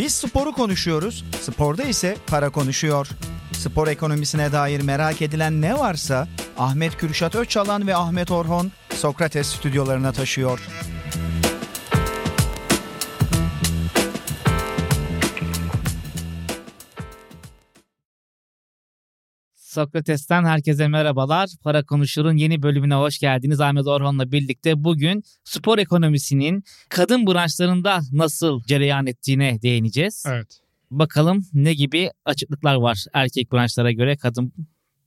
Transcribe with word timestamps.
Biz 0.00 0.14
sporu 0.14 0.52
konuşuyoruz, 0.52 1.24
sporda 1.40 1.82
ise 1.82 2.16
para 2.26 2.50
konuşuyor. 2.50 3.08
Spor 3.52 3.88
ekonomisine 3.88 4.52
dair 4.52 4.80
merak 4.80 5.22
edilen 5.22 5.60
ne 5.60 5.78
varsa 5.78 6.28
Ahmet 6.58 6.96
Kürşat 6.96 7.34
Öçalan 7.34 7.86
ve 7.86 7.96
Ahmet 7.96 8.30
Orhon 8.30 8.72
Sokrates 8.94 9.46
stüdyolarına 9.46 10.12
taşıyor. 10.12 10.60
Sokrates'ten 19.70 20.44
herkese 20.44 20.88
merhabalar. 20.88 21.48
Para 21.62 21.82
Konuşur'un 21.84 22.36
yeni 22.36 22.62
bölümüne 22.62 22.94
hoş 22.94 23.18
geldiniz. 23.18 23.60
Ahmet 23.60 23.86
Orhan'la 23.86 24.32
birlikte 24.32 24.84
bugün 24.84 25.22
spor 25.44 25.78
ekonomisinin 25.78 26.64
kadın 26.88 27.26
branşlarında 27.26 28.00
nasıl 28.12 28.62
cereyan 28.62 29.06
ettiğine 29.06 29.62
değineceğiz. 29.62 30.24
Evet. 30.28 30.60
Bakalım 30.90 31.46
ne 31.52 31.74
gibi 31.74 32.10
açıklıklar 32.24 32.74
var 32.74 33.04
erkek 33.12 33.52
branşlara 33.52 33.92
göre 33.92 34.16
kadın 34.16 34.52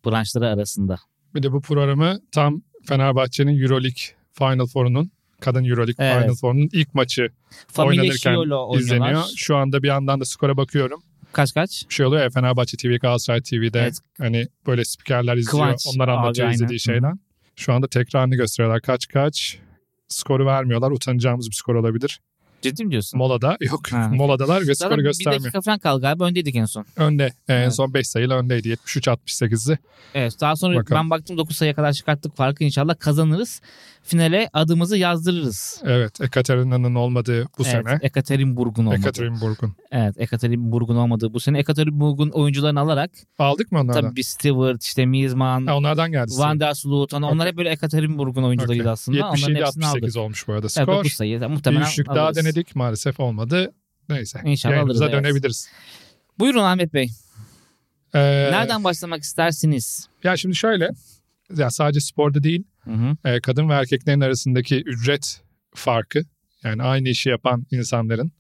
branşları 0.05 0.47
arasında. 0.47 0.97
Bir 1.35 1.43
de 1.43 1.51
bu 1.51 1.61
programı 1.61 2.19
tam 2.31 2.61
Fenerbahçe'nin 2.87 3.61
Euroleague 3.61 4.03
Final 4.33 4.65
Four'unun 4.65 5.11
kadın 5.39 5.63
Euroleague 5.63 6.05
Evet. 6.05 6.23
Final 6.23 6.35
Four'unun 6.35 6.69
ilk 6.73 6.93
maçı 6.93 7.29
Familya 7.67 8.01
oynanırken 8.01 8.79
izleniyor. 8.79 9.23
Şu 9.35 9.55
anda 9.55 9.83
bir 9.83 9.87
yandan 9.87 10.19
da 10.19 10.25
skora 10.25 10.57
bakıyorum. 10.57 11.03
Kaç 11.33 11.53
kaç? 11.53 11.85
Bir 11.89 11.93
şey 11.93 12.05
oluyor 12.05 12.23
ya 12.23 12.29
Fenerbahçe 12.29 12.77
TV, 12.77 12.97
Galatasaray 13.01 13.41
TV'de 13.41 13.79
Evet. 13.79 13.97
hani 14.17 14.47
böyle 14.67 14.85
spikerler 14.85 15.37
izliyor. 15.37 15.51
Kıvanç 15.65 15.85
onlar 15.95 16.07
anlatıyor 16.07 16.47
abi, 16.47 16.55
izlediği 16.55 16.79
aynen. 16.87 16.99
şeyden. 16.99 17.19
Şu 17.55 17.73
anda 17.73 17.87
tekrarını 17.87 18.35
gösteriyorlar. 18.35 18.81
Kaç 18.81 19.07
kaç 19.07 19.57
skoru 20.07 20.45
vermiyorlar. 20.45 20.91
Utanacağımız 20.91 21.49
bir 21.49 21.55
skor 21.55 21.75
olabilir. 21.75 22.19
Ciddi 22.61 22.85
mi 22.85 22.91
diyorsun? 22.91 23.17
Molada 23.17 23.57
yok. 23.61 23.91
Ha. 23.91 24.09
Moladalar 24.13 24.61
ve 24.67 24.75
Zaten 24.75 24.89
skoru 24.89 24.97
bir 24.99 25.03
göstermiyor. 25.03 25.43
dakika 25.43 25.61
falan 25.61 25.79
kaldı 25.79 26.01
galiba 26.01 26.25
öndeydik 26.25 26.55
en 26.55 26.65
son. 26.65 26.85
Önde. 26.95 27.33
En 27.47 27.55
Evet. 27.61 27.75
son 27.75 27.93
5 27.93 28.07
sayıyla 28.07 28.37
öndeydi. 28.37 28.69
73-68'di. 28.69 29.79
Evet 30.13 30.33
daha 30.41 30.55
sonra 30.55 30.75
Bakalım. 30.75 31.01
ben 31.03 31.09
baktım 31.09 31.37
9 31.37 31.57
sayıya 31.57 31.75
kadar 31.75 31.93
çıkarttık 31.93 32.35
farkı 32.37 32.63
inşallah 32.63 32.99
kazanırız. 32.99 33.61
Finale 34.03 34.49
adımızı 34.53 34.97
yazdırırız. 34.97 35.81
Evet. 35.85 36.21
Ekaterina'nın 36.21 36.95
olmadığı 36.95 37.45
bu 37.45 37.63
evet, 37.63 37.71
sene. 37.71 37.99
Ekaterinburg'un 38.01 38.85
olmadı. 38.85 38.99
Ekaterinburg'un. 38.99 39.75
Evet 39.91 40.15
Ekaterinburg'un 40.17 40.95
olmadığı 40.95 41.33
bu 41.33 41.39
sene. 41.39 41.59
Ekaterinburg'un 41.59 42.29
oyuncularını 42.29 42.79
alarak 42.79 43.11
Aldık 43.39 43.71
mı 43.71 43.79
onlardan? 43.79 44.09
tabii 44.09 44.23
Stewart, 44.23 44.83
işte 44.83 45.05
Miezman, 45.05 45.67
Ha, 45.67 45.77
onlardan 45.77 46.11
geldi. 46.11 46.31
Van 46.37 46.59
der 46.59 46.73
Sloot 46.73 47.13
hani 47.13 47.25
onlar 47.25 47.47
hep 47.47 47.57
böyle 47.57 47.69
Ekaterinburg'un 47.69 48.43
oyuncularıydı 48.43 48.81
Okey. 48.83 48.91
aslında. 48.91 49.17
Onların 49.29 49.55
hepsini 49.55 49.85
aldık. 49.85 50.03
77-68 50.03 50.19
olmuş 50.19 50.47
bu 50.47 50.53
arada 50.53 50.61
Evet, 50.65 50.71
skor. 50.71 50.87
9 50.97 51.13
sayı. 51.13 51.49
Muhtemelen 51.49 51.85
bir 51.85 51.91
üçlük 51.91 52.07
daha 52.07 52.35
denedik 52.35 52.75
maalesef 52.75 53.19
olmadı. 53.19 53.73
Neyse. 54.09 54.41
İnşallah 54.45 54.73
Yayınımıza 54.73 55.05
alırız, 55.05 55.13
evet. 55.15 55.25
dönebiliriz. 55.25 55.69
Buyurun 56.39 56.63
Ahmet 56.63 56.93
Bey. 56.93 57.09
Ee, 58.13 58.19
Nereden 58.51 58.83
başlamak 58.83 59.23
istersiniz? 59.23 60.07
Ya 60.23 60.37
şimdi 60.37 60.55
şöyle. 60.55 60.89
Ya 61.55 61.69
sadece 61.69 61.99
sporda 61.99 62.43
değil. 62.43 62.63
Hı 62.83 62.91
hı. 62.91 63.15
e, 63.25 63.41
kadın 63.41 63.69
ve 63.69 63.73
erkeklerin 63.73 64.21
arasındaki 64.21 64.81
ücret 64.81 65.41
farkı. 65.75 66.21
Yani 66.63 66.83
aynı 66.83 67.09
işi 67.09 67.29
yapan 67.29 67.65
insanların. 67.71 68.31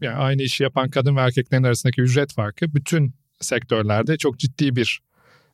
Yani 0.00 0.16
aynı 0.16 0.42
işi 0.42 0.62
yapan 0.62 0.90
kadın 0.90 1.16
ve 1.16 1.20
erkeklerin 1.20 1.62
arasındaki 1.62 2.00
ücret 2.00 2.32
farkı 2.34 2.74
bütün 2.74 3.14
sektörlerde 3.40 4.16
çok 4.16 4.38
ciddi 4.38 4.76
bir 4.76 5.00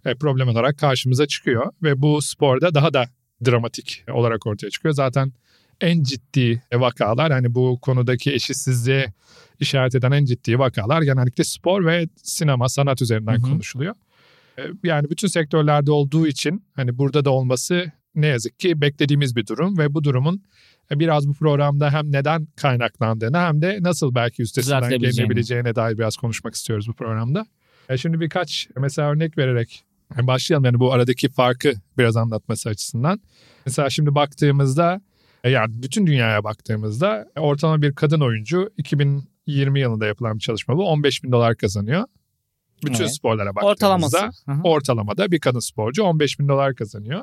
e, 0.04 0.14
problem 0.14 0.48
olarak 0.48 0.78
karşımıza 0.78 1.26
çıkıyor. 1.26 1.72
Ve 1.82 2.02
bu 2.02 2.22
sporda 2.22 2.74
daha 2.74 2.94
da 2.94 3.08
dramatik 3.46 4.04
olarak 4.12 4.46
ortaya 4.46 4.70
çıkıyor. 4.70 4.94
Zaten 4.94 5.32
en 5.80 6.02
ciddi 6.02 6.62
vakalar 6.72 7.32
hani 7.32 7.54
bu 7.54 7.78
konudaki 7.82 8.32
eşitsizliğe 8.32 9.12
işaret 9.60 9.94
eden 9.94 10.12
en 10.12 10.24
ciddi 10.24 10.58
vakalar 10.58 11.02
genellikle 11.02 11.44
spor 11.44 11.84
ve 11.84 12.08
sinema 12.22 12.68
sanat 12.68 13.02
üzerinden 13.02 13.32
Hı 13.32 13.46
hı. 13.46 13.50
konuşuluyor. 13.50 13.94
E, 14.58 14.62
Yani 14.84 15.10
bütün 15.10 15.28
sektörlerde 15.28 15.92
olduğu 15.92 16.26
için 16.26 16.64
hani 16.76 16.98
burada 16.98 17.24
da 17.24 17.30
olması 17.30 17.92
ne 18.14 18.26
yazık 18.26 18.58
ki 18.58 18.80
beklediğimiz 18.80 19.36
bir 19.36 19.46
durum 19.46 19.78
ve 19.78 19.94
bu 19.94 20.04
durumun 20.04 20.42
e, 20.90 20.98
biraz 20.98 21.28
bu 21.28 21.32
programda 21.34 21.92
hem 21.92 22.12
neden 22.12 22.48
kaynaklandığını 22.56 23.38
hem 23.38 23.62
de 23.62 23.78
nasıl 23.80 24.14
belki 24.14 24.42
üstesinden 24.42 24.90
gelinebileceğine 24.98 25.74
dair 25.74 25.98
biraz 25.98 26.16
konuşmak 26.16 26.54
istiyoruz 26.54 26.88
bu 26.88 26.92
programda. 26.92 27.46
E, 27.88 27.96
Şimdi 27.96 28.20
birkaç 28.20 28.68
mesela 28.76 29.10
örnek 29.10 29.38
vererek 29.38 29.84
e, 30.18 30.26
başlayalım 30.26 30.64
yani 30.64 30.80
bu 30.80 30.92
aradaki 30.92 31.28
farkı 31.28 31.72
biraz 31.98 32.16
anlatması 32.16 32.68
açısından. 32.68 33.20
Mesela 33.66 33.90
şimdi 33.90 34.14
baktığımızda 34.14 35.00
yani 35.44 35.82
bütün 35.82 36.06
dünyaya 36.06 36.44
baktığımızda 36.44 37.28
ortalama 37.36 37.82
bir 37.82 37.92
kadın 37.92 38.20
oyuncu 38.20 38.70
2020 38.76 39.80
yılında 39.80 40.06
yapılan 40.06 40.34
bir 40.34 40.40
çalışma 40.40 40.76
bu 40.76 40.88
15 40.88 41.24
bin 41.24 41.32
dolar 41.32 41.56
kazanıyor. 41.56 42.04
Bütün 42.84 43.04
Evet. 43.04 43.14
sporlara 43.14 43.54
baktığımızda 43.54 43.70
Ortalaması. 43.70 44.30
Ortalamada 44.64 45.30
bir 45.30 45.40
kadın 45.40 45.58
sporcu 45.58 46.02
15 46.02 46.38
bin 46.38 46.48
dolar 46.48 46.74
kazanıyor 46.74 47.22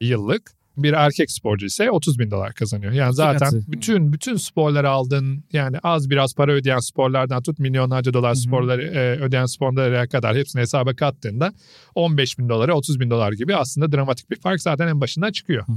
yıllık. 0.00 0.52
Bir 0.76 0.92
erkek 0.92 1.30
sporcu 1.30 1.66
ise 1.66 1.90
30 1.90 2.18
bin 2.18 2.30
dolar 2.30 2.52
kazanıyor. 2.52 2.92
Yani 2.92 3.14
zaten 3.14 3.38
katı. 3.38 3.64
bütün 3.72 4.12
bütün 4.12 4.36
sporları 4.36 4.90
aldığın 4.90 5.44
yani 5.52 5.76
az 5.82 6.10
biraz 6.10 6.34
para 6.34 6.52
ödeyen 6.52 6.78
sporlardan 6.78 7.42
tut 7.42 7.58
milyonlarca 7.58 8.14
dolar 8.14 8.34
sporları 8.34 8.82
e, 8.82 9.20
ödeyen 9.24 9.46
sporlara 9.46 10.08
kadar 10.08 10.36
hepsini 10.36 10.60
hesaba 10.62 10.94
kattığında 10.94 11.52
15 11.94 12.38
bin 12.38 12.48
dolara 12.48 12.74
30 12.74 13.00
bin 13.00 13.10
dolar 13.10 13.32
gibi 13.32 13.56
aslında 13.56 13.92
dramatik 13.92 14.30
bir 14.30 14.36
fark 14.36 14.60
zaten 14.62 14.88
en 14.88 15.00
başından 15.00 15.32
çıkıyor. 15.32 15.66
Hı 15.66 15.72
hı. 15.72 15.76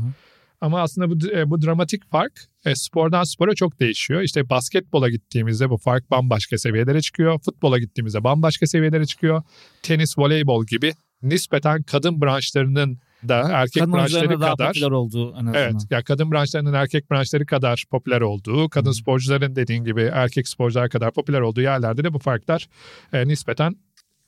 Ama 0.65 0.81
aslında 0.81 1.09
bu, 1.09 1.27
e, 1.31 1.49
bu 1.49 1.61
dramatik 1.61 2.11
fark 2.11 2.33
e, 2.65 2.75
spordan 2.75 3.23
spora 3.23 3.55
çok 3.55 3.79
değişiyor. 3.79 4.21
İşte 4.21 4.49
basketbola 4.49 5.09
gittiğimizde 5.09 5.69
bu 5.69 5.77
fark 5.77 6.11
bambaşka 6.11 6.57
seviyelere 6.57 7.01
çıkıyor. 7.01 7.39
Futbola 7.39 7.79
gittiğimizde 7.79 8.23
bambaşka 8.23 8.67
seviyelere 8.67 9.05
çıkıyor. 9.05 9.43
Tenis, 9.83 10.17
voleybol 10.17 10.65
gibi 10.65 10.93
nispeten 11.21 11.83
kadın 11.83 12.21
branşlarının 12.21 12.99
da 13.27 13.49
erkek 13.51 13.83
Kadın 13.83 13.93
branşları 13.93 14.41
daha 14.41 14.51
kadar 14.51 14.67
popüler 14.67 14.91
olduğu 14.91 15.31
en 15.31 15.35
azından. 15.35 15.53
Evet, 15.53 15.75
ya 15.89 16.03
kadın 16.03 16.31
branşlarının 16.31 16.73
erkek 16.73 17.11
branşları 17.11 17.45
kadar 17.45 17.85
popüler 17.91 18.21
olduğu, 18.21 18.69
kadın 18.69 18.89
Hı. 18.89 18.95
sporcuların 18.95 19.55
dediğin 19.55 19.83
gibi 19.83 20.01
erkek 20.01 20.47
sporcular 20.47 20.89
kadar 20.89 21.11
popüler 21.11 21.41
olduğu 21.41 21.61
yerlerde 21.61 22.03
de 22.03 22.13
bu 22.13 22.19
farklar 22.19 22.67
e, 23.13 23.27
nispeten 23.27 23.75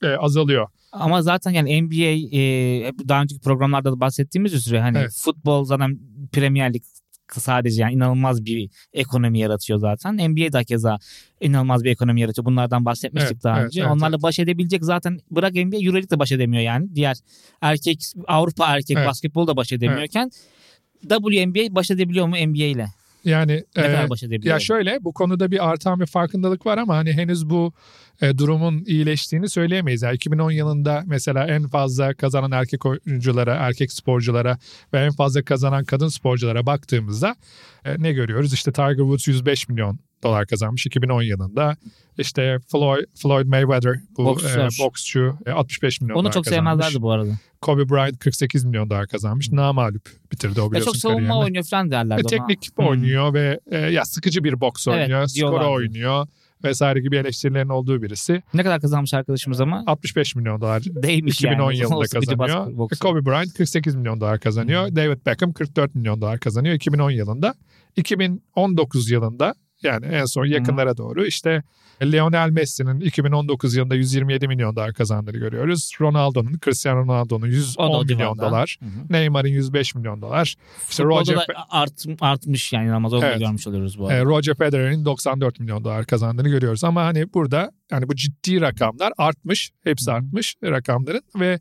e, 0.03 0.07
azalıyor. 0.07 0.67
Ama 0.91 1.21
zaten 1.21 1.51
yani 1.51 1.81
NBA 1.81 2.37
e, 2.37 2.41
daha 3.07 3.21
önceki 3.21 3.41
programlarda 3.41 3.91
da 3.91 3.99
bahsettiğimiz 3.99 4.53
üzere 4.53 4.81
hani 4.81 4.97
Evet. 4.97 5.21
futbol 5.23 5.65
zaten 5.65 5.99
Premier 6.27 6.73
Lig 6.73 6.83
sadece 7.31 7.81
yani 7.81 7.93
inanılmaz 7.93 8.45
bir 8.45 8.69
ekonomi 8.93 9.39
yaratıyor 9.39 9.79
zaten. 9.79 10.31
NBA 10.31 10.53
da 10.53 10.63
keza 10.63 10.97
inanılmaz 11.41 11.83
bir 11.83 11.89
ekonomi 11.89 12.21
yaratıyor. 12.21 12.45
Bunlardan 12.45 12.85
bahsetmiştik 12.85 13.31
Evet, 13.31 13.43
daha 13.43 13.57
evet, 13.57 13.65
önce. 13.65 13.81
evet, 13.81 13.91
Onlarla 13.91 14.15
evet. 14.15 14.23
baş 14.23 14.39
edebilecek 14.39 14.85
zaten 14.85 15.19
bırak 15.31 15.53
NBA 15.53 15.77
Euroleague 15.77 16.09
de 16.09 16.19
baş 16.19 16.31
edemiyor 16.31 16.63
yani. 16.63 16.95
Diğer 16.95 17.17
erkek 17.61 18.03
Avrupa 18.27 18.65
erkek 18.67 18.97
Evet. 18.97 19.07
basketbol 19.07 19.47
da 19.47 19.57
baş 19.57 19.71
edemiyorken 19.71 20.31
WNBA 21.01 21.75
baş 21.75 21.91
edebiliyor 21.91 22.27
mu 22.27 22.35
NBA 22.35 22.63
ile? 22.63 22.88
Yani 23.27 23.63
Ne 23.75 23.83
e, 23.83 23.85
kadar 23.88 24.09
baş 24.09 24.23
edebiliyor? 24.23 24.55
Ya 24.55 24.59
şöyle 24.59 25.03
bu 25.03 25.13
konuda 25.13 25.51
bir 25.51 25.69
artan 25.69 25.99
bir 25.99 26.05
farkındalık 26.05 26.65
var 26.65 26.77
ama 26.77 26.97
hani 26.97 27.13
henüz 27.13 27.49
bu 27.49 27.73
e, 28.21 28.38
durumun 28.38 28.83
iyileştiğini 28.85 29.49
söyleyemeyiz. 29.49 30.01
Yani 30.01 30.15
2010 30.15 30.51
yılında 30.51 31.03
mesela 31.05 31.47
en 31.47 31.67
fazla 31.67 32.13
kazanan 32.13 32.51
erkek 32.51 32.85
oyunculara, 32.85 33.55
erkek 33.55 33.91
sporculara 33.91 34.57
ve 34.93 34.99
en 34.99 35.11
fazla 35.11 35.43
kazanan 35.43 35.83
kadın 35.83 36.07
sporculara 36.07 36.65
baktığımızda 36.65 37.35
e, 37.85 38.01
ne 38.01 38.13
görüyoruz? 38.13 38.53
İşte 38.53 38.71
Tiger 38.71 38.97
Woods 38.97 39.27
105 39.27 39.69
milyon 39.69 39.99
dolar 40.23 40.47
kazanmış 40.47 40.85
2010 40.85 41.22
yılında. 41.22 41.78
İşte 42.17 42.57
Floyd, 42.72 43.03
Floyd 43.22 43.45
Mayweather 43.47 43.95
bu 44.17 44.25
Boksör. 44.25 44.59
e, 44.59 44.67
boksçu 44.85 45.38
e, 45.45 45.51
65 45.51 46.01
milyon 46.01 46.16
Onu 46.16 46.23
dolar 46.23 46.33
çok 46.33 46.44
kazanmış. 46.45 46.69
sevmezlerdi 46.72 47.01
bu 47.01 47.11
arada. 47.11 47.31
Kobe 47.61 47.89
Bryant 47.89 48.19
48 48.19 48.63
milyon 48.66 48.89
dolar 48.89 49.07
kazanmış. 49.07 49.51
Namalup 49.51 50.09
bitirdi 50.31 50.61
o 50.61 50.72
biliyorsun 50.72 50.91
çok 50.91 51.01
savunma 51.01 51.17
kariyerini. 51.19 51.44
oynuyor 51.44 51.63
falan 51.63 51.91
derlerdi 51.91 52.22
E, 52.22 52.23
ona. 52.38 52.47
teknik 52.47 52.77
Hmm. 52.77 52.85
oynuyor 52.88 53.33
ve 53.33 53.59
e, 53.72 53.77
ya 53.77 54.06
sıkıcı 54.06 54.44
bir 54.44 54.62
boks 54.62 54.88
Evet, 54.88 54.97
oynuyor, 55.01 55.27
diyorlardı. 55.36 55.63
skora 55.63 55.71
oynuyor 55.74 56.27
vesaire 56.63 57.00
gibi 57.00 57.15
eleştirilerin 57.18 57.69
olduğu 57.69 58.01
birisi. 58.01 58.44
Ne 58.53 58.63
kadar 58.63 58.81
kazanmış 58.81 59.13
arkadaşımız 59.13 59.62
ama 59.62 59.83
65 59.88 60.36
milyon 60.36 60.62
dolar 60.62 60.83
değmiş 60.89 61.33
2010 61.41 61.71
yani. 61.71 61.77
yılında 61.77 62.06
kazanıyor. 62.07 62.77
baskı-. 62.77 63.00
Kobe 63.00 63.25
Bryant 63.25 63.53
48 63.53 63.95
milyon 63.95 64.21
dolar 64.21 64.39
kazanıyor. 64.39 64.95
David 64.95 65.25
Beckham 65.25 65.53
44 65.53 65.95
milyon 65.95 66.21
dolar 66.21 66.39
kazanıyor 66.39 66.75
2010 66.75 67.12
yılında. 67.12 67.53
2019 67.95 69.09
yılında 69.12 69.56
yani 69.83 70.06
en 70.06 70.25
son 70.25 70.45
yakınlara 70.45 70.97
doğru 70.97 71.25
işte 71.25 71.63
Lionel 72.03 72.50
Messi'nin 72.50 73.00
2019 73.00 73.75
yılında 73.75 73.95
127 73.95 74.47
milyon 74.47 74.75
dolar 74.75 74.94
kazandığını 74.94 75.38
görüyoruz. 75.38 75.91
Ronaldo'nun, 76.01 76.59
Cristiano 76.65 77.00
Ronaldo'nun 77.00 77.41
O 77.41 77.44
da 77.44 77.47
110 77.47 77.89
o 77.89 78.03
milyon 78.03 78.38
dolar. 78.38 78.77
Hı 78.79 78.85
hı. 78.85 78.89
Neymar'ın 79.09 79.47
105 79.47 79.95
milyon 79.95 80.21
dolar. 80.21 80.56
İşte 80.89 81.03
Futbolda 81.03 81.19
Roger, 81.19 81.45
art, 81.69 82.06
artmış 82.21 82.74
yani 82.74 83.12
da 83.12 83.27
Evet. 83.27 83.39
görmüş 83.39 83.68
oluyoruz 83.68 84.00
bu 84.00 84.07
arada. 84.07 84.19
e, 84.19 84.25
Roger 84.25 84.56
Federer'in 84.56 85.06
94 85.06 85.59
milyon 85.59 85.83
dolar 85.83 86.06
kazandığını 86.06 86.50
görüyoruz. 86.50 86.83
Ama 86.83 87.06
hani 87.06 87.33
burada 87.33 87.71
yani 87.91 88.07
bu 88.07 88.15
ciddi 88.15 88.62
rakamlar 88.62 89.13
artmış. 89.18 89.71
Hepsi 89.83 90.12
Hı 90.12 90.15
hı. 90.15 90.18
artmış 90.18 90.56
rakamların 90.63 91.21
ve 91.39 91.59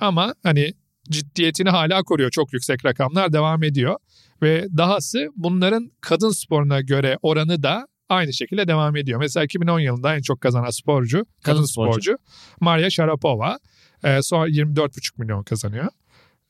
ama 0.00 0.34
hani 0.42 0.72
ciddiyetini 1.10 1.70
hala 1.70 2.02
koruyor. 2.02 2.30
Çok 2.30 2.52
yüksek 2.52 2.84
rakamlar 2.84 3.32
devam 3.32 3.62
ediyor. 3.62 3.96
Ve 4.42 4.66
dahası 4.76 5.28
bunların 5.36 5.90
kadın 6.00 6.30
sporuna 6.30 6.80
göre 6.80 7.18
oranı 7.22 7.62
da 7.62 7.86
aynı 8.08 8.32
şekilde 8.32 8.68
devam 8.68 8.96
ediyor. 8.96 9.20
Mesela 9.20 9.44
2010 9.44 9.80
yılında 9.80 10.16
en 10.16 10.22
çok 10.22 10.40
kazanan 10.40 10.70
sporcu, 10.70 11.18
kadın, 11.18 11.56
Kadın 11.56 11.64
sporcu, 11.64 11.92
sporcu. 11.92 12.18
Maria 12.60 12.90
Sharapova. 12.90 13.58
E, 14.04 14.22
sonra 14.22 14.48
24,5 14.48 15.18
milyon 15.18 15.42
kazanıyor. 15.42 15.88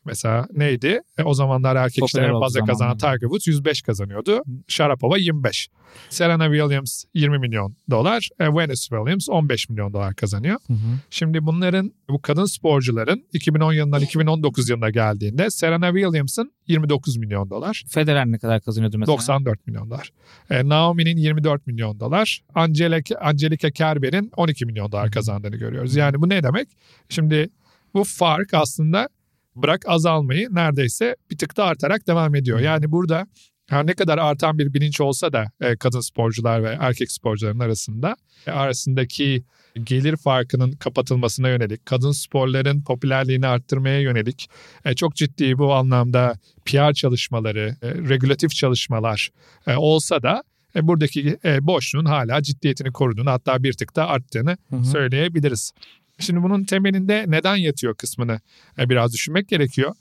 Mesela 0.05 0.47
neydi? 0.53 1.01
E, 1.19 1.23
o 1.23 1.35
zamanlar 1.35 1.77
erkek 1.77 2.05
işte 2.05 2.21
en 2.21 2.41
fazla 2.41 2.65
kazanan. 2.65 2.99
Tiger 2.99 3.21
Woods 3.21 3.47
105 3.47 3.83
kazanıyordu. 3.83 4.43
Sharapova 4.69 5.19
25. 5.19 5.69
Serena 6.09 6.45
Williams 6.45 7.05
20 7.15 7.39
milyon 7.39 7.77
dolar. 7.91 8.29
E, 8.41 8.45
Venus 8.47 8.81
Williams 8.81 9.29
15 9.29 9.69
milyon 9.69 9.93
dolar 9.93 10.15
kazanıyor. 10.15 10.57
Hı 10.67 10.73
hı. 10.73 10.99
Şimdi 11.11 11.47
bunların 11.47 11.93
bu 12.09 12.23
kadın 12.23 12.45
sporcuların 12.45 13.25
2010 13.33 13.73
yılından 13.73 14.01
2019 14.01 14.69
yılına 14.69 14.91
geldiğinde 14.91 15.51
Serena 15.51 15.93
Williams'ın 15.93 16.53
29 16.69 17.17
milyon 17.17 17.51
dolar. 17.51 17.83
Federer 17.89 18.27
ne 18.27 18.39
kadar 18.39 18.61
kazanıyordu 18.61 18.99
mesela? 18.99 19.17
94 19.17 19.67
milyon 19.67 19.91
dolar. 19.91 20.11
E, 20.51 20.69
Naomi'nin 20.69 21.17
24 21.17 21.67
milyon 21.67 22.01
dolar. 22.01 22.41
Angelica, 22.55 23.19
Angelica 23.19 23.71
Kerber'in 23.71 24.31
12 24.37 24.67
milyon 24.67 24.93
dolar 24.93 25.11
kazandığını 25.11 25.57
görüyoruz. 25.57 25.97
Yani 25.97 26.21
bu 26.21 26.29
ne 26.29 26.43
demek? 26.43 26.69
Şimdi 27.09 27.51
bu 27.95 28.05
fark 28.05 28.55
aslında 28.55 29.09
bırak 29.57 29.89
azalmayı 29.89 30.49
neredeyse 30.51 31.17
bir 31.31 31.39
tık 31.39 31.57
da 31.57 31.65
artarak 31.65 32.07
devam 32.07 32.35
ediyor. 32.35 32.61
Yani 32.61 32.93
burada 32.93 33.27
her 33.69 33.87
ne 33.87 33.95
kadar 33.95 34.19
artan 34.19 34.59
bir 34.59 34.75
bilinç 34.75 35.01
olsa 35.01 35.33
da 35.33 35.51
e, 35.61 35.77
kadın 35.77 36.01
sporcular 36.01 36.63
ve 36.63 36.77
erkek 36.81 37.13
sporcuların 37.13 37.59
arasında 37.59 38.17
e, 38.47 38.51
arasındaki 38.51 39.45
gelir 39.85 40.17
farkının 40.17 40.73
kapatılmasına 40.73 41.49
yönelik, 41.49 41.87
kadın 41.87 42.13
sporların 42.13 42.83
popülerliğini 42.83 43.47
arttırmaya 43.47 44.01
yönelik 44.01 44.49
e, 44.85 44.95
çok 44.95 45.17
ciddi 45.17 45.59
bu 45.59 45.75
anlamda 45.75 46.35
PR 46.65 46.93
çalışmaları, 46.93 47.77
regülatif 47.83 48.51
çalışmalar 48.51 49.31
olsa 49.77 50.23
da 50.23 50.43
buradaki 50.83 51.39
boşluğun 51.61 52.05
hala 52.05 52.43
ciddiyetini 52.43 52.93
koruduğunu 52.93 53.31
hatta 53.31 53.63
bir 53.63 53.73
tık 53.73 53.97
da 53.97 54.09
arttığını 54.09 54.57
Hı 54.71 54.77
hı. 54.77 54.85
söyleyebiliriz. 54.85 55.73
Şimdi 56.19 56.43
bunun 56.43 56.65
temelinde 56.65 57.25
neden 57.29 57.57
yatıyor 57.57 57.95
kısmını 57.97 58.41
e, 58.79 58.89
biraz 58.91 59.13
düşünmek 59.13 59.49
gerekiyor. 59.49 59.95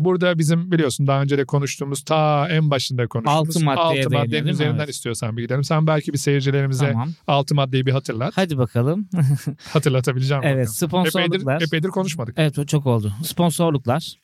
E, 0.00 0.04
Burada 0.04 0.38
bizim 0.38 0.72
biliyorsun 0.72 1.06
daha 1.06 1.22
önce 1.22 1.38
de 1.38 1.44
konuştuğumuz 1.44 2.04
ta 2.04 2.48
en 2.50 2.70
başında 2.70 3.06
konuştuğumuz 3.06 3.48
Altı 3.56 3.64
maddeye 3.64 4.04
altı 4.04 4.10
maddenin 4.10 4.46
üzerinden 4.48 4.78
Evet. 4.78 4.88
istiyorsan 4.88 5.36
bir 5.36 5.42
gidelim. 5.42 5.64
Sen 5.64 5.86
belki 5.86 6.12
bir 6.12 6.18
seyircilerimize 6.18 6.86
Tamam. 6.92 7.12
altı 7.26 7.54
maddeyi 7.54 7.86
bir 7.86 7.92
hatırlat. 7.92 8.32
Hadi 8.36 8.58
bakalım. 8.58 9.08
Hatırlatabileceğim. 9.72 10.42
evet 10.44 10.68
bakalım. 10.82 11.00
Epeydir, 11.06 11.08
sponsorluklar. 11.10 11.62
epeydir 11.62 11.88
konuşmadık. 11.88 12.34
Evet 12.38 12.68
çok 12.68 12.86
oldu. 12.86 13.12
Sponsorluklar. 13.24 14.14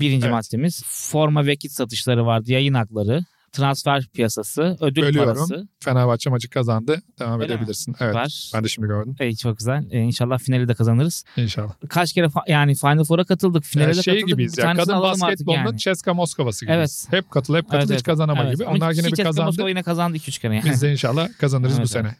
Birinci 0.00 0.26
Evet. 0.26 0.32
maddemiz. 0.34 0.82
Forma 0.86 1.46
ve 1.46 1.56
kit 1.56 1.72
satışları 1.72 2.26
vardı. 2.26 2.52
Yayın 2.52 2.74
hakları. 2.74 3.20
Transfer 3.52 4.08
piyasası. 4.14 4.76
Ödül 4.80 5.02
Bölüyorum. 5.02 5.34
parası. 5.34 5.68
Fenerbahçe 5.80 6.30
maçı 6.30 6.50
kazandı. 6.50 7.02
Devam 7.18 7.40
Öyle 7.40 7.52
mi? 7.54 7.58
edebilirsin. 7.58 7.94
Evet. 8.00 8.14
Var. 8.14 8.50
Ben 8.54 8.64
de 8.64 8.68
şimdi 8.68 8.88
gördüm. 8.88 9.16
Ey, 9.20 9.36
çok 9.36 9.58
güzel. 9.58 9.84
Ee, 9.90 9.98
inşallah 10.00 10.38
finali 10.38 10.68
de 10.68 10.74
kazanırız. 10.74 11.24
İnşallah. 11.36 11.72
Kaç 11.88 12.12
kere 12.12 12.26
fa- 12.26 12.50
yani 12.50 12.74
Final 12.74 13.04
Four'a 13.04 13.24
katıldık. 13.24 13.64
Finale 13.64 13.88
Yani 13.88 13.96
de 13.98 14.02
şey 14.02 14.14
katıldık. 14.14 14.28
gibiyiz 14.28 14.58
ya. 14.58 14.74
Kadın 14.74 15.00
basketbolunun 15.00 15.58
yani. 15.66 15.78
Ceska 15.78 16.14
Moskova'sı 16.14 16.64
gibiyiz. 16.64 17.08
Evet. 17.10 17.22
Hep 17.24 17.30
katıl 17.30 17.54
hep 17.56 17.68
katıl 17.70 17.88
Evet, 17.88 17.98
hiç 17.98 18.02
kazanama 18.04 18.42
Evet. 18.44 18.54
gibi. 18.54 18.64
Ama 18.66 18.76
Onlar 18.76 18.92
yine 18.92 19.06
bir 19.06 19.24
kazandı. 19.24 19.46
Moskova 19.46 19.68
yine 19.68 19.82
kazandı 19.82 20.16
2-3 20.16 20.40
kere 20.40 20.54
yani. 20.56 20.70
Biz 20.70 20.82
de 20.82 20.92
inşallah 20.92 21.28
kazanırız 21.40 21.74
bu 21.76 21.78
Evet, 21.80 21.90
sene. 21.90 22.16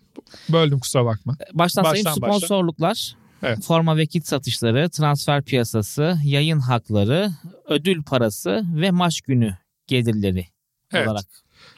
Böldüm 0.48 0.78
kusura 0.80 1.04
bakma. 1.04 1.36
Baştan 1.52 1.82
sayayım 1.82 2.04
Baştan 2.06 2.22
başla. 2.22 2.38
sponsorluklar, 2.38 3.14
Evet. 3.42 3.64
forma 3.64 3.96
ve 3.96 4.06
kit 4.06 4.26
satışları, 4.26 4.90
transfer 4.90 5.42
piyasası, 5.42 6.16
yayın 6.24 6.58
hakları, 6.58 7.30
ödül 7.68 8.02
parası 8.02 8.62
ve 8.74 8.90
maç 8.90 9.20
günü 9.20 9.56
gelirleri 9.86 10.46
Evet. 10.92 11.08
olarak 11.08 11.24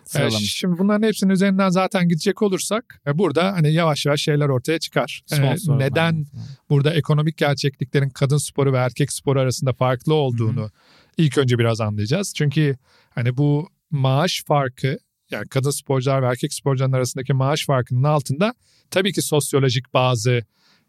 Ee, 0.04 0.08
sıralamış. 0.08 0.54
şimdi 0.54 0.78
bunların 0.78 1.06
hepsinin 1.06 1.30
üzerinden 1.30 1.68
zaten 1.68 2.08
gidecek 2.08 2.42
olursak 2.42 3.00
e, 3.06 3.18
burada 3.18 3.52
hani 3.52 3.72
yavaş 3.72 4.06
yavaş 4.06 4.20
şeyler 4.20 4.48
ortaya 4.48 4.78
çıkar. 4.78 5.22
Ee, 5.32 5.34
Sponsor 5.34 5.78
neden 5.78 6.26
burada 6.70 6.94
ekonomik 6.94 7.36
gerçekliklerin 7.36 8.10
kadın 8.10 8.36
sporu 8.36 8.72
ve 8.72 8.76
erkek 8.76 9.12
sporu 9.12 9.40
arasında 9.40 9.72
farklı 9.72 10.14
olduğunu 10.14 10.70
ilk 11.16 11.38
önce 11.38 11.58
biraz 11.58 11.80
anlayacağız. 11.80 12.32
Çünkü 12.36 12.76
hani 13.10 13.36
bu 13.36 13.68
maaş 13.90 14.44
farkı 14.46 14.98
yani 15.30 15.48
kadın 15.48 15.70
sporcular 15.70 16.22
ve 16.22 16.26
erkek 16.26 16.52
sporcuların 16.52 16.92
arasındaki 16.92 17.32
maaş 17.32 17.66
farkının 17.66 18.02
altında 18.02 18.54
tabii 18.90 19.12
ki 19.12 19.22
sosyolojik 19.22 19.94
bazı 19.94 20.44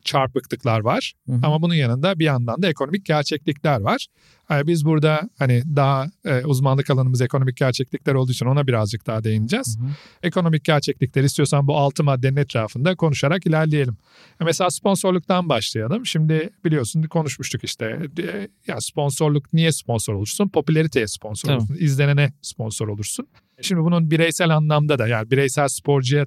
çarpıklıklar 0.06 0.80
var. 0.80 1.13
Hı 1.30 1.31
hı. 1.31 1.40
Ama 1.44 1.62
bunun 1.62 1.74
yanında 1.74 2.19
bir 2.19 2.25
yandan 2.25 2.62
da 2.62 2.68
ekonomik 2.68 3.06
gerçeklikler 3.06 3.81
var. 3.81 4.07
Yani 4.50 4.68
biz 4.68 4.86
burada 4.86 5.30
hani 5.40 5.63
daha 5.75 6.07
e, 6.25 6.46
uzmanlık 6.46 6.90
alanımız 6.90 7.22
ekonomik 7.22 7.57
gerçeklikler 7.57 8.13
olduğu 8.13 8.31
için 8.31 8.46
ona 8.46 8.68
birazcık 8.68 9.07
daha 9.07 9.24
değineceğiz. 9.24 9.78
Hı 9.80 9.86
hı. 9.86 9.90
Ekonomik 10.24 10.63
gerçeklikleri 10.66 11.25
istiyorsan 11.25 11.68
bu 11.68 11.78
altı 11.78 12.04
maddenin 12.04 12.36
etrafında 12.36 12.96
konuşarak 12.96 13.46
ilerleyelim. 13.46 13.98
E, 14.42 14.44
Mesela 14.44 14.69
sponsorluktan 14.69 15.50
başlayalım. 15.50 16.06
Şimdi 16.06 16.50
biliyorsun 16.66 17.04
konuşmuştuk 17.04 17.63
işte. 17.63 18.00
E, 18.19 18.48
Ya 18.68 18.81
sponsorluk 18.81 19.54
niye 19.54 19.72
sponsor 19.72 20.13
olursun? 20.13 20.50
Popülariteye 20.50 21.08
sponsor 21.08 21.48
Tamam. 21.50 21.63
olursun. 21.63 21.86
İzlenene 21.86 22.34
sponsor 22.42 22.88
olursun. 22.88 23.28
Şimdi 23.62 23.81
bunun 23.81 24.12
bireysel 24.12 24.56
anlamda 24.56 25.00
da 25.00 25.08
yani 25.08 25.31
bireysel 25.31 25.68
sporcuya 25.68 26.25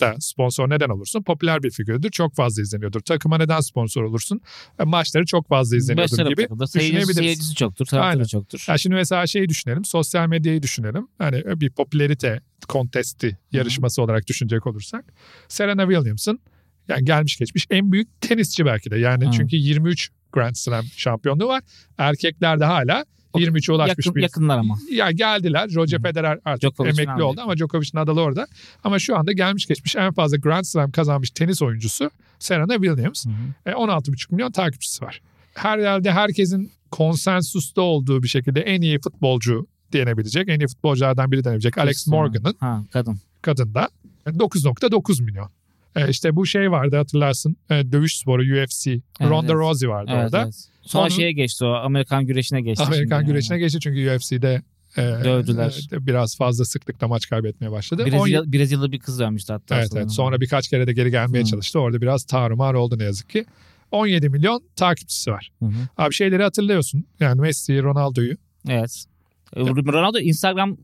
da 0.00 0.14
sponsor 0.20 0.70
neden 0.70 0.88
olursun? 0.88 1.22
Popüler 1.22 1.62
bir 1.62 1.70
figürdür. 1.70 2.10
Çok 2.10 2.34
fazla 2.34 2.62
izleniyordur. 2.62 3.00
Takıma 3.00 3.38
neden 3.38 3.60
sponsor 3.60 4.02
olursun? 4.02 4.40
E, 4.80 4.84
Maçları 4.84 5.26
çok 5.26 5.48
fazla 5.48 5.76
izleniyordur 5.76 6.12
Başarı 6.12 6.28
gibi. 6.28 6.40
Seyircisi, 6.42 6.76
düşünebiliriz. 6.76 7.16
seyircisi 7.16 7.54
çoktur, 7.54 7.86
taraftarı 7.86 8.12
Aynen. 8.12 8.24
çoktur. 8.24 8.64
Ya 8.68 8.78
şimdi 8.78 8.96
mesela 8.96 9.26
şeyi 9.26 9.48
düşünelim. 9.48 9.84
Sosyal 9.84 10.26
medyayı 10.28 10.62
düşünelim. 10.62 11.08
Hani 11.18 11.60
bir 11.60 11.70
popülerite 11.70 12.40
kontesti 12.68 13.38
yarışması 13.52 14.02
olarak 14.02 14.26
düşünecek 14.26 14.66
olursak. 14.66 15.04
Serena 15.48 15.82
Williams'ın 15.86 16.38
yani 16.88 17.04
gelmiş 17.04 17.36
geçmiş 17.36 17.66
en 17.70 17.92
büyük 17.92 18.20
tenisçi 18.20 18.66
belki 18.66 18.90
de. 18.90 18.98
Yani 18.98 19.26
Hı. 19.26 19.30
çünkü 19.30 19.56
23 19.56 20.10
Grand 20.32 20.54
Slam 20.54 20.84
şampiyonluğu 20.96 21.46
var. 21.48 21.62
Erkeklerde 21.98 22.64
hala 22.64 23.04
23'e 23.34 23.72
ulaşmış 23.74 24.06
Yakın, 24.06 24.14
bir 24.16 24.22
yakınlar 24.22 24.58
ama. 24.58 24.78
ya 24.92 25.10
geldiler. 25.10 25.70
Roger. 25.74 26.02
Federer 26.02 26.38
artık 26.44 26.62
Djokovic'in 26.62 26.98
emekli 27.02 27.22
oldu 27.22 27.40
ama 27.44 27.56
Djokovic 27.56 27.88
Nadal 27.94 28.16
orada. 28.16 28.46
Ama 28.84 28.98
şu 28.98 29.16
anda 29.18 29.32
gelmiş 29.32 29.66
geçmiş 29.66 29.96
en 29.96 30.12
fazla 30.12 30.36
Grand 30.36 30.64
Slam 30.64 30.90
kazanmış 30.90 31.30
tenis 31.30 31.62
oyuncusu 31.62 32.10
Serena 32.38 32.74
Williams. 32.74 33.26
E, 33.66 33.70
16,5 33.70 34.34
milyon 34.34 34.52
takipçisi 34.52 35.04
var. 35.04 35.20
Her 35.54 35.78
yerde 35.78 36.12
herkesin 36.12 36.72
konsensusta 36.90 37.80
olduğu 37.82 38.22
bir 38.22 38.28
şekilde 38.28 38.60
en 38.60 38.80
iyi 38.80 39.00
futbolcu 39.00 39.66
denebilecek, 39.92 40.48
en 40.48 40.60
iyi 40.60 40.66
futbolculardan 40.66 41.32
biri 41.32 41.44
denebilecek 41.44 41.78
Alex. 41.78 42.06
Morgan'ın 42.06 42.56
Ha, 42.60 42.84
kadın. 42.92 43.20
kadında 43.42 43.88
9.9 44.26 45.22
milyon. 45.22 45.50
E, 45.96 46.08
işte 46.10 46.36
bu 46.36 46.46
şey 46.46 46.70
vardı 46.70 46.96
hatırlarsın 46.96 47.56
e, 47.70 47.92
dövüş 47.92 48.16
sporu 48.18 48.42
UFC. 48.42 48.90
Evet, 48.90 49.02
Ronda 49.20 49.46
evet. 49.52 49.54
Rousey 49.60 49.88
vardı 49.88 50.10
Evet, 50.14 50.24
orada. 50.24 50.42
evet. 50.44 50.54
Sonra 50.82 51.02
Onun- 51.02 51.08
şeye 51.10 51.32
geçti 51.32 51.64
o 51.64 51.68
Amerikan 51.68 52.26
güreşine 52.26 52.60
geçti. 52.60 52.84
Amerikan 52.84 53.20
şimdi 53.20 53.32
güreşine 53.32 53.54
yani. 53.56 53.62
geçti 53.64 53.80
çünkü 53.80 54.10
UFC'de 54.16 54.62
e, 54.96 55.02
Dövdüler. 55.02 55.88
e, 55.92 56.06
biraz 56.06 56.36
fazla 56.36 56.64
sıklıkla 56.64 57.08
maç 57.08 57.28
kaybetmeye 57.28 57.70
başladı. 57.70 58.02
On- 58.02 58.10
Brezilya, 58.10 58.52
Brezilyalı 58.52 58.92
bir 58.92 58.98
kız 58.98 59.18
dönmüştü 59.20 59.52
hatta. 59.52 59.76
Evet 59.76 59.88
sonra. 59.90 60.00
evet 60.00 60.10
sonra 60.12 60.40
birkaç 60.40 60.68
kere 60.68 60.86
de 60.86 60.92
geri 60.92 61.10
gelmeye 61.10 61.40
Hı. 61.40 61.44
çalıştı. 61.44 61.78
Orada 61.80 62.00
biraz 62.00 62.24
tarumar 62.24 62.74
oldu 62.74 62.98
ne 62.98 63.04
yazık 63.04 63.30
ki. 63.30 63.44
17 63.90 64.28
milyon 64.28 64.62
takipçisi 64.76 65.30
var. 65.30 65.50
Hı 65.60 65.66
hı. 65.66 65.72
Abi 65.98 66.14
şeyleri 66.14 66.42
hatırlıyorsun. 66.42 67.04
Yani 67.20 67.40
Messi, 67.40 67.82
Ronaldo'yu. 67.82 68.36
Evet. 68.68 69.04
Ronaldo 69.56 70.18
Instagram 70.18 70.76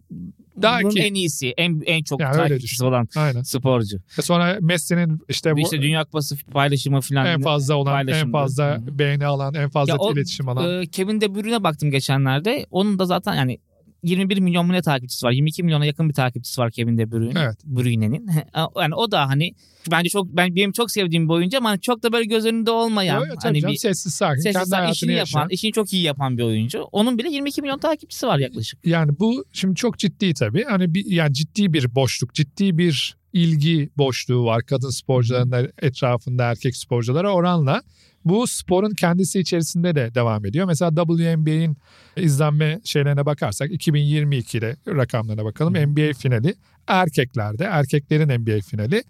Daha 0.62 0.80
ki- 0.88 1.00
en 1.00 1.14
iyisi, 1.14 1.54
en 1.56 1.82
en 1.86 2.02
çok 2.02 2.20
Yani 2.20 2.36
takipçisi 2.36 2.84
olan 2.84 3.08
Aynen. 3.16 3.42
sporcu. 3.42 3.96
E 4.18 4.22
sonra 4.22 4.58
Messi'nin 4.60 5.20
işte 5.28 5.56
bu 5.56 5.60
işte 5.60 5.82
Dünya 5.82 6.04
Kupası 6.04 6.36
paylaşımı 6.46 7.00
falan. 7.00 7.26
en 7.26 7.40
fazla 7.40 7.74
olan, 7.74 8.08
en 8.08 8.32
fazla 8.32 8.78
beğeni 8.90 9.26
alan, 9.26 9.54
en 9.54 9.68
fazla 9.70 9.92
Ya 9.92 9.98
o, 9.98 10.12
iletişim 10.12 10.48
alan. 10.48 10.82
Ee, 10.82 10.86
Kevin 10.86 11.20
De 11.20 11.34
Bruyne'e 11.34 11.62
baktım 11.64 11.90
geçenlerde. 11.90 12.66
Onun 12.70 12.98
da 12.98 13.04
zaten 13.04 13.34
yani 13.34 13.58
21 14.02 14.38
milyon 14.38 14.66
mu 14.66 14.72
ne 14.72 14.82
takipçisi 14.82 15.26
var? 15.26 15.30
22 15.30 15.62
milyona 15.62 15.86
yakın 15.86 16.08
bir 16.08 16.14
takipçisi 16.14 16.60
var 16.60 16.70
Kevin 16.70 16.98
De 16.98 17.12
Bruyne. 17.12 17.40
Evet. 17.40 17.58
Bruyne'nin. 17.64 18.30
Yani 18.76 18.94
o 18.94 19.10
da 19.10 19.28
hani 19.28 19.52
bence 19.90 20.08
çok 20.08 20.26
ben 20.36 20.56
benim 20.56 20.72
çok 20.72 20.90
sevdiğim 20.90 21.28
bir 21.28 21.34
oyuncu 21.34 21.58
ama 21.58 21.70
hani 21.70 21.80
çok 21.80 22.02
da 22.02 22.12
böyle 22.12 22.24
göz 22.24 22.46
önünde 22.46 22.70
olmayan 22.70 23.20
Yo, 23.20 23.26
yo, 23.26 23.34
hani 23.42 23.60
canım, 23.60 23.72
bir 23.72 23.78
sessiz 23.78 24.14
sakin. 24.14 24.40
sessiz 24.40 24.60
kendi 24.62 24.70
hayatını 24.74 24.92
işini 24.92 25.12
yaşayan. 25.12 25.40
yapan, 25.40 25.50
işini 25.50 25.72
çok 25.72 25.92
iyi 25.92 26.02
yapan 26.02 26.38
bir 26.38 26.42
oyuncu. 26.42 26.82
Onun 26.82 27.18
bile 27.18 27.28
22 27.28 27.62
milyon 27.62 27.78
takipçisi 27.78 28.26
var 28.26 28.38
yaklaşık. 28.38 28.86
Yani 28.86 29.18
bu 29.18 29.44
şimdi 29.52 29.74
çok 29.74 29.98
ciddi 29.98 30.34
tabii. 30.34 30.64
Hani 30.64 30.94
bir 30.94 31.04
yani 31.06 31.34
ciddi 31.34 31.72
bir 31.72 31.94
boşluk, 31.94 32.34
ciddi 32.34 32.78
bir 32.78 33.16
ilgi 33.32 33.90
boşluğu 33.98 34.44
var 34.44 34.62
kadın 34.66 34.90
sporcuların 34.90 35.52
da 35.52 35.68
etrafında 35.82 36.44
erkek 36.44 36.76
sporculara 36.76 37.32
oranla. 37.32 37.82
Bu 38.24 38.46
sporun 38.46 38.90
kendisi 38.90 39.40
içerisinde 39.40 39.94
de 39.94 40.14
devam 40.14 40.46
ediyor. 40.46 40.66
Mesela 40.66 40.90
WNBA'in 40.90 41.76
izlenme 42.16 42.80
şeylerine 42.84 43.26
bakarsak 43.26 43.70
2022'de 43.70 44.76
rakamlarına 44.86 45.44
bakalım. 45.44 45.74
NBA 45.74 46.12
finali 46.12 46.54
erkeklerde, 46.88 47.64
erkeklerin 47.64 48.40
NBA 48.40 48.60
finali. 48.60 49.02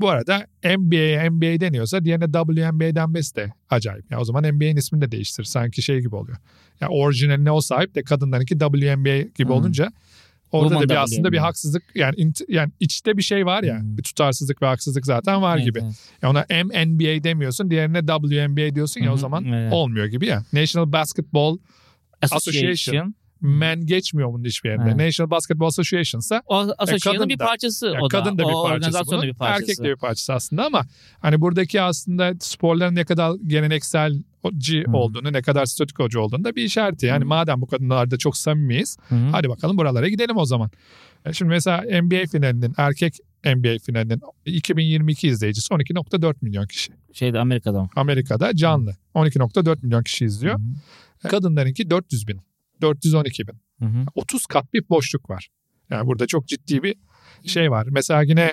Bu 0.00 0.08
arada 0.08 0.46
NBA'ye 0.64 1.30
NBA 1.30 1.60
deniyorsa 1.60 2.04
diğerine 2.04 2.24
WNBA 2.24 2.94
denmesi 2.94 3.36
de 3.36 3.52
acayip. 3.70 4.10
Ya 4.10 4.20
o 4.20 4.24
zaman 4.24 4.44
NBA'nin 4.44 4.76
ismini 4.76 5.02
de 5.02 5.12
değiştir. 5.12 5.44
Sanki 5.44 5.82
şey 5.82 6.00
gibi 6.00 6.16
oluyor. 6.16 6.36
Ya 6.80 6.88
orijinaline 6.88 7.50
o 7.50 7.60
sahip 7.60 7.94
de 7.94 8.02
kadınlarınki 8.02 8.58
WNBA 8.58 9.18
gibi 9.34 9.48
Hı. 9.48 9.52
olunca 9.52 9.92
Orada 10.54 10.80
da 10.80 10.88
bir 10.88 11.02
aslında 11.02 11.32
bir 11.32 11.38
haksızlık 11.38 11.82
yani 11.94 12.14
int- 12.16 12.44
yani 12.52 12.72
içte 12.80 13.16
bir 13.16 13.22
şey 13.22 13.46
var 13.46 13.62
ya 13.62 13.80
Hmm. 13.80 13.96
bir 13.98 14.02
tutarsızlık 14.02 14.62
ve 14.62 14.66
haksızlık 14.66 15.06
zaten 15.06 15.42
var 15.42 15.56
Evet, 15.56 15.66
gibi. 15.66 15.80
evet. 15.84 15.94
Ya 16.22 16.30
ona 16.30 16.46
MNBA 16.50 17.24
demiyorsun 17.24 17.70
diğerine 17.70 18.00
WNBA 18.06 18.74
diyorsun 18.74 19.00
ya 19.00 19.08
Hı 19.10 19.12
o 19.14 19.16
zaman 19.16 19.44
evet. 19.44 19.72
olmuyor 19.72 20.06
gibi 20.06 20.26
ya. 20.26 20.44
National 20.52 20.92
Basketball 20.92 21.58
Association. 22.22 22.70
Association. 22.72 23.14
Men 23.44 23.86
geçmiyor 23.86 24.32
bunun 24.32 24.44
hiçbir 24.44 24.70
yerinde. 24.70 24.84
Evet. 24.88 24.96
National 24.96 25.30
Basketball 25.30 25.66
Association 25.66 26.18
ise 26.18 26.40
O 26.46 26.54
Association'ın 26.56 27.18
kadın 27.18 27.28
bir 27.28 27.38
parçası 27.38 27.94
o 28.00 28.04
da. 28.04 28.08
kadın 28.08 28.38
da 28.38 28.42
bir 28.42 28.52
o 28.54 28.62
parçası 28.62 29.06
bunun. 29.06 29.22
bir 29.22 29.34
parçası. 29.34 29.70
Erkek 29.70 29.84
de 29.84 29.90
bir 29.90 29.96
parçası 29.96 30.32
aslında 30.32 30.66
ama 30.66 30.82
hani 31.20 31.40
buradaki 31.40 31.82
aslında 31.82 32.32
sporların 32.40 32.94
ne 32.94 33.04
kadar 33.04 33.34
gelenekselci 33.46 34.84
Hı. 34.86 34.96
olduğunu, 34.96 35.32
ne 35.32 35.42
kadar 35.42 35.66
statükocu 35.66 36.20
olduğunu 36.20 36.44
da 36.44 36.56
bir 36.56 36.64
işareti. 36.64 37.06
Yani 37.06 37.22
Hı. 37.24 37.28
madem 37.28 37.60
bu 37.60 37.66
kadınlarda 37.66 38.18
çok 38.18 38.36
samimiyiz, 38.36 38.96
hı. 39.08 39.16
hadi 39.32 39.48
bakalım 39.48 39.78
buralara 39.78 40.08
gidelim 40.08 40.36
o 40.36 40.44
zaman. 40.44 40.70
E 41.26 41.32
Şimdi 41.32 41.48
mesela 41.48 42.02
NBA 42.02 42.26
finalinin, 42.32 42.74
erkek 42.76 43.14
NBA 43.44 43.78
finalinin 43.86 44.20
2022 44.46 45.28
izleyicisi 45.28 45.74
12.4 45.74 46.34
milyon 46.40 46.66
kişi. 46.66 46.92
Şeyde 47.12 47.38
Amerika'da. 47.38 47.88
Amerika'da 47.96 48.56
canlı. 48.56 48.96
12.4 49.14 49.78
milyon 49.82 50.02
kişi 50.02 50.24
izliyor. 50.24 50.58
Hı. 51.22 51.28
Kadınlarınki 51.28 51.90
400 51.90 52.28
bin. 52.28 52.40
412 52.82 53.48
bin. 53.48 53.54
Hı 53.80 53.84
hı. 53.86 54.04
30 54.14 54.46
kat 54.46 54.72
bir 54.72 54.88
boşluk 54.88 55.30
var. 55.30 55.48
Yani 55.90 56.06
burada 56.06 56.26
çok 56.26 56.46
ciddi 56.48 56.82
bir 56.82 56.96
şey 57.46 57.70
var. 57.70 57.86
Mesela 57.90 58.22
yine 58.22 58.52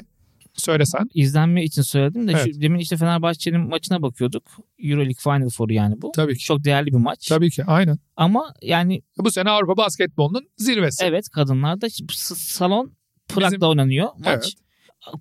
söylesen. 0.53 1.09
İzlenme 1.13 1.63
için 1.63 1.81
söyledim 1.81 2.27
de 2.27 2.31
Evet. 2.31 2.55
şu, 2.55 2.61
demin 2.61 2.79
işte 2.79 2.97
Fenerbahçe'nin 2.97 3.61
maçına 3.61 4.01
bakıyorduk. 4.01 4.43
Euroleague 4.79 5.13
Final 5.19 5.49
Four'u 5.49 5.73
yani 5.73 6.01
bu. 6.01 6.11
Tabii 6.15 6.37
ki. 6.37 6.43
Çok 6.43 6.63
değerli 6.63 6.87
bir 6.87 6.97
maç. 6.97 7.27
Tabii 7.27 7.49
ki 7.49 7.63
aynen. 7.65 7.99
Ama 8.15 8.53
yani 8.61 9.01
Bu 9.17 9.31
sene 9.31 9.49
Avrupa 9.49 9.77
basketbolunun 9.77 10.49
zirvesi. 10.57 11.05
evet 11.05 11.29
kadınlarda 11.29 11.87
salon 12.35 12.93
Prag'da 13.27 13.47
Bizim- 13.55 13.67
oynanıyor 13.69 14.09
maç. 14.17 14.25
Evet. 14.27 14.53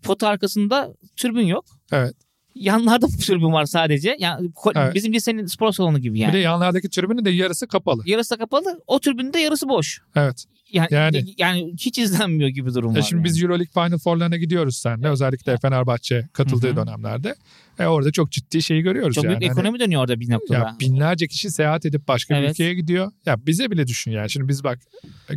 Pot 0.03 0.23
arkasında 0.23 0.95
türbün 1.17 1.47
yok. 1.47 1.65
Evet. 1.93 2.15
Yanlarda 2.61 3.07
türbün 3.07 3.53
var 3.53 3.65
sadece. 3.65 4.17
Yani 4.21 4.51
Evet. 4.75 4.95
bizim 4.95 5.13
lisenin 5.13 5.47
spor 5.47 5.73
salonu 5.73 5.99
gibi 5.99 6.15
Bir 6.15 6.19
yani. 6.21 6.33
de 6.33 6.39
yanlardaki 6.39 6.89
tribünün 6.89 7.25
de 7.25 7.31
yarısı 7.31 7.67
kapalı. 7.69 8.03
Yarısı 8.07 8.31
da 8.35 8.39
kapalı. 8.39 8.81
O 8.87 9.01
türbünün 9.01 9.33
de 9.33 9.39
yarısı 9.39 9.69
boş. 9.69 10.01
Evet. 10.17 10.45
Yani 10.73 10.89
Yani- 10.91 11.35
yani, 11.39 11.73
hiç 11.81 11.99
izlenmiyor 11.99 12.49
gibi 12.51 12.75
durum 12.75 12.97
E 12.97 12.99
var. 12.99 13.03
şimdi 13.03 13.19
yani. 13.21 13.25
biz 13.25 13.43
Euroleague 13.43 13.67
Final 13.87 13.99
Four'larına 13.99 14.37
gidiyoruz 14.37 14.77
seninle. 14.77 15.09
Özellikle 15.09 15.57
Fenerbahçe 15.57 16.29
katıldığı 16.33 16.67
Hı 16.69 16.73
hı. 16.73 16.77
dönemlerde. 16.77 17.35
E 17.79 17.87
orada 17.87 18.13
çok 18.13 18.33
ciddi 18.33 18.63
şeyi 18.63 18.83
görüyoruz 18.83 19.15
çok 19.15 19.25
yani. 19.25 19.31
büyük 19.41 19.51
Hani- 19.51 19.59
ekonomi 19.61 19.81
dönüyor 19.81 20.01
orada 20.03 20.21
bir 20.21 20.31
noktada. 20.31 20.59
Ya 20.59 20.77
binlerce 20.81 21.29
kişi 21.29 21.51
seyahat 21.51 21.87
edip 21.87 22.09
başka 22.09 22.35
bir 22.35 22.41
Evet. 22.41 22.51
ülkeye 22.51 22.75
gidiyor. 22.75 23.13
Ya 23.27 23.47
bize 23.47 23.71
bile 23.71 23.87
düşün 23.87 24.11
yani. 24.11 24.31
Şimdi 24.31 24.49
biz 24.49 24.65
bak 24.65 24.79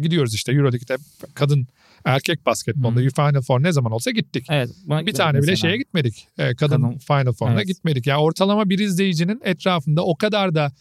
gidiyoruz 0.02 0.34
işte 0.36 0.52
Euroleague'de 0.52 0.98
kadın 1.34 1.68
erkek 2.06 2.46
basketbolda 2.46 3.00
Hı. 3.00 3.10
Final 3.10 3.42
Four 3.42 3.64
ne 3.64 3.72
zaman 3.72 3.92
olsa 3.92 4.12
gittik. 4.12 4.46
Evet. 4.50 4.70
Bir 4.88 5.14
tane 5.14 5.34
bile 5.42 5.52
mesela. 5.52 5.56
şeye 5.56 5.78
gitmedik. 5.78 6.28
E, 6.38 6.56
kadın, 6.56 6.82
Kadın- 6.82 6.98
Final 6.98 7.34
Four'una 7.34 7.54
Evet. 7.56 7.68
gitmedik. 7.68 8.08
Yani 8.08 8.22
ortalama 8.22 8.70
bir 8.70 8.80
izleyicinin 8.80 9.42
etrafında 9.44 10.06
o 10.06 10.16
kadar 10.16 10.56
da 10.56 10.72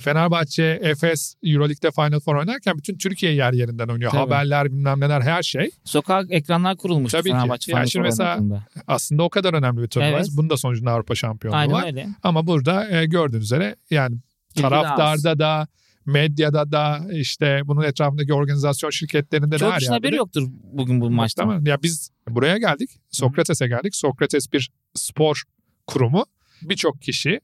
Fenerbahçe, 0.00 0.78
Efes, 0.82 1.34
Euroleague'de 1.42 1.90
Final 1.90 2.20
Four 2.20 2.34
oynarken 2.34 2.78
bütün 2.78 2.98
Türkiye 2.98 3.32
yer 3.32 3.52
yerinden 3.52 3.88
oynuyor. 3.88 4.10
Tabii. 4.10 4.20
Haberler 4.20 4.64
bilmem 4.72 5.00
neler 5.00 5.20
her 5.20 5.42
şey. 5.42 5.70
Sokak 5.84 6.26
ekranlar 6.32 6.76
kurulmuş 6.76 7.12
Tabii 7.12 7.22
ki. 7.22 7.30
Fenerbahçe 7.30 7.72
Yani 7.72 7.78
Final 7.78 7.86
şimdi 7.86 8.02
Four 8.02 8.10
mesela 8.10 8.30
oynadığında. 8.34 8.64
Aslında 8.86 9.22
o 9.22 9.28
kadar 9.30 9.54
önemli 9.54 9.82
bir 9.82 9.88
turnuva. 9.88 10.08
Evet. 10.08 10.28
Bunun 10.36 10.50
da 10.50 10.56
sonucunda 10.56 10.90
Avrupa 10.92 11.14
şampiyonluğu 11.14 11.58
Aynen 11.58 11.72
var. 11.74 11.84
öyle. 11.86 12.08
Ama 12.22 12.46
burada 12.46 12.90
e, 13.00 13.06
gördüğünüz 13.06 13.44
üzere 13.44 13.76
yani 13.90 14.16
İlgi 14.56 14.62
de 14.62 14.66
az. 14.66 14.70
taraftarda 14.82 15.38
da 15.38 15.66
medyada 16.06 16.72
da 16.72 17.00
işte 17.12 17.60
bunun 17.64 17.82
etrafındaki 17.82 18.34
organizasyon 18.34 18.90
şirketlerinde 18.90 19.50
de 19.50 19.58
Çok 19.58 19.72
her 19.72 19.78
kişinin 19.78 19.94
yerde. 19.94 20.06
haberi 20.06 20.16
yoktur 20.18 20.48
bugün 20.72 21.00
bu 21.00 21.10
maçta. 21.10 21.42
Tamam. 21.42 21.66
Ya 21.66 21.82
biz 21.82 22.10
buraya 22.28 22.58
geldik. 22.58 22.90
Sokrates'e 23.10 23.68
geldik. 23.68 23.96
Sokrates 23.96 24.52
bir 24.52 24.70
spor 24.94 25.42
kurumu. 25.86 26.24
Birçok 26.62 27.02
kişi 27.02 27.40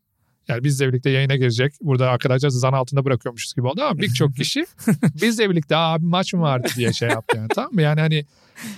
yani 0.48 0.64
bizle 0.64 0.88
birlikte 0.88 1.10
yayına 1.10 1.36
girecek. 1.36 1.72
Burada 1.80 2.10
arkadaşlar 2.10 2.48
zan 2.48 2.72
altında 2.72 3.04
bırakıyormuşuz 3.04 3.54
gibi 3.54 3.66
oldu 3.66 3.82
ama 3.82 3.98
birçok 3.98 4.36
kişi 4.36 4.66
bizle 5.22 5.50
birlikte 5.50 5.76
abi 5.76 6.04
maç 6.06 6.34
mı 6.34 6.40
vardı 6.40 6.68
diye 6.76 6.92
şey 6.92 7.08
yaptı 7.08 7.36
yani 7.36 7.48
tamam 7.54 7.72
mı? 7.74 7.82
Yani 7.82 8.00
hani 8.00 8.26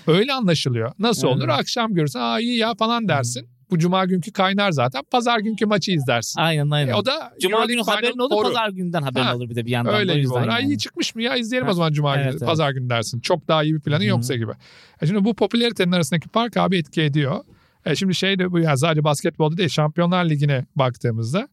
öyle 0.06 0.32
anlaşılıyor. 0.32 0.92
Nasıl 0.98 1.28
olur? 1.28 1.48
Akşam 1.48 1.94
görürsen 1.94 2.20
aa 2.20 2.40
iyi 2.40 2.56
ya 2.56 2.74
falan 2.74 3.08
dersin. 3.08 3.48
Bu 3.70 3.78
cuma 3.78 4.04
günkü 4.04 4.32
kaynar 4.32 4.70
zaten. 4.70 5.02
Pazar 5.10 5.38
günkü 5.38 5.66
maçı 5.66 5.92
izlersin. 5.92 6.40
Aynen 6.40 6.70
aynen. 6.70 6.92
E, 6.92 6.94
o 6.94 7.06
da 7.06 7.32
Cuma 7.42 7.64
günü 7.66 7.82
haberin 7.82 8.18
olur, 8.18 8.30
Four'u. 8.34 8.48
pazar 8.48 8.68
günden 8.68 9.02
haberin 9.02 9.24
Ha, 9.24 9.36
olur 9.36 9.50
bir 9.50 9.54
de 9.56 9.66
bir 9.66 9.70
yandan. 9.70 9.92
da. 9.94 9.98
Öyle 9.98 10.18
gibi 10.18 10.32
olur. 10.32 10.48
Ay 10.48 10.62
yani. 10.62 10.72
iyi 10.72 10.78
çıkmış 10.78 11.14
mı 11.14 11.22
ya 11.22 11.36
izleyelim 11.36 11.66
Ha, 11.66 11.72
o 11.72 11.74
zaman 11.74 11.92
cuma 11.92 12.16
evet, 12.16 12.24
günü, 12.24 12.36
evet. 12.38 12.46
pazar 12.48 12.70
günü 12.70 12.90
dersin. 12.90 13.20
Çok 13.20 13.48
daha 13.48 13.62
iyi 13.62 13.74
bir 13.74 13.80
planın 13.80 14.00
Hı 14.00 14.04
hı. 14.04 14.08
yoksa 14.08 14.34
gibi. 14.34 14.52
E 15.00 15.06
şimdi 15.06 15.24
bu 15.24 15.34
popülaritenin 15.34 15.92
arasındaki 15.92 16.28
fark 16.28 16.56
abi 16.56 16.78
etki 16.78 17.02
ediyor. 17.02 17.44
E 17.86 17.94
şimdi 17.96 18.14
şey 18.14 18.38
de 18.38 18.52
bu 18.52 18.58
ya 18.58 18.76
sadece 18.76 19.04
basketbolda 19.04 19.56
değil 19.56 19.68
Şampiyonlar 19.68 20.24
Ligi'ne 20.24 20.64
baktığımızda 20.76 21.48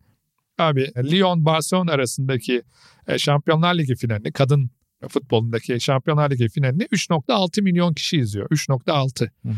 abi 0.60 0.91
Lyon 0.98 1.45
Barcelona 1.45 1.91
arasındaki 1.91 2.62
e, 3.07 3.17
Şampiyonlar 3.17 3.75
Ligi 3.75 3.95
finalini 3.95 4.31
kadın 4.31 4.69
futbolundaki 5.10 5.81
Şampiyonlar 5.81 6.31
Ligi 6.31 6.50
finalini 6.50 6.84
3.6 6.84 7.62
milyon 7.62 7.93
kişi 7.93 8.17
izliyor. 8.17 8.50
3.6. 8.50 9.22
Hı 9.22 9.50
hı. 9.50 9.53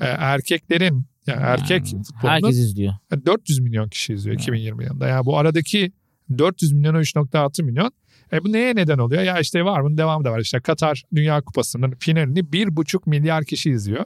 E, 0.00 0.04
erkeklerin 0.06 1.04
yani 1.30 1.42
erkek 1.42 1.92
Yani 1.92 2.04
futbolunun 2.04 2.32
Herkes 2.32 2.56
izliyor. 2.56 2.94
400 3.26 3.58
milyon 3.60 3.88
kişi 3.88 4.14
izliyor 4.14 4.36
Evet. 4.36 4.42
2020 4.42 4.84
yılında. 4.84 5.08
Yani 5.08 5.26
bu 5.26 5.38
aradaki 5.38 5.92
400 6.38 6.72
milyona 6.72 6.98
3.6 6.98 7.62
milyon. 7.62 7.92
E 8.32 8.44
bu 8.44 8.52
neye 8.52 8.76
neden 8.76 8.98
oluyor? 8.98 9.22
Ya 9.22 9.38
işte 9.38 9.64
var 9.64 9.84
bunun 9.84 9.98
devamı 9.98 10.24
da 10.24 10.32
var. 10.32 10.40
İşte 10.40 10.60
Katar 10.60 11.02
Dünya 11.14 11.40
Kupası'nın 11.40 11.90
finalini 11.90 12.38
1,5 12.40 13.00
milyar 13.06 13.44
kişi 13.44 13.70
izliyor. 13.70 14.04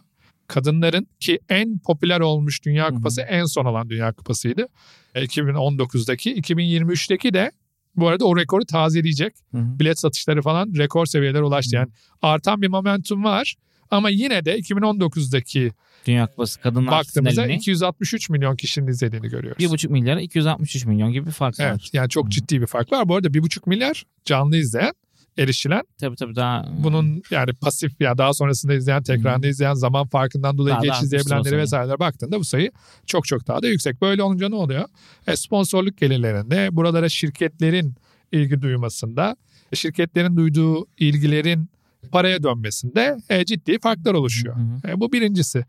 Kadınların 0.49 1.07
ki 1.21 1.39
en 1.49 1.79
popüler 1.79 2.21
olmuş 2.21 2.65
Dünya. 2.65 2.89
Kupası 2.89 3.21
en 3.23 3.45
son 3.45 3.65
olan 3.65 3.91
Dünya 3.91 4.13
Kupası'ydı. 4.13 4.67
E, 5.15 5.25
2019'daki. 5.25 6.41
2023'teki 6.41 7.35
de 7.35 7.51
bu 7.97 8.09
arada 8.09 8.25
o 8.25 8.37
rekoru 8.37 8.65
tazeleyecek. 8.65 9.35
Hı 9.51 9.59
hı. 9.59 9.79
Bilet 9.79 10.01
satışları 10.01 10.43
falan 10.43 10.73
rekor 10.77 11.07
seviyelere 11.07 11.43
ulaştı. 11.43 11.77
Yani 11.77 11.89
artan 12.23 12.63
bir 12.63 12.69
momentum 12.69 13.25
var. 13.25 13.55
Ama 13.91 14.11
yine 14.11 14.45
de 14.45 14.59
2019'daki 14.59 15.73
Dünya 16.07 16.27
Kupası 16.27 16.61
kadınlar 16.61 16.93
baktığımızda 16.93 17.43
finalini 17.43 17.57
263 17.57 18.31
milyon 18.31 18.57
kişinin 18.57 18.87
izlediğini 18.87 19.29
görüyoruz. 19.29 19.65
1,5 19.65 19.89
milyara 19.89 20.21
263 20.21 20.85
milyon 20.87 21.13
gibi 21.13 21.27
bir 21.27 21.33
fark 21.33 21.61
Evet 21.61 21.73
var. 21.75 21.91
yani 21.93 22.09
çok 22.09 22.29
ciddi 22.29 22.61
bir 22.61 22.67
fark 22.67 22.93
var. 22.93 23.09
Bu 23.09 23.17
arada 23.17 23.29
1,5 23.29 23.69
milyar 23.69 24.05
canlı 24.25 24.57
izleyen, 24.57 24.93
erişilen. 25.39 25.83
Tabii 26.01 26.17
tabii 26.17 26.37
daha 26.37 26.67
Bunun 26.85 27.23
yani 27.31 27.53
pasif 27.53 28.01
ya 28.01 28.19
daha 28.19 28.35
sonrasında 28.35 28.75
izleyen, 28.75 29.03
tekrarında 29.03 29.47
izleyen, 29.47 29.75
zaman 29.75 30.07
farkından 30.07 30.59
dolayı 30.59 30.75
Daha 30.75 30.83
da 30.83 30.87
geç 30.87 30.95
o 31.03 31.05
izleyebilenleri 31.05 31.59
vesaireler 31.59 31.99
baktığında 31.99 32.41
bu 32.41 32.45
sayı 32.45 32.73
çok 33.07 33.27
çok 33.27 33.47
daha 33.47 33.63
da 33.63 33.69
yüksek. 33.69 34.03
Böyle 34.03 34.23
olunca 34.23 34.49
ne 34.49 34.55
oluyor? 34.55 34.85
E, 35.27 35.37
sponsorluk 35.37 35.99
gelirlerinde 35.99 36.69
buralara 36.73 37.09
şirketlerin 37.09 37.95
ilgi 38.33 38.63
duymasında, 38.63 39.37
şirketlerin 39.75 40.37
duyduğu 40.37 40.87
ilgilerin 40.99 41.69
paraya 42.13 42.43
dönmesinde 42.43 43.17
e, 43.29 43.45
ciddi 43.45 43.79
farklar 43.79 44.15
oluşuyor. 44.15 44.57
Hı 44.57 44.89
hı. 44.89 44.93
E, 44.93 45.01
bu 45.01 45.13
birincisi. 45.13 45.65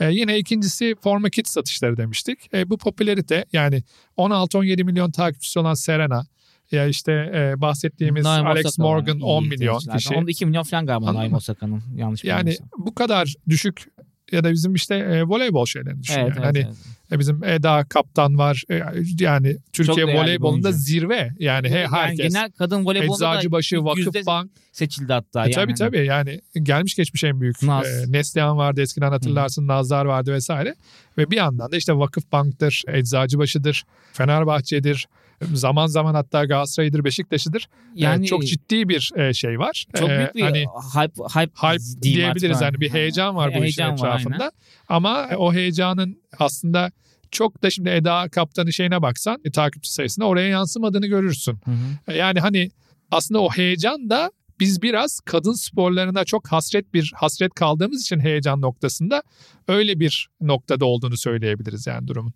E, 0.00 0.10
yine 0.10 0.38
ikincisi 0.38 0.94
forma 1.02 1.30
kit 1.30 1.48
satışları 1.48 1.96
demiştik. 1.96 2.54
E, 2.54 2.70
bu 2.70 2.78
popülerite 2.78 3.44
yani 3.52 3.82
16-17 4.16 4.84
milyon 4.84 5.10
takipçisi 5.10 5.58
olan 5.58 5.74
Serena 5.74 6.26
ya 6.72 6.86
işte 6.86 7.12
e, 7.34 7.60
bahsettiğimiz 7.60 8.24
Naim 8.24 8.46
Alex 8.46 8.66
Osaka. 8.66 8.82
Morgan 8.82 9.16
İyi 9.16 9.24
10 9.24 9.46
milyon 9.46 9.78
kişi. 9.78 10.14
Onda 10.14 10.30
2 10.30 10.46
milyon 10.46 10.62
falan 10.62 10.86
galiba 10.86 11.14
Naim? 11.14 11.34
Osaka'nın 11.34 11.82
yanlış 11.96 12.24
Yani 12.24 12.56
bu 12.78 12.94
kadar 12.94 13.34
düşük 13.48 13.84
ya 14.32 14.44
da 14.44 14.52
bizim 14.52 14.74
işte 14.74 14.94
e, 14.94 15.22
voleybol 15.22 15.66
şeylerini 15.66 16.02
düşün. 16.02 16.14
Evet, 16.14 16.36
yani. 16.36 16.36
evet, 16.36 16.46
hani 16.46 16.58
evet. 16.58 16.76
e, 17.12 17.18
bizim 17.18 17.44
Eda 17.44 17.84
Kaptan 17.88 18.38
var. 18.38 18.62
E, 18.70 18.82
yani 19.20 19.56
Türkiye 19.72 20.06
voleybolunda 20.06 20.72
zirve. 20.72 21.30
Yani 21.38 21.70
he, 21.70 21.78
Yani 21.78 21.88
herkes. 21.90 22.34
genel 22.34 22.50
kadın 22.50 22.84
voleybolunda 22.84 23.24
da 23.24 23.32
Eczacıbaşı, 23.34 23.84
Vakıfbank. 23.84 24.50
seçildi 24.72 25.12
hatta. 25.12 25.40
E, 25.40 25.42
yani. 25.42 25.54
tabii 25.54 25.74
tabii 25.74 26.06
yani 26.06 26.40
gelmiş 26.62 26.94
geçmiş 26.94 27.24
en 27.24 27.40
büyük. 27.40 27.62
Naz. 27.62 27.86
E, 27.86 28.12
Neslihan 28.12 28.56
vardı 28.56 28.80
eskiden 28.82 29.10
hatırlarsın. 29.10 29.68
Nazlar 29.68 30.04
vardı 30.04 30.32
vesaire. 30.32 30.74
Ve 31.18 31.30
bir 31.30 31.36
yandan 31.36 31.72
da 31.72 31.76
işte 31.76 31.92
Vakıfbank'tır, 31.96 32.82
Eczacıbaşı'dır, 32.88 33.84
Fenerbahçe'dir. 34.12 35.08
Zaman 35.52 35.86
zaman 35.86 36.14
hatta 36.14 36.44
Galatasaray'dır, 36.44 37.04
Beşiktaş'ıdır. 37.04 37.68
Yani 37.94 38.14
Yani 38.14 38.26
çok 38.26 38.46
ciddi 38.46 38.88
bir 38.88 39.12
e, 39.16 39.34
şey 39.34 39.58
var. 39.58 39.86
çok 39.94 40.10
E, 40.10 40.18
büyük 40.18 40.34
bir 40.34 40.42
hani 40.42 40.64
hype, 40.94 41.22
hype, 41.40 41.52
hype 41.68 42.02
diyebiliriz. 42.02 42.60
Yani 42.60 42.80
bir 42.80 42.92
heyecan 42.92 43.36
var 43.36 43.48
bu 43.48 43.64
işin 43.64 43.82
Heyecan 43.82 43.90
var, 43.90 43.96
etrafında. 44.18 44.36
aynen. 44.44 44.50
Ama 44.88 45.28
o 45.36 45.52
heyecanın 45.54 46.22
aslında 46.38 46.90
çok 47.30 47.62
da 47.62 47.70
şimdi 47.70 47.88
Eda 47.88 48.28
Kaptan'ın 48.28 48.70
şeyine 48.70 49.02
baksan 49.02 49.40
e, 49.44 49.50
takipçi 49.50 49.92
sayısına 49.92 50.24
oraya 50.24 50.48
yansımadığını 50.48 51.06
görürsün. 51.06 51.52
Hı 51.64 51.70
hı. 51.70 52.12
E, 52.12 52.16
Yani 52.16 52.40
hani 52.40 52.70
aslında 53.10 53.40
o 53.40 53.50
heyecan 53.50 54.10
da 54.10 54.30
biz 54.60 54.82
biraz 54.82 55.20
kadın 55.20 55.52
sporlarına 55.52 56.24
çok 56.24 56.52
hasret 56.52 56.94
bir 56.94 57.12
hasret 57.16 57.54
kaldığımız 57.54 58.02
için 58.02 58.20
heyecan 58.20 58.60
noktasında 58.60 59.22
öyle 59.68 60.00
bir 60.00 60.28
noktada 60.40 60.84
olduğunu 60.84 61.16
söyleyebiliriz 61.16 61.86
yani 61.86 62.08
durumun. 62.08 62.32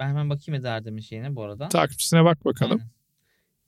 Ben 0.00 0.08
hemen 0.08 0.30
bakayım 0.30 0.60
Eda 0.60 0.76
Erdem'in 0.76 1.00
şeyine 1.00 1.36
bu 1.36 1.42
arada. 1.44 1.68
Takipçisine 1.68 2.24
bak 2.24 2.44
bakalım. 2.44 2.80
Aynen. 2.80 2.90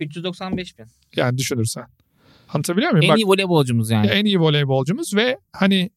395 0.01 0.79
bin. 0.79 0.87
Yani 1.17 1.39
düşünürsen. 1.39 1.87
Anlatabiliyor 2.49 2.93
muyum? 2.93 3.05
En 3.05 3.11
Bak, 3.11 3.19
iyi 3.19 3.27
voleybolcumuz 3.27 3.91
yani. 3.91 4.07
en 4.07 4.25
iyi 4.25 4.41
voleybolcumuz 4.41 5.17
ve 5.17 5.39
hani 5.53 5.91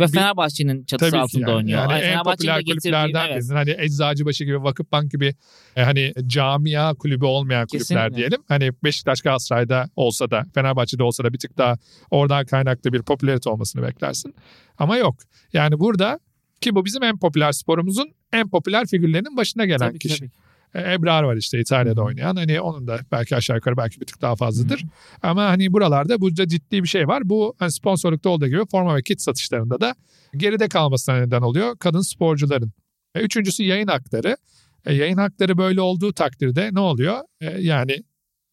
Ve 0.00 0.06
Fenerbahçe'nin 0.06 0.84
çatısı 0.84 1.10
tabii 1.10 1.20
altında 1.20 1.50
yani, 1.50 1.56
oynuyor. 1.56 1.80
yani 1.80 1.92
Ay, 1.92 2.12
en 2.12 2.22
popüler 2.22 2.64
kulüplerden 2.64 3.26
evet. 3.26 3.36
birisi. 3.36 3.54
Hani 3.54 3.74
Eczacıbaşı 3.78 4.44
gibi 4.44 4.62
Vakıfbank 4.62 5.10
gibi 5.10 5.34
e, 5.76 5.82
hani 5.82 6.12
camia 6.26 6.94
kulübü 6.94 7.24
olmayan 7.24 7.66
kulüpler 7.66 7.78
Kesinlikle. 7.88 8.16
diyelim. 8.16 8.42
Hani 8.48 8.70
Beşiktaş 8.84 9.20
Galatasaray'da 9.20 9.90
olsa 9.96 10.30
da 10.30 10.44
Fenerbahçe'de 10.54 11.02
olsa 11.02 11.24
da 11.24 11.32
bir 11.32 11.38
tık 11.38 11.58
daha 11.58 11.78
oradan 12.10 12.46
kaynaklı 12.46 12.92
bir 12.92 13.02
popülarite 13.02 13.50
olmasını 13.50 13.82
beklersin. 13.82 14.34
Ama 14.78 14.96
yok. 14.96 15.16
Yani 15.52 15.78
burada 15.80 16.18
ki 16.62 16.74
bu 16.74 16.84
bizim 16.84 17.02
en 17.02 17.18
popüler 17.18 17.52
sporumuzun 17.52 18.12
en 18.32 18.48
popüler 18.48 18.86
figürlerinin 18.86 19.36
başına 19.36 19.64
gelen 19.64 19.78
Tabii 19.88 19.98
ki, 19.98 20.08
kişi. 20.08 20.18
tabii. 20.20 20.30
E, 20.74 20.92
Ebrar 20.92 21.22
var 21.22 21.36
işte 21.36 21.60
İtalya'da 21.60 22.00
Hı 22.00 22.04
hı. 22.04 22.08
oynayan. 22.08 22.36
Hani 22.36 22.60
onun 22.60 22.86
da 22.86 23.00
belki 23.12 23.36
aşağı 23.36 23.56
yukarı 23.56 23.76
belki 23.76 24.00
bir 24.00 24.06
tık 24.06 24.22
daha 24.22 24.36
fazladır. 24.36 24.84
Ama 25.22 25.44
hani 25.44 25.72
buralarda 25.72 26.20
burada 26.20 26.48
ciddi 26.48 26.82
bir 26.82 26.88
şey 26.88 27.08
var. 27.08 27.22
Bu 27.28 27.54
hani 27.58 27.72
sponsorlukta 27.72 28.28
olduğu 28.30 28.46
gibi 28.46 28.66
forma 28.70 28.96
ve 28.96 29.02
kit 29.02 29.20
satışlarında 29.20 29.80
da 29.80 29.94
geride 30.36 30.68
kalmasına 30.68 31.16
neden 31.16 31.42
oluyor 31.42 31.76
kadın 31.78 32.00
sporcuların. 32.00 32.72
E, 33.14 33.20
üçüncüsü 33.20 33.62
yayın 33.62 33.86
hakları. 33.88 34.36
E, 34.86 34.94
yayın 34.94 35.16
hakları 35.16 35.58
böyle 35.58 35.80
olduğu 35.80 36.12
takdirde 36.12 36.70
ne 36.72 36.80
oluyor? 36.80 37.18
Yani 37.58 38.02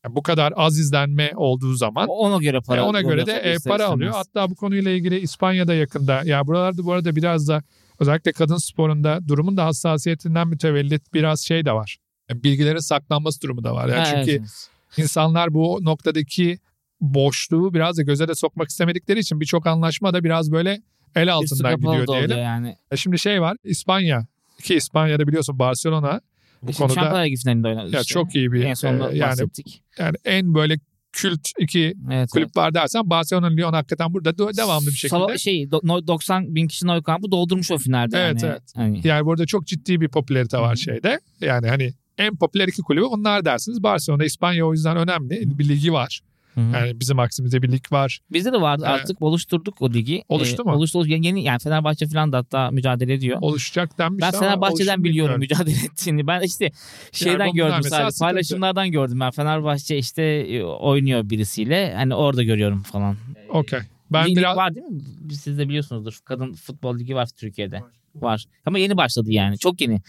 bu 0.09 0.23
kadar 0.23 0.53
az 0.55 0.79
izlenme 0.79 1.31
olduğu 1.35 1.73
zaman 1.73 2.07
Ona 2.07 2.37
göre 2.37 2.61
para 2.61 2.85
ona 2.85 3.01
göre 3.01 3.25
de 3.25 3.55
para 3.67 3.85
alıyor. 3.85 4.11
Hatta 4.13 4.49
bu 4.49 4.55
konuyla 4.55 4.91
ilgili 4.91 5.19
İspanya'da 5.19 5.73
yakında. 5.73 6.21
Ya 6.25 6.47
buralarda 6.47 6.85
bu 6.85 6.93
arada 6.93 7.15
biraz 7.15 7.47
da 7.47 7.63
özellikle 7.99 8.31
kadın 8.31 8.57
sporunda 8.57 9.19
durumun 9.27 9.57
da 9.57 9.65
hassasiyetinden 9.65 10.47
mütevellit 10.47 11.13
biraz 11.13 11.41
şey 11.41 11.65
de 11.65 11.71
var. 11.71 11.97
E, 12.31 12.43
Bilgilerin 12.43 12.79
saklanması 12.79 13.41
durumu 13.41 13.63
da 13.63 13.73
var. 13.75 13.87
Yani 13.89 13.99
Ha, 13.99 14.05
çünkü 14.05 14.31
evet. 14.31 14.69
insanlar 14.97 15.53
bu 15.53 15.79
noktadaki 15.81 16.59
boşluğu 17.01 17.73
biraz 17.73 17.97
da 17.97 18.01
göze 18.01 18.27
de 18.27 18.35
sokmak 18.35 18.69
istemedikleri 18.69 19.19
için 19.19 19.39
birçok 19.39 19.67
anlaşma 19.67 20.13
da 20.13 20.23
biraz 20.23 20.51
böyle 20.51 20.81
el 21.15 21.21
Üstü 21.23 21.31
altından 21.31 21.71
kapalı 21.75 21.99
gidiyor 22.01 22.17
diyelim. 22.17 22.37
yani. 22.37 22.75
E 22.91 22.97
Şimdi 22.97 23.19
şey 23.19 23.41
var 23.41 23.57
İspanya 23.63 24.27
ki 24.63 24.75
İspanya'da 24.75 25.27
biliyorsun 25.27 25.59
Barcelona 25.59 26.21
bu 26.61 26.71
İşte 26.71 26.83
konuda 26.83 26.93
Şampiyonlar 26.93 27.25
Ligi 27.25 27.35
finalinde 27.35 27.67
oynadı 27.67 27.91
ya 27.95 28.01
işte. 28.01 28.13
çok 28.13 28.35
iyi 28.35 28.51
bir 28.51 28.63
En 28.63 28.73
sonunda 28.73 29.11
e, 29.11 29.17
yani 29.17 29.29
bahsettik. 29.31 29.81
yani 29.99 30.15
en 30.25 30.53
böyle 30.55 30.79
kült 31.21 31.49
iki 31.59 31.93
Evet, 32.11 32.29
kulüp 32.29 32.57
var 32.57 32.73
dersen 32.73 33.09
Barcelona 33.09 33.47
Lyon 33.47 33.73
hakikaten 33.73 34.13
burada 34.13 34.37
devamlı 34.37 34.87
bir 34.87 34.91
şekilde. 34.91 35.19
Sava- 35.19 35.37
şey 35.37 35.63
do- 35.63 35.87
no- 35.87 36.07
90 36.07 36.55
bin 36.55 36.67
kişinin 36.67 36.91
oy 36.91 37.03
kampı 37.03 37.31
doldurmuş 37.31 37.71
o 37.71 37.77
finalde. 37.77 38.17
Evet, 38.17 38.43
yani. 38.43 38.51
evet. 38.51 38.63
Hani, 38.75 39.07
Yani 39.07 39.25
burada 39.25 39.45
çok 39.45 39.67
ciddi 39.67 40.01
bir 40.01 40.07
popülarite 40.07 40.57
Hı 40.57 40.61
var 40.61 40.73
hı. 40.73 40.77
şeyde. 40.77 41.19
Yani 41.41 41.67
hani 41.67 41.93
en 42.17 42.35
popüler 42.35 42.67
iki 42.67 42.81
kulübü 42.81 43.05
onlar 43.05 43.45
dersiniz. 43.45 43.83
Barcelona, 43.83 44.25
İspanya 44.25 44.67
o 44.67 44.73
yüzden 44.73 44.97
önemli. 44.97 45.59
Bir 45.59 45.69
ligi 45.69 45.93
var. 45.93 46.21
Hı 46.55 46.61
hı. 46.61 46.73
Yani 46.73 46.99
bizim 46.99 47.19
aksimizde 47.19 47.61
bir 47.61 47.71
lig 47.71 47.91
var. 47.91 48.19
Bizde 48.31 48.53
de 48.53 48.61
vardı 48.61 48.83
Evet. 48.87 49.01
artık 49.01 49.21
oluşturduk 49.21 49.81
o 49.81 49.93
ligi. 49.93 50.23
Oluştu 50.29 50.63
Ee, 50.65 50.69
mu? 50.69 50.75
Oluştu. 50.75 50.97
oluştu. 50.97 51.13
Yeni, 51.13 51.43
yani 51.43 51.59
Fenerbahçe 51.59 52.07
falan 52.07 52.31
da 52.31 52.37
hatta 52.37 52.71
mücadele 52.71 53.13
ediyor. 53.13 53.37
Oluşacak 53.41 53.97
denmiş 53.97 54.21
Ben 54.21 54.31
Fenerbahçe'den 54.31 55.03
biliyorum 55.03 55.41
bilmiyorum. 55.41 55.65
mücadele 55.65 55.85
ettiğini. 55.85 56.27
Ben 56.27 56.41
işte 56.41 56.71
şeyden 57.11 57.39
bunlar 57.39 57.53
gördüm 57.55 57.83
sadece. 57.83 57.95
sıkıntı. 57.95 58.19
Paylaşımlardan 58.19 58.91
gördüm 58.91 59.19
ben. 59.19 59.31
Fenerbahçe 59.31 59.97
işte 59.97 60.23
e, 60.23 60.63
oynuyor 60.63 61.29
birisiyle. 61.29 61.93
Hani 61.95 62.15
orada 62.15 62.43
görüyorum 62.43 62.83
falan. 62.83 63.15
Okey. 63.49 63.79
Ben 64.11 64.27
Lig 64.27 64.37
biraz 64.37 64.57
var 64.57 64.75
değil 64.75 64.85
mi? 64.87 65.01
Siz 65.33 65.57
de 65.57 65.67
biliyorsunuzdur. 65.69 66.19
Kadın 66.25 66.53
futbol 66.53 66.99
ligi 66.99 67.15
var 67.15 67.29
Türkiye'de. 67.37 67.83
Var. 68.15 68.45
Ama 68.65 68.79
yeni 68.79 68.97
başladı 68.97 69.31
yani. 69.31 69.57
Çok 69.57 69.81
yeni. 69.81 70.01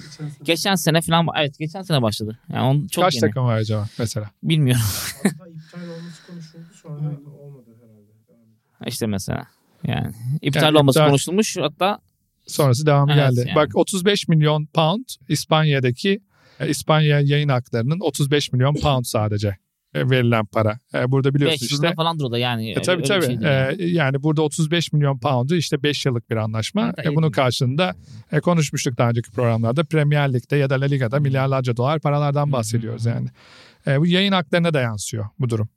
Geçen 0.42 0.75
sene 0.75 1.00
falan 1.00 1.26
evet 1.37 1.59
geçen 1.59 1.82
sene 1.82 2.02
başladı. 2.02 2.38
Yani 2.52 2.62
on, 2.62 2.87
çok 2.87 3.04
kaç 3.04 3.14
yeni. 3.14 3.20
takım 3.20 3.44
var 3.44 3.56
acaba 3.56 3.88
mesela? 3.99 4.30
Bilmiyorum. 4.42 4.82
Konuşuldu 6.30 6.64
sonra 6.82 6.92
olmadı 7.40 7.70
herhalde. 7.82 8.10
Devam 8.28 8.40
ediyor. 8.42 8.87
işte 8.87 9.06
mesela. 9.06 9.46
Yani 9.87 10.12
iptal 10.42 10.62
Yani 10.62 10.78
olması 10.78 10.99
iptal- 10.99 11.06
konuşulmuş. 11.08 11.56
Hatta 11.56 11.99
Sonrası 12.46 12.87
devamı 12.87 13.12
Evet, 13.12 13.30
geldi. 13.30 13.44
yani. 13.49 13.56
Bak 13.56 13.68
35 13.76 14.28
milyon 14.28 14.66
pound 14.66 15.04
İspanya'daki 15.28 16.20
e, 16.61 16.68
İspanya 16.68 17.20
yayın 17.20 17.48
haklarının 17.48 18.00
35 18.00 18.52
milyon 18.52 18.74
pound 18.74 19.05
sadece 19.05 19.57
e, 19.94 20.11
verilen 20.11 20.44
para. 20.46 20.78
E, 20.94 21.11
Burada 21.11 21.28
5 21.28 21.35
biliyorsun 21.35 21.66
işte. 21.70 21.94
falandır 21.94 22.24
o 22.24 22.31
da 22.33 22.38
yani. 22.38 22.70
E, 22.70 22.83
tabii 22.83 23.02
tabii. 23.02 23.26
şeydi 23.26 23.44
E, 23.44 23.48
yani. 23.48 23.90
yani 23.90 24.22
burada 24.22 24.42
35 24.42 24.92
milyon 24.92 25.18
poundu 25.18 25.55
işte 25.55 25.83
5 25.83 26.07
yıllık 26.07 26.31
bir 26.31 26.37
anlaşma. 26.37 26.83
Hatta 26.87 27.02
E, 27.02 27.14
bunun 27.16 27.31
karşılığında 27.31 27.94
e, 28.33 28.40
konuşmuştuk 28.40 28.98
daha 28.98 29.09
önceki 29.11 29.31
programlarda. 29.31 29.85
Premier 29.85 30.33
Lig'de 30.33 30.57
ya 30.57 30.70
da 30.70 30.81
La 30.81 30.85
Liga'da 30.85 31.20
milyarlarca 31.20 31.76
dolar 31.76 32.00
paralardan 32.00 32.52
bahsediyoruz 32.52 33.07
yani. 33.07 33.28
E, 33.87 34.00
bu 34.00 34.07
yayın 34.07 34.33
haklarına 34.33 34.74
da 34.74 34.81
yansıyor 34.81 35.26
bu 35.38 35.50
durum. 35.50 35.68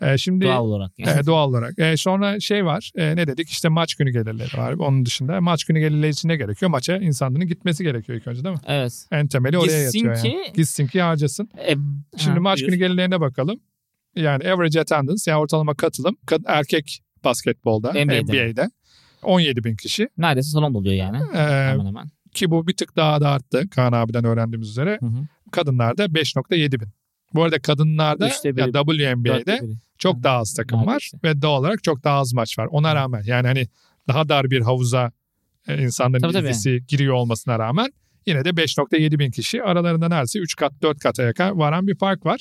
E, 0.00 0.18
şimdi 0.18 0.44
Doğal 0.44 0.64
olarak 0.64 0.98
yani. 0.98 1.20
e, 1.20 1.26
doğal 1.26 1.48
olarak. 1.48 1.78
E, 1.78 1.96
sonra 1.96 2.40
şey 2.40 2.64
var. 2.64 2.90
e, 2.96 3.16
ne 3.16 3.26
dedik? 3.26 3.48
İşte 3.50 3.68
maç 3.68 3.94
günü 3.94 4.10
gelirleri 4.10 4.58
var. 4.58 4.72
Onun 4.72 5.06
dışında 5.06 5.40
maç 5.40 5.64
günü 5.64 5.80
gelirleri 5.80 6.10
için 6.10 6.28
ne 6.28 6.36
gerekiyor? 6.36 6.70
Maça 6.70 6.96
insanların 6.96 7.46
gitmesi 7.46 7.84
gerekiyor 7.84 8.18
ilk 8.18 8.26
önce 8.26 8.44
değil 8.44 8.54
mi? 8.54 8.60
Evet. 8.66 9.06
En 9.12 9.26
temeli 9.26 9.58
oraya 9.58 9.82
Gitsin 9.82 10.04
yatıyor 10.08 10.34
yani. 10.34 10.46
ki- 10.46 10.52
Gitsin 10.54 10.86
ki 10.86 11.02
harcasın. 11.02 11.48
E, 11.68 11.74
Şimdi 12.18 12.34
ha, 12.34 12.40
maç 12.40 12.58
buyur. 12.60 12.68
günü 12.68 12.78
gelirlerine 12.78 13.20
bakalım. 13.20 13.60
Yani 14.16 14.50
average 14.52 14.80
attendance 14.80 15.30
yani 15.30 15.40
ortalama 15.40 15.74
katılım 15.74 16.16
erkek 16.46 17.00
basketbolda 17.24 17.92
NBA'de. 17.92 18.22
NBA'de 18.22 18.70
17 19.22 19.64
bin 19.64 19.76
kişi. 19.76 20.08
Neredeyse 20.18 20.50
salon 20.50 20.74
oluyor 20.74 20.94
yani. 20.94 21.16
Ee, 21.34 21.38
Hemen 21.38 21.86
hemen. 21.86 22.06
ki 22.34 22.50
bu 22.50 22.66
bir 22.66 22.76
tık 22.76 22.96
daha 22.96 23.20
da 23.20 23.30
arttı 23.30 23.70
Kaan 23.70 23.92
abiden 23.92 24.24
öğrendiğimiz 24.24 24.68
üzere. 24.68 24.98
Hı 25.00 25.06
hı. 25.06 25.26
Kadınlarda 25.52 26.04
5.7 26.04 26.80
bin. 26.80 26.88
Bu 27.34 27.42
arada 27.42 27.58
kadınlarda 27.58 28.26
biri, 28.44 28.60
ya 28.60 28.66
WNBA'de. 28.72 29.60
Çok 29.98 30.22
daha 30.22 30.36
az 30.38 30.54
takım 30.54 30.86
var 30.86 31.10
ve 31.24 31.42
doğal 31.42 31.60
olarak 31.60 31.82
çok 31.84 32.04
daha 32.04 32.18
az 32.18 32.32
maç 32.34 32.58
var. 32.58 32.66
Ona 32.70 32.94
rağmen 32.94 33.22
yani 33.26 33.46
hani 33.46 33.66
daha 34.08 34.28
dar 34.28 34.50
bir 34.50 34.60
havuza 34.60 35.12
e, 35.68 35.82
insanların 35.82 36.22
Tabii, 36.22 36.32
tabii. 36.32 36.44
ilgisi 36.44 36.80
giriyor 36.88 37.14
olmasına 37.14 37.58
rağmen 37.58 37.92
yine 38.26 38.44
de 38.44 38.50
5.7 38.50 39.18
bin 39.18 39.30
kişi 39.30 39.62
aralarında 39.62 40.08
neredeyse 40.08 40.38
3 40.38 40.56
kat 40.56 40.72
4 40.82 40.98
kata 41.00 41.22
yakın 41.22 41.58
varan 41.58 41.86
bir 41.86 41.98
fark 41.98 42.26
var. 42.26 42.40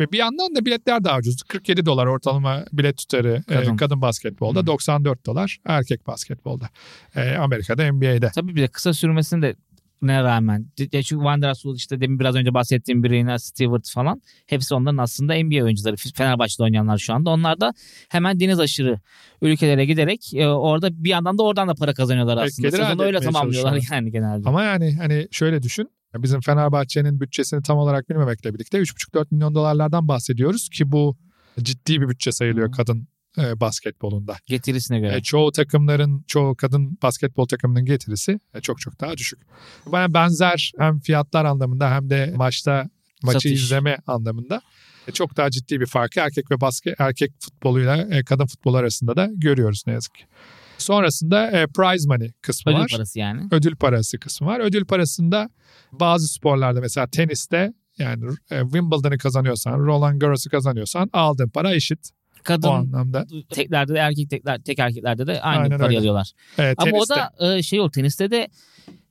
Ve 0.00 0.12
bir 0.12 0.18
yandan 0.18 0.54
da 0.56 0.64
biletler 0.64 1.04
daha 1.04 1.18
ucuz. 1.18 1.42
47 1.42 1.86
dolar 1.86 2.06
ortalama 2.06 2.64
bilet 2.72 2.96
tutarı 2.96 3.42
kadın, 3.48 3.60
Kadın. 3.62 3.76
kadın 3.76 4.00
basketbolda, 4.02 4.60
Hı. 4.60 4.66
94 4.66 5.26
dolar 5.26 5.58
erkek 5.64 6.06
basketbolda. 6.06 6.68
E, 7.16 7.34
Amerika'da 7.36 7.92
NBA'de. 7.92 8.30
Tabii 8.34 8.56
bir 8.56 8.62
de 8.62 8.68
kısa 8.68 8.92
sürmesine 8.92 9.42
de 9.42 9.56
ne 10.02 10.22
rağmen. 10.22 10.66
Ya 10.78 11.02
Çünkü 11.02 11.22
Wanderers 11.22 11.64
işte 11.74 12.00
demin 12.00 12.18
biraz 12.18 12.34
önce 12.34 12.54
bahsettiğim 12.54 13.04
Brina 13.04 13.38
Stewart 13.38 13.90
falan. 13.90 14.22
Hepsi 14.46 14.74
onların 14.74 14.96
aslında 14.96 15.34
NBA 15.34 15.64
oyuncuları. 15.64 15.96
Fenerbahçe'de 16.14 16.62
oynayanlar 16.62 16.98
şu 16.98 17.14
anda. 17.14 17.30
Onlar 17.30 17.60
da 17.60 17.74
hemen 18.08 18.40
deniz 18.40 18.60
aşırı 18.60 19.00
ülkelere 19.42 19.84
giderek 19.84 20.34
e, 20.34 20.46
orada 20.48 21.04
bir 21.04 21.10
yandan 21.10 21.38
da 21.38 21.42
oradan 21.42 21.68
da 21.68 21.74
para 21.74 21.94
kazanıyorlar 21.94 22.36
Evet, 22.36 22.46
aslında. 22.52 22.68
elde 22.68 22.76
Sezonu 22.76 23.02
öyle 23.02 23.20
tamamlıyorlar 23.20 23.80
yani 23.92 24.10
genelde. 24.10 24.48
Ama 24.48 24.62
yani 24.62 24.96
hani 24.96 25.28
şöyle 25.30 25.62
düşün. 25.62 25.90
Bizim 26.16 26.40
Fenerbahçe'nin 26.40 27.20
bütçesini 27.20 27.62
tam 27.62 27.78
olarak 27.78 28.10
bilmemekle 28.10 28.54
birlikte 28.54 28.78
3,5-4 28.78 29.26
milyon 29.30 29.54
dolarlardan 29.54 30.08
bahsediyoruz 30.08 30.68
ki 30.68 30.92
bu 30.92 31.16
ciddi 31.62 32.00
bir 32.00 32.08
bütçe 32.08 32.32
sayılıyor 32.32 32.68
Hı. 32.68 32.72
kadın 32.72 33.08
e, 33.38 33.60
basketbolunda. 33.60 34.36
Getirisine 34.46 35.00
göre. 35.00 35.16
E, 35.16 35.22
çoğu 35.22 35.52
takımların, 35.52 36.24
çoğu 36.26 36.54
kadın 36.54 36.98
basketbol 37.02 37.46
takımının 37.46 37.84
getirisi 37.84 38.40
e, 38.54 38.60
çok 38.60 38.80
çok 38.80 39.00
daha 39.00 39.16
düşük. 39.16 39.38
Bana 39.86 40.14
benzer 40.14 40.72
hem 40.78 41.00
fiyatlar 41.00 41.44
anlamında 41.44 41.90
hem 41.90 42.10
de 42.10 42.32
maçta 42.36 42.88
maçı 43.22 43.38
Satış. 43.48 43.52
izleme 43.52 43.98
anlamında 44.06 44.62
e, 45.08 45.12
çok 45.12 45.36
daha 45.36 45.50
ciddi 45.50 45.80
bir 45.80 45.86
farkı 45.86 46.20
erkek 46.20 46.50
ve 46.50 46.60
basket 46.60 47.00
erkek 47.00 47.32
futboluyla 47.40 47.96
e, 47.96 48.24
kadın 48.24 48.46
futbolu 48.46 48.76
arasında 48.76 49.16
da 49.16 49.28
görüyoruz 49.34 49.82
ne 49.86 49.92
yazık 49.92 50.14
ki. 50.14 50.24
Sonrasında 50.78 51.50
e, 51.50 51.66
prize 51.66 52.08
money 52.08 52.32
kısmı 52.42 52.72
Ödül 52.72 52.80
var 52.80 52.88
parası 52.92 53.18
yani. 53.18 53.48
ödül 53.50 53.76
parası 53.76 54.18
kısmı 54.18 54.46
var. 54.46 54.60
Ödül 54.60 54.84
parasında 54.84 55.50
bazı 55.92 56.28
sporlarda 56.28 56.80
mesela 56.80 57.06
teniste 57.06 57.72
yani 57.98 58.24
e, 58.50 58.60
Wimbledon'ı 58.60 59.18
kazanıyorsan, 59.18 59.78
Roland 59.78 60.20
Garros'u 60.20 60.50
kazanıyorsan 60.50 61.10
aldığın 61.12 61.48
para 61.48 61.74
eşit 61.74 62.10
o 62.40 62.44
Kadın 62.44 62.68
anlamda. 62.68 63.26
teklerde 63.50 63.94
de 63.94 63.98
erkek 63.98 64.30
tekler 64.30 64.58
tek 64.62 64.78
erkeklerde 64.78 65.26
de 65.26 65.40
aynı 65.40 65.62
Aynen 65.62 65.78
parayı 65.78 65.88
öyle. 65.88 65.98
alıyorlar. 65.98 66.32
E, 66.58 66.74
Ama 66.78 66.90
o 66.90 67.04
teniste 67.04 67.14
da 67.14 67.54
e, 67.56 67.62
şey 67.62 67.80
oldu 67.80 67.90
teniste 67.90 68.30
de 68.30 68.48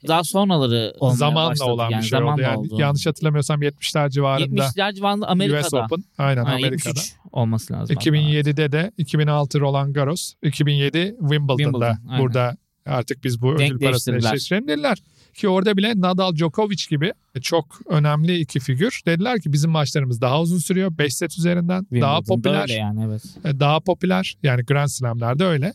daha 0.08 0.24
sonraları 0.24 0.94
olmaya 1.00 1.16
zamanla 1.18 1.50
başladı. 1.52 1.70
olan 1.70 1.90
yani, 1.90 2.02
bir 2.02 2.08
şey 2.08 2.24
oldu. 2.24 2.42
Yani 2.42 2.58
oldu. 2.58 2.76
yanlış 2.82 3.06
hatırlamıyorsam 3.08 3.62
70'ler 3.64 4.10
civarında 4.12 4.66
70'ler 4.66 4.94
civarında 4.96 5.26
US 5.26 5.32
Amerika'da. 5.32 5.84
Open. 5.86 6.04
Aynen 6.18 6.46
Ha, 6.46 6.52
Amerika'da. 6.52 6.90
73 7.00 7.14
olması 7.32 7.74
lazım. 7.74 7.96
hatta. 7.96 8.10
2007'de 8.10 8.72
de 8.72 8.92
2006 8.98 9.60
Roland 9.60 9.96
Garros, 9.96 10.34
2007 10.44 10.98
Wimbledon'da 11.20 11.58
Wimbledon, 11.58 11.98
aynen. 12.10 12.24
burada 12.24 12.58
artık 12.86 13.24
biz 13.24 13.42
bu 13.42 13.54
ödül 13.54 13.80
parasını 13.80 14.18
eşleştirelim 14.18 14.68
dediler. 14.68 14.98
Ki 15.38 15.50
orada 15.50 15.78
bile 15.78 15.94
Nadal 15.96 16.36
Djokovic 16.36 16.86
gibi 16.90 17.14
çok 17.42 17.80
önemli 17.90 18.40
iki 18.40 18.60
figür. 18.60 19.02
Dediler 19.06 19.40
ki 19.40 19.54
bizim 19.54 19.72
maçlarımız 19.72 20.22
daha 20.22 20.42
uzun 20.42 20.58
sürüyor. 20.58 20.98
5 20.98 21.14
set 21.14 21.38
üzerinden. 21.38 21.88
Daha 22.02 22.20
Wimbledon'da 22.20 22.22
popüler. 22.22 22.68
Yani 22.68 23.04
evet. 23.08 23.24
E, 23.46 23.60
daha 23.60 23.80
popüler 23.80 24.38
yani 24.44 24.66
Grand 24.66 24.88
Slam'lerde 24.88 25.46
öyle. 25.46 25.74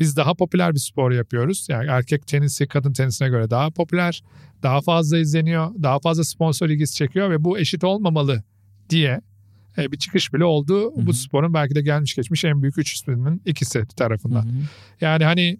Biz 0.00 0.16
daha 0.16 0.34
popüler 0.34 0.74
bir 0.74 0.78
spor 0.78 1.12
yapıyoruz. 1.12 1.66
Yani 1.70 1.90
erkek 1.90 2.26
tenisi 2.26 2.66
kadın 2.66 2.92
tenisine 2.92 3.28
göre 3.28 3.50
daha 3.50 3.70
popüler, 3.70 4.22
daha 4.62 4.80
fazla 4.80 5.18
izleniyor, 5.18 5.70
daha 5.82 5.98
fazla 5.98 6.24
sponsor 6.24 6.68
ilgisi 6.68 6.94
çekiyor 6.94 7.30
ve 7.30 7.44
bu 7.44 7.58
eşit 7.58 7.84
olmamalı 7.84 8.42
diye 8.90 9.20
e, 9.78 9.92
bir 9.92 9.98
çıkış 9.98 10.34
bile 10.34 10.44
oldu. 10.44 10.92
Hı 10.96 11.00
hı. 11.00 11.06
Bu 11.06 11.12
sporun 11.12 11.54
belki 11.54 11.74
de 11.74 11.82
gelmiş 11.82 12.14
geçmiş 12.14 12.44
en 12.44 12.62
büyük 12.62 12.78
üç 12.78 12.92
isminin 12.92 13.42
ikisi 13.46 13.86
tarafından. 13.96 14.42
Hı 14.42 14.48
hı. 14.48 14.62
Yani 15.00 15.24
hani 15.24 15.58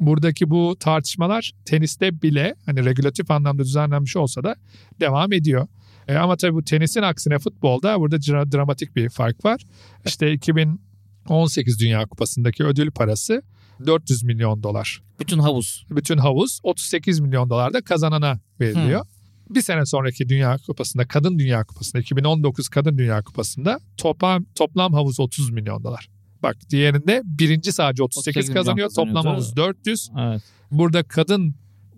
buradaki 0.00 0.50
bu 0.50 0.76
tartışmalar 0.80 1.52
teniste 1.64 2.22
bile 2.22 2.54
hani 2.66 2.84
regülatif 2.84 3.30
anlamda 3.30 3.62
düzenlenmiş 3.64 4.16
olsa 4.16 4.44
da 4.44 4.54
devam 5.00 5.32
ediyor. 5.32 5.68
E, 6.08 6.16
ama 6.16 6.36
tabii 6.36 6.54
bu 6.54 6.64
tenisin 6.64 7.02
aksine 7.02 7.38
futbolda 7.38 8.00
burada 8.00 8.16
dra- 8.16 8.52
dramatik 8.52 8.96
bir 8.96 9.08
fark 9.08 9.44
var. 9.44 9.62
İşte 10.06 10.32
2018 10.32 11.80
Dünya 11.80 12.06
Kupası'ndaki 12.06 12.64
ödül 12.64 12.90
parası 12.90 13.42
400 13.86 14.22
milyon 14.22 14.62
dolar. 14.62 15.02
Bütün 15.20 15.38
havuz. 15.38 15.86
Bütün 15.90 16.18
havuz 16.18 16.60
38 16.62 17.20
milyon 17.20 17.50
dolar 17.50 17.72
da 17.72 17.80
kazanana 17.80 18.40
veriliyor. 18.60 19.06
Bir 19.50 19.60
sene 19.62 19.86
sonraki 19.86 20.28
Dünya 20.28 20.56
Kupası'nda, 20.66 21.08
Kadın 21.08 21.38
Dünya 21.38 21.64
Kupası'nda, 21.64 22.02
2019 22.02 22.68
Kadın 22.68 22.98
Dünya 22.98 23.22
Kupası'nda 23.22 23.80
toplam, 23.96 24.44
toplam 24.54 24.92
havuz 24.92 25.20
30 25.20 25.50
milyon 25.50 25.84
dolar. 25.84 26.08
Bak 26.42 26.56
diğerinde 26.70 27.22
birinci 27.24 27.72
sadece 27.72 28.02
38, 28.02 28.28
38 28.28 28.48
milyon 28.48 28.60
kazanıyor, 28.62 28.88
toplam 28.88 29.14
kazanıyordu. 29.14 29.28
havuz 29.42 29.56
400. 29.56 30.10
Evet. 30.18 30.42
Burada 30.70 31.02
kadın 31.02 31.54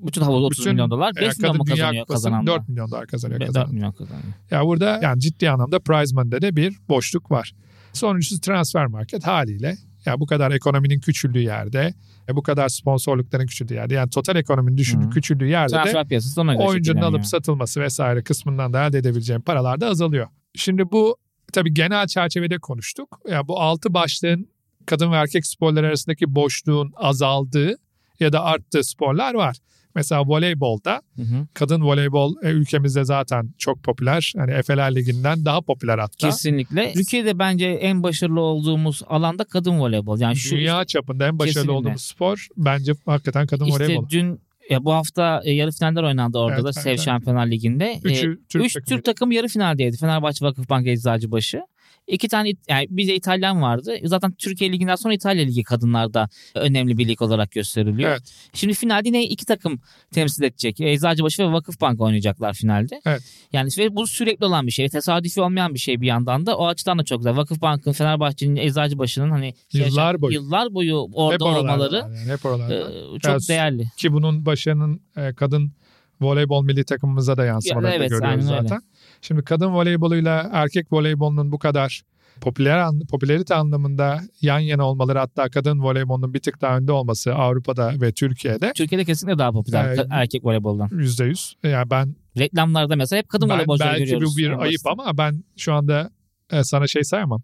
Bütün 0.06 0.22
havuz 0.22 0.44
30 0.44 0.58
Bütün, 0.58 0.72
milyon 0.72 0.90
dolar. 0.90 1.10
e, 1.10 1.20
5 1.20 1.38
milyon 1.38 1.52
kadın 1.52 1.56
mu 1.58 1.64
kazanıyor 1.64 2.06
kazanan 2.06 2.46
4 2.46 2.68
milyon 2.68 2.90
dolar 2.90 3.06
kazanıyor 3.06 3.40
4 3.40 3.46
kazanan. 3.46 3.74
milyon 3.74 3.92
kazanıyor. 3.92 4.32
Ya 4.50 4.64
burada 4.64 5.00
yani 5.02 5.20
ciddi 5.20 5.50
anlamda 5.50 5.78
prize 5.78 6.14
money'de 6.14 6.42
de 6.42 6.56
bir 6.56 6.76
boşluk 6.88 7.30
var. 7.30 7.54
Sonuncusu 7.92 8.40
transfer 8.40 8.86
market 8.86 9.26
haliyle. 9.26 9.76
Ya 10.06 10.20
bu 10.20 10.26
kadar 10.26 10.50
ekonominin 10.50 11.00
küçüldüğü 11.00 11.40
yerde, 11.40 11.94
bu 12.32 12.42
kadar 12.42 12.68
sponsorlukların 12.68 13.46
küçüldüğü 13.46 13.74
yerde 13.74 13.94
yani 13.94 14.10
total 14.10 14.36
ekonominin 14.36 14.76
düşündüğü 14.76 15.10
küçüldüğü 15.10 15.46
yerde 15.46 15.72
de 15.74 15.82
Transfer 15.82 16.04
göre 16.36 16.66
oyuncunun 16.68 17.00
alıp 17.00 17.26
satılması 17.26 17.80
vesaire 17.80 18.22
kısmından 18.22 18.72
da 18.72 18.86
elde 18.86 18.98
edebileceğim 18.98 19.42
paralar 19.42 19.80
da 19.80 19.86
azalıyor. 19.86 20.26
Şimdi 20.54 20.90
bu 20.92 21.16
tabii 21.54 21.74
genel 21.74 22.06
çerçevede 22.06 22.58
konuştuk. 22.58 23.20
Ya 23.30 23.48
bu 23.48 23.60
altı 23.60 23.94
başlığın 23.94 24.48
kadın 24.86 25.12
ve 25.12 25.16
erkek 25.16 25.46
sporları 25.46 25.86
arasındaki 25.86 26.34
boşluğun 26.34 26.92
azaldığı 26.96 27.76
ya 28.20 28.32
da 28.32 28.44
arttığı 28.44 28.84
sporlar 28.84 29.34
var. 29.34 29.56
Mesela 29.94 30.22
voleybolda 30.26 31.02
Hı 31.16 31.22
hı. 31.22 31.46
kadın 31.54 31.82
voleybol 31.82 32.34
e, 32.42 32.48
ülkemizde 32.50 33.04
zaten 33.04 33.50
çok 33.58 33.82
popüler. 33.82 34.32
Hani 34.36 34.50
Efeler 34.50 34.94
Ligi'nden 34.94 35.44
daha 35.44 35.60
popüler 35.60 35.98
hatta. 35.98 36.28
Kesinlikle. 36.28 36.92
Türkiye'de 36.92 37.38
bence 37.38 37.66
en 37.66 38.02
başarılı 38.02 38.40
olduğumuz 38.40 39.02
alanda 39.08 39.44
kadın 39.44 39.80
voleybol. 39.80 40.20
Yani 40.20 40.36
şu 40.36 40.56
Dünya 40.56 40.84
çapında 40.84 41.26
en 41.26 41.38
başarılı 41.38 41.54
Kesinlikle. 41.54 41.72
olduğumuz 41.72 42.02
spor 42.02 42.46
bence 42.56 42.92
hakikaten 43.06 43.46
kadın 43.46 43.64
işte 43.64 43.84
voleybolu. 43.84 44.10
dün 44.10 44.40
ya 44.70 44.84
bu 44.84 44.92
hafta 44.92 45.40
e, 45.44 45.52
yarı 45.52 45.70
finaller 45.70 46.02
oynandı 46.02 46.38
orada 46.38 46.54
Evet, 46.54 46.64
da 46.64 46.72
Sev. 46.72 46.96
Şampiyonlar 46.96 47.46
Ligi'nde. 47.46 48.00
Üçü 48.04 48.32
E, 48.32 48.48
Türk 48.48 48.64
Üç 48.64 48.72
takımı. 48.72 48.96
Türk 48.96 49.04
takımı 49.04 49.34
yarı 49.34 49.48
finaldeydi. 49.48 49.96
Fenerbahçe, 49.96 50.46
Vakıfbank, 50.46 50.86
Eczacıbaşı. 50.86 51.62
İki 52.06 52.28
tane 52.28 52.52
yani 52.68 52.86
bir 52.90 53.08
de 53.08 53.14
İtalyan 53.16 53.62
vardı. 53.62 53.96
Zaten 54.04 54.32
Türkiye 54.32 54.72
Ligi'nden 54.72 54.94
sonra 54.94 55.14
İtalya 55.14 55.44
Ligi 55.44 55.62
kadınlarda 55.62 56.28
önemli 56.54 56.98
bir 56.98 57.08
lig 57.08 57.22
olarak 57.22 57.50
gösteriliyor. 57.50 58.10
Evet. 58.10 58.22
Şimdi 58.52 58.74
finalde 58.74 59.08
yine 59.08 59.24
iki 59.24 59.46
takım 59.46 59.80
temsil 60.12 60.42
edecek. 60.42 60.80
Eczacıbaşı 60.80 61.42
ve 61.42 61.52
Vakıfbank 61.52 62.00
oynayacaklar 62.00 62.54
finalde. 62.54 63.00
Evet. 63.06 63.22
Yani 63.52 63.68
ve 63.78 63.96
bu 63.96 64.06
sürekli 64.06 64.44
olan 64.44 64.66
bir 64.66 64.72
şey. 64.72 64.88
Tesadüfi 64.88 65.40
olmayan 65.40 65.74
bir 65.74 65.78
şey 65.78 66.00
bir 66.00 66.06
yandan 66.06 66.46
da. 66.46 66.56
O 66.56 66.66
açıdan 66.66 66.98
da 66.98 67.04
çok 67.04 67.18
güzel. 67.18 67.36
Vakıfbank'ın, 67.36 67.92
Fenerbahçe'nin, 67.92 68.56
Eczacıbaşı'nın 68.56 69.30
hani 69.30 69.54
Yıllar 69.72 70.20
boyu. 70.20 70.34
yıllar 70.34 70.74
boyu 70.74 71.08
orada 71.12 71.34
hep 71.34 71.56
olmaları 71.56 71.96
yani, 71.96 72.16
hep 72.18 72.46
e, 72.46 73.18
çok 73.20 73.32
Ya, 73.32 73.38
değerli. 73.48 73.84
Ki 73.96 74.12
bunun 74.12 74.46
başarının 74.46 75.00
e, 75.16 75.34
kadın 75.34 75.72
voleybol 76.20 76.64
milli 76.64 76.84
takımımıza 76.84 77.36
da 77.36 77.44
yansımalarını 77.44 77.88
Ya, 77.88 77.94
evet, 77.94 78.10
da 78.10 78.14
görüyoruz 78.14 78.50
aynen 78.50 78.64
öyle. 78.64 78.80
Şimdi 79.26 79.42
kadın 79.44 79.74
voleyboluyla 79.74 80.50
erkek 80.52 80.92
voleybolunun 80.92 81.52
bu 81.52 81.58
kadar 81.58 82.02
popüler 82.40 82.90
popülerite 83.10 83.54
anlamında 83.54 84.20
yan 84.40 84.58
yana 84.58 84.84
olmaları 84.84 85.18
hatta 85.18 85.50
kadın 85.50 85.82
voleybolunun 85.82 86.34
bir 86.34 86.40
tık 86.40 86.60
daha 86.60 86.76
önde 86.76 86.92
olması 86.92 87.34
Avrupa'da 87.34 88.00
ve 88.00 88.12
Türkiye'de 88.12 88.72
Türkiye'de 88.72 89.04
kesinlikle 89.04 89.38
daha 89.38 89.52
popüler 89.52 89.96
ka- 89.96 90.06
erkek 90.10 90.44
voleyboldan. 90.44 90.88
yüzde 90.92 91.24
yüz. 91.24 91.56
Yani 91.62 91.90
ben, 91.90 92.16
Reklamlarda 92.38 92.96
mesela 92.96 93.18
hep 93.18 93.28
kadın 93.28 93.48
ben 93.48 93.56
voleybolcuları 93.56 93.90
belki 93.92 94.04
görüyoruz. 94.04 94.34
bu 94.34 94.38
bir 94.38 94.50
en 94.50 94.58
ayıp 94.58 94.86
ama 94.86 95.18
ben 95.18 95.44
şu 95.56 95.72
anda 95.72 96.10
e, 96.50 96.64
sana 96.64 96.86
şey 96.86 97.04
sayamam. 97.04 97.42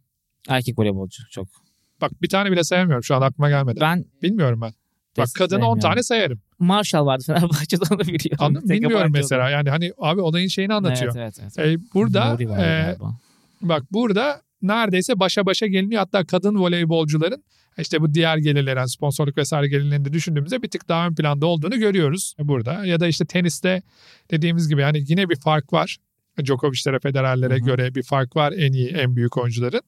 Erkek 0.48 0.78
voleybolcu 0.78 1.22
çok. 1.30 1.46
Bak 2.00 2.22
bir 2.22 2.28
tane 2.28 2.52
bile 2.52 2.64
sayamıyorum 2.64 3.04
şu 3.04 3.14
an 3.14 3.22
aklıma 3.22 3.48
gelmedi. 3.48 3.78
Ben 3.80 4.04
Bilmiyorum 4.22 4.60
ben. 4.60 4.72
Bak 5.18 5.26
de 5.26 5.30
kadın 5.34 5.56
10 5.56 5.58
sevmiyorum. 5.58 5.80
tane 5.80 6.02
sayarım. 6.02 6.40
Marshall 6.58 7.06
vardı 7.06 7.24
Fenerbahçe'de 7.26 7.94
onu 7.94 8.00
biliyorum. 8.00 8.54
Tek 8.68 8.82
Bilmiyorum 8.82 9.12
mesela. 9.12 9.50
Yani 9.50 9.70
hani 9.70 9.92
abi 9.98 10.20
olayın 10.20 10.48
şeyini 10.48 10.74
anlatıyor. 10.74 11.16
Evet 11.16 11.38
evet. 11.42 11.54
evet. 11.58 11.80
E, 11.80 11.94
burada 11.94 12.36
e. 12.62 12.96
Bak 13.62 13.82
burada 13.92 14.42
neredeyse 14.62 15.20
başa 15.20 15.46
başa 15.46 15.66
geliniyor. 15.66 16.00
Hatta 16.00 16.24
kadın 16.24 16.58
voleybolcuların 16.58 17.44
işte 17.78 18.00
bu 18.00 18.14
diğer 18.14 18.36
gelirlerin 18.36 18.84
sponsorluk 18.84 19.38
vesaire 19.38 19.68
gelirlerini 19.68 20.04
de 20.04 20.12
düşündüğümüzde 20.12 20.62
bir 20.62 20.68
tık 20.68 20.88
daha 20.88 21.06
ön 21.06 21.14
planda 21.14 21.46
olduğunu 21.46 21.78
görüyoruz 21.78 22.34
burada. 22.38 22.86
Ya 22.86 23.00
da 23.00 23.06
işte 23.06 23.24
teniste 23.24 23.82
dediğimiz 24.30 24.68
gibi 24.68 24.80
yani 24.80 25.04
yine 25.08 25.28
bir 25.28 25.36
fark 25.36 25.72
var. 25.72 25.96
Djokovic'lere, 26.44 26.98
Federer'lere 26.98 27.58
göre 27.58 27.94
bir 27.94 28.02
fark 28.02 28.36
var 28.36 28.52
en 28.52 28.72
iyi, 28.72 28.88
en 28.88 29.16
büyük 29.16 29.36
oyuncuların. 29.36 29.80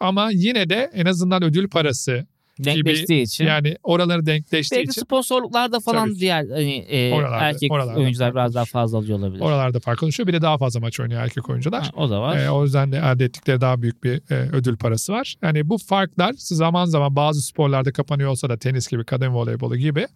Ama 0.00 0.30
yine 0.32 0.70
de 0.70 0.90
en 0.94 1.06
azından 1.06 1.42
ödül 1.42 1.68
parası 1.68 2.26
Denkleştiği 2.64 3.22
için. 3.22 3.44
yani 3.44 3.76
oraları 3.82 4.26
denkleştiği 4.26 4.78
Belki 4.78 4.90
için 4.90 5.00
sponsorluklarda 5.02 5.80
falan 5.80 6.08
Tabii 6.08 6.18
diğer 6.18 6.48
hani, 6.48 6.74
e, 6.76 7.12
Oralarda- 7.12 7.44
erkek 7.44 7.72
oralarda 7.72 8.00
oyuncular 8.00 8.34
biraz 8.34 8.54
daha 8.54 8.64
fazla 8.64 8.98
alıyor 8.98 9.18
olabilir. 9.18 9.40
oralarda 9.40 9.80
fark 9.80 10.02
oluşuyor. 10.02 10.26
Bir 10.26 10.32
de 10.32 10.42
daha 10.42 10.58
fazla 10.58 10.80
maç 10.80 11.00
oynuyor 11.00 11.22
erkek 11.22 11.50
oyuncular. 11.50 11.82
Ha, 11.82 11.90
o 11.96 12.10
da 12.10 12.20
var. 12.20 12.38
Ee, 12.38 12.50
o 12.50 12.64
yüzden 12.64 12.92
de 12.92 12.96
elde 12.96 13.24
ettikleri 13.24 13.60
daha 13.60 13.82
büyük 13.82 14.04
bir 14.04 14.20
e, 14.30 14.34
ödül 14.52 14.76
parası 14.76 15.12
var. 15.12 15.34
Yani 15.42 15.68
bu 15.68 15.78
farklar 15.78 16.32
zaman 16.38 16.84
zaman 16.84 17.16
bazı 17.16 17.42
sporlarda 17.42 17.92
kapanıyor 17.92 18.30
olsa 18.30 18.48
da 18.48 18.56
tenis 18.58 18.88
gibi, 18.88 19.04
kadın 19.04 19.28
voleybolu 19.34 19.76
gibi 19.76 20.06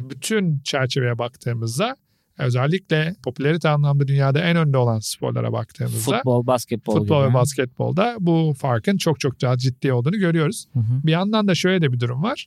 bütün 0.00 0.58
çerçeveye 0.64 1.18
baktığımızda 1.18 1.96
özellikle 2.38 3.14
popülerite 3.24 3.68
anlamda 3.68 4.08
dünyada 4.08 4.40
en 4.40 4.56
önde 4.56 4.76
olan 4.76 4.98
sporlara 4.98 5.52
baktığımızda 5.52 6.16
Futbol, 6.16 6.46
basketbol 6.46 6.98
futbol 6.98 7.22
gibi. 7.22 7.30
ve 7.30 7.34
basketbolda 7.34 8.16
bu 8.20 8.54
farkın 8.58 8.96
çok 8.96 9.20
çok 9.20 9.40
daha 9.40 9.56
ciddi 9.56 9.92
olduğunu 9.92 10.18
görüyoruz. 10.18 10.66
Hı 10.72 10.78
hı. 10.78 11.06
Bir 11.06 11.12
yandan 11.12 11.48
da 11.48 11.54
şöyle 11.54 11.82
de 11.82 11.92
bir 11.92 12.00
durum 12.00 12.22
var. 12.22 12.46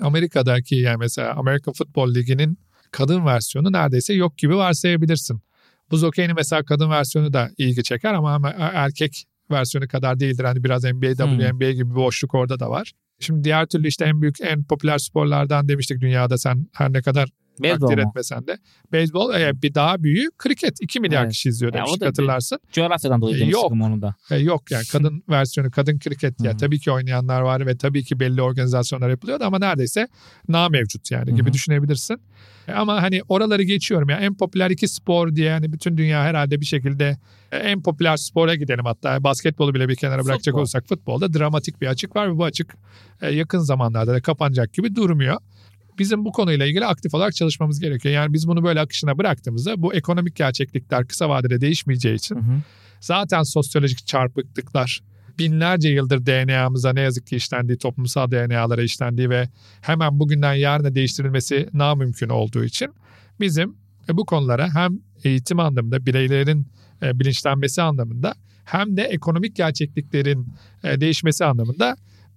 Amerika'daki 0.00 0.76
yani 0.76 0.96
mesela 0.96 1.34
American 1.34 1.72
Football 1.72 2.14
Ligi'nin 2.14 2.58
kadın 2.90 3.26
versiyonu 3.26 3.72
neredeyse 3.72 4.14
yok 4.14 4.38
gibi 4.38 4.56
varsayabilirsin. 4.56 5.40
Buz 5.90 6.04
okeyinin 6.04 6.36
mesela 6.36 6.62
kadın 6.62 6.90
versiyonu 6.90 7.32
da 7.32 7.50
ilgi 7.58 7.82
çeker 7.82 8.14
ama 8.14 8.34
ama 8.34 8.50
erkek 8.58 9.24
versiyonu 9.50 9.88
kadar 9.88 10.20
değildir. 10.20 10.44
Hani 10.44 10.64
biraz 10.64 10.84
NBA, 10.84 11.14
WNBA 11.14 11.70
gibi 11.70 11.90
bir 11.90 11.94
boşluk 11.94 12.34
orada 12.34 12.60
da 12.60 12.70
var. 12.70 12.92
Şimdi 13.20 13.44
diğer 13.44 13.66
türlü 13.66 13.88
işte 13.88 14.04
en 14.04 14.22
büyük, 14.22 14.40
en 14.40 14.64
popüler 14.64 14.98
sporlardan 14.98 15.68
demiştik 15.68 16.00
dünyada 16.00 16.38
sen 16.38 16.66
her 16.72 16.92
ne 16.92 17.02
kadar 17.02 17.28
Beyzbol 17.62 17.88
takdir 17.88 18.02
mu? 18.02 18.08
etmesen 18.10 18.46
de. 18.46 18.58
Beyzbol 18.92 19.34
e, 19.34 19.62
bir 19.62 19.74
daha 19.74 20.02
büyüğü 20.02 20.28
kriket. 20.38 20.76
2 20.80 21.00
milyar 21.00 21.22
Evet. 21.22 21.32
kişi 21.32 21.48
izliyor 21.48 21.74
Ya 21.74 21.78
o 21.78 21.80
demiştik 21.80 22.00
da 22.00 22.04
bir- 22.04 22.08
hatırlarsın. 22.08 22.58
Coğrafyadan 22.72 23.20
dolayı 23.20 23.36
E, 23.36 23.40
demiştim 23.40 23.62
yok. 23.62 23.72
onu 23.72 24.02
da. 24.02 24.14
E, 24.30 24.36
yok 24.38 24.70
yani 24.70 24.84
kadın 24.92 25.22
versiyonu 25.28 25.70
kadın 25.70 25.98
kriket 25.98 26.40
ya 26.44 26.56
tabii 26.56 26.78
ki 26.80 26.90
oynayanlar 26.90 27.40
var 27.40 27.66
ve 27.66 27.76
tabii 27.76 28.04
ki 28.04 28.20
belli 28.20 28.42
organizasyonlar 28.42 29.10
yapılıyordu 29.10 29.44
ama 29.44 29.58
neredeyse 29.58 30.08
na 30.48 30.68
mevcut 30.68 31.10
yani 31.10 31.34
gibi 31.34 31.48
hı. 31.48 31.52
düşünebilirsin. 31.52 32.20
E, 32.68 32.72
ama 32.72 33.02
hani 33.02 33.20
oraları 33.28 33.62
geçiyorum 33.62 34.08
ya 34.08 34.16
en 34.18 34.34
popüler 34.34 34.70
iki 34.70 34.88
spor 34.88 35.34
diye 35.36 35.46
yani 35.48 35.72
bütün 35.72 35.96
dünya 35.96 36.22
herhalde 36.22 36.60
bir 36.60 36.66
şekilde 36.66 37.16
e, 37.52 37.56
en 37.56 37.82
popüler 37.82 38.16
spora 38.16 38.54
gidelim 38.54 38.84
hatta 38.84 39.24
basketbolu 39.24 39.74
bile 39.74 39.88
bir 39.88 39.96
kenara 39.96 40.24
bırakacak 40.24 40.44
Futbol. 40.44 40.58
olursak 40.58 40.86
futbolda 40.88 41.34
dramatik 41.34 41.80
bir 41.80 41.86
açık 41.86 42.16
var 42.16 42.32
ve 42.32 42.38
bu 42.38 42.44
açık 42.44 42.74
e, 43.22 43.30
yakın 43.30 43.58
zamanlarda 43.58 44.12
da 44.14 44.20
kapanacak 44.20 44.72
gibi 44.72 44.94
durmuyor. 44.96 45.36
Bizim 46.00 46.24
bu 46.24 46.32
konuyla 46.32 46.66
ilgili 46.66 46.86
aktif 46.86 47.14
olarak 47.14 47.34
çalışmamız 47.34 47.80
gerekiyor. 47.80 48.14
Yani 48.14 48.32
biz 48.32 48.48
bunu 48.48 48.64
böyle 48.64 48.80
akışına 48.80 49.18
bıraktığımızda 49.18 49.82
bu 49.82 49.94
ekonomik 49.94 50.36
gerçeklikler 50.36 51.06
kısa 51.06 51.28
vadede 51.28 51.60
değişmeyeceği 51.60 52.14
için 52.14 52.36
Hı 52.36 52.40
hı. 52.40 52.62
zaten 53.00 53.42
sosyolojik 53.42 54.06
çarpıklıklar 54.06 55.00
binlerce 55.38 55.88
yıldır 55.88 56.26
DNA'mıza 56.26 56.92
ne 56.92 57.00
yazık 57.00 57.26
ki 57.26 57.36
işlendiği, 57.36 57.78
toplumsal 57.78 58.30
DNA'lara 58.30 58.82
işlendiği 58.82 59.30
ve 59.30 59.48
hemen 59.80 60.18
bugünden 60.18 60.54
yarına 60.54 60.94
değiştirilmesi 60.94 61.68
namümkün 61.72 62.28
olduğu 62.28 62.64
için 62.64 62.94
bizim 63.40 63.76
e, 64.08 64.16
bu 64.16 64.24
konulara 64.26 64.74
hem 64.74 64.98
eğitim 65.24 65.60
anlamında, 65.60 66.06
bireylerin 66.06 66.66
e, 67.02 67.18
bilinçlenmesi 67.18 67.82
anlamında 67.82 68.34
hem 68.64 68.96
de 68.96 69.02
ekonomik 69.02 69.56
gerçekliklerin 69.56 70.48
e, 70.84 71.00
değişmesi 71.00 71.44
anlamında 71.44 71.96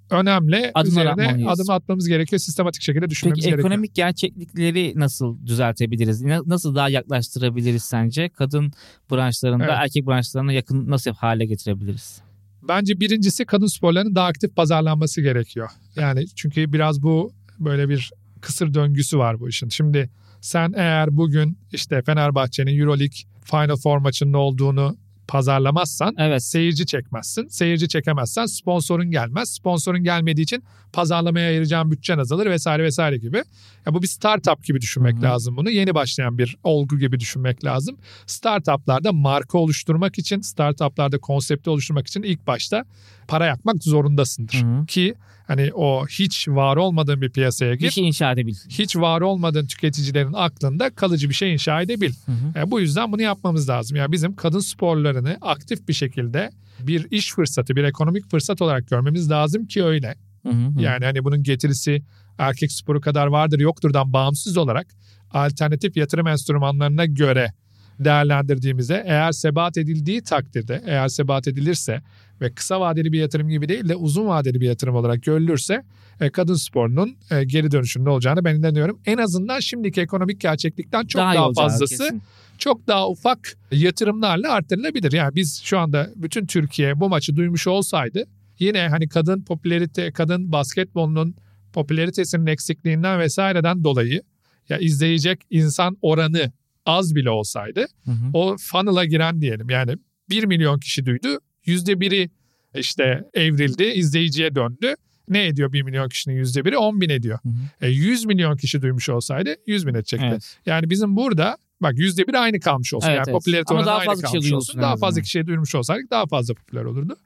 önemli 0.09 0.71
Adımlar 0.73 1.05
atmalıyız. 1.05 1.47
adım 1.59 1.69
atmamız 1.69 2.07
gerekiyor. 2.07 2.39
Sistematik 2.39 2.81
şekilde 2.81 3.09
düşünmemiz 3.09 3.37
Peki 3.39 3.49
gerekiyor. 3.49 3.69
ekonomik 3.69 3.95
gerçeklikleri 3.95 4.93
nasıl 4.95 5.45
düzeltebiliriz? 5.45 6.21
Na- 6.21 6.41
Nasıl 6.45 6.75
daha 6.75 6.89
yaklaştırabiliriz 6.89 7.83
sence? 7.83 8.29
Kadın 8.29 8.71
branşlarında 9.11 9.63
Evet. 9.63 9.73
erkek 9.77 10.07
branşlarına 10.07 10.53
yakın 10.53 10.89
nasıl 10.89 11.11
hale 11.13 11.45
getirebiliriz? 11.45 12.21
Bence 12.67 12.99
birincisi 12.99 13.45
kadın 13.45 13.67
sporlarının 13.67 14.15
daha 14.15 14.27
aktif 14.27 14.55
pazarlanması 14.55 15.21
gerekiyor. 15.21 15.69
Yani 15.95 16.25
çünkü 16.35 16.73
biraz 16.73 17.01
bu 17.01 17.33
böyle 17.59 17.89
bir 17.89 18.11
kısır 18.41 18.73
döngüsü 18.73 19.17
var 19.17 19.39
bu 19.39 19.49
işin. 19.49 19.69
Şimdi 19.69 20.09
sen 20.41 20.73
eğer 20.75 21.17
bugün 21.17 21.57
işte 21.71 22.01
Fenerbahçe'nin 22.05 22.79
Euroleague 22.79 23.17
Final 23.43 23.75
Four 23.75 23.97
maçının 23.97 24.33
olduğunu 24.33 24.97
pazarlamazsan 25.33 26.15
Evet. 26.17 26.43
seyirci 26.43 26.85
çekmezsin. 26.85 27.47
Seyirci 27.47 27.87
çekemezsen 27.87 28.45
sponsorun 28.45 29.11
gelmez. 29.11 29.49
Sponsorun 29.49 30.03
gelmediği 30.03 30.43
için 30.43 30.63
pazarlamaya 30.93 31.47
ayıracağın 31.49 31.91
bütçen 31.91 32.17
azalır 32.17 32.45
vesaire 32.45 32.83
vesaire 32.83 33.17
gibi. 33.17 33.43
Ya 33.85 33.93
bu 33.93 34.01
bir 34.01 34.07
startup 34.07 34.63
gibi 34.63 34.81
düşünmek 34.81 35.15
Hı 35.15 35.19
hı. 35.19 35.23
lazım 35.23 35.57
bunu. 35.57 35.69
Yeni 35.69 35.95
başlayan 35.95 36.37
bir 36.37 36.57
olgu 36.63 36.99
gibi 36.99 37.19
düşünmek 37.19 37.65
lazım. 37.65 37.97
Startuplarda 38.25 39.13
marka 39.13 39.57
oluşturmak 39.57 40.19
için, 40.19 40.41
startuplarda 40.41 41.17
konsepti 41.17 41.69
oluşturmak 41.69 42.07
için 42.07 42.23
ilk 42.23 42.47
başta 42.47 42.85
para 43.27 43.45
yakmak 43.45 43.83
zorundasındır. 43.83 44.53
Hı 44.63 44.81
hı. 44.81 44.85
Ki 44.85 45.15
hani 45.47 45.73
o 45.73 46.07
hiç 46.07 46.47
var 46.47 46.77
olmadığın 46.77 47.21
bir 47.21 47.29
piyasaya 47.29 47.73
Bir 47.73 47.79
gir. 47.79 47.91
şey 47.91 48.07
inşa 48.07 48.31
edebil. 48.31 48.55
Hiç 48.69 48.95
var 48.95 49.21
olmadığın 49.21 49.65
tüketicilerin 49.67 50.33
aklında 50.33 50.89
kalıcı 50.89 51.29
bir 51.29 51.33
şey 51.33 51.53
inşa 51.53 51.81
edebil. 51.81 52.13
Hı 52.25 52.31
hı. 52.31 52.59
E, 52.59 52.71
bu 52.71 52.79
yüzden 52.79 53.11
bunu 53.11 53.21
yapmamız 53.21 53.69
lazım. 53.69 53.97
Yani 53.97 54.11
bizim 54.11 54.35
kadın 54.35 54.59
sporlarını 54.59 55.37
aktif 55.41 55.87
bir 55.87 55.93
şekilde 55.93 56.51
bir 56.79 57.07
iş 57.11 57.33
fırsatı, 57.33 57.75
bir 57.75 57.83
ekonomik 57.83 58.31
fırsat 58.31 58.61
olarak 58.61 58.87
görmemiz 58.87 59.29
lazım 59.31 59.65
ki 59.65 59.83
öyle. 59.83 60.15
Hı 60.43 60.49
hı. 60.49 60.81
Yani 60.81 61.05
hani 61.05 61.23
bunun 61.23 61.43
getirisi 61.43 62.03
erkek 62.37 62.71
sporu 62.71 63.01
kadar 63.01 63.27
vardır 63.27 63.59
yokturdan 63.59 64.13
bağımsız 64.13 64.57
olarak 64.57 64.87
alternatif 65.31 65.97
yatırım 65.97 66.27
enstrümanlarına 66.27 67.05
göre 67.05 67.53
değerlendirdiğimizde 67.99 69.03
eğer 69.07 69.31
sebat 69.31 69.77
edildiği 69.77 70.21
takdirde, 70.23 70.83
eğer 70.85 71.07
sebat 71.07 71.47
edilirse 71.47 72.01
ve 72.43 72.53
kısa 72.53 72.81
vadeli 72.81 73.11
bir 73.11 73.19
yatırım 73.19 73.49
gibi 73.49 73.69
değil 73.69 73.89
de 73.89 73.95
uzun 73.95 74.27
vadeli 74.27 74.61
bir 74.61 74.65
yatırım 74.65 74.95
olarak 74.95 75.23
görülürse 75.23 75.83
e, 76.19 76.29
kadın 76.29 76.55
sporunun 76.55 77.17
e, 77.31 77.43
geri 77.43 77.71
dönüşünde 77.71 78.09
olacağını 78.09 78.45
ben 78.45 78.55
inanıyorum. 78.55 78.99
En 79.05 79.17
azından 79.17 79.59
şimdiki 79.59 80.01
ekonomik 80.01 80.41
gerçeklikten 80.41 81.05
çok 81.05 81.19
daha, 81.19 81.47
olacağı 81.47 81.63
fazlası 81.63 81.97
kesin. 81.97 82.21
çok 82.57 82.87
daha 82.87 83.09
ufak 83.09 83.57
yatırımlarla 83.71 84.51
artırılabilir. 84.51 85.11
Yani 85.11 85.35
biz 85.35 85.61
şu 85.63 85.79
anda 85.79 86.09
bütün 86.15 86.45
Türkiye 86.45 86.99
bu 86.99 87.09
maçı 87.09 87.35
duymuş 87.35 87.67
olsaydı 87.67 88.25
yine 88.59 88.87
hani 88.87 89.09
kadın 89.09 89.41
popülerite, 89.41 90.11
kadın 90.11 90.51
basketbolunun 90.51 91.35
popülaritesinin 91.73 92.45
eksikliğinden 92.45 93.19
vesaireden 93.19 93.83
dolayı 93.83 94.21
ya 94.69 94.77
izleyecek 94.77 95.41
insan 95.49 95.97
oranı 96.01 96.51
az 96.85 97.15
bile 97.15 97.29
olsaydı 97.29 97.85
Hı 98.05 98.11
hı. 98.11 98.29
o 98.33 98.57
funnel'a 98.57 99.05
giren 99.05 99.41
diyelim 99.41 99.69
yani 99.69 99.97
1 100.29 100.43
milyon 100.43 100.79
kişi 100.79 101.05
duydu 101.05 101.39
yüzde 101.65 101.99
biri 101.99 102.29
işte 102.75 103.29
evrildi 103.33 103.83
izleyiciye 103.83 104.55
döndü. 104.55 104.95
Ne 105.29 105.47
ediyor 105.47 105.73
1 105.73 105.81
milyon 105.81 106.09
kişinin 106.09 106.35
yüzde 106.35 106.65
biri 106.65 106.77
10 106.77 107.01
bin 107.01 107.09
ediyor. 107.09 107.39
Hı 107.43 107.49
hı. 107.49 107.85
E, 107.87 107.89
100 107.89 108.25
milyon 108.25 108.57
kişi 108.57 108.81
duymuş 108.81 109.09
olsaydı 109.09 109.55
100 109.67 109.87
bin 109.87 109.93
edecekti. 109.93 110.25
Evet. 110.29 110.57
Yani 110.65 110.89
bizim 110.89 111.15
burada 111.15 111.57
bak 111.81 111.93
yüzde 111.97 112.27
bir 112.27 112.33
aynı 112.33 112.59
kalmış 112.59 112.93
olsun. 112.93 113.07
Evet, 113.07 113.17
yani 113.17 113.25
evet. 113.27 113.33
popülarite 113.33 113.73
oranı 113.73 113.85
daha 113.85 113.97
aynı 113.97 114.05
fazla 114.05 114.21
kişiye 114.23 114.39
kalmış 114.39 114.53
olsun. 114.53 114.81
Daha 114.81 114.95
fazla 114.95 115.21
kişiye 115.21 115.47
duyurmuş 115.47 115.75
olsaydık 115.75 116.11
daha 116.11 116.25
fazla 116.25 116.53
popüler 116.53 116.83
olurdu. 116.83 117.17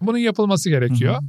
Bunun 0.00 0.18
yapılması 0.18 0.70
gerekiyor. 0.70 1.14
Hı 1.14 1.18
hı. 1.18 1.24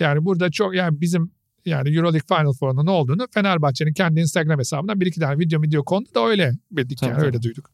Yani 0.00 0.24
burada 0.24 0.50
çok 0.50 0.74
yani 0.74 1.00
bizim 1.00 1.30
yani 1.64 1.96
Euroleague 1.96 2.26
Final 2.28 2.52
Four'un 2.52 2.86
ne 2.86 2.90
olduğunu 2.90 3.26
Fenerbahçe'nin 3.34 3.92
kendi 3.92 4.20
Instagram 4.20 4.58
hesabından 4.58 5.00
bir 5.00 5.06
iki 5.06 5.20
tane 5.20 5.38
video 5.38 5.62
video 5.62 5.84
kondu 5.84 6.08
da 6.14 6.26
öyle 6.26 6.52
bildik 6.70 6.98
Tabii, 6.98 7.10
yani 7.10 7.18
tabii. 7.18 7.26
öyle 7.26 7.42
duyduk. 7.42 7.70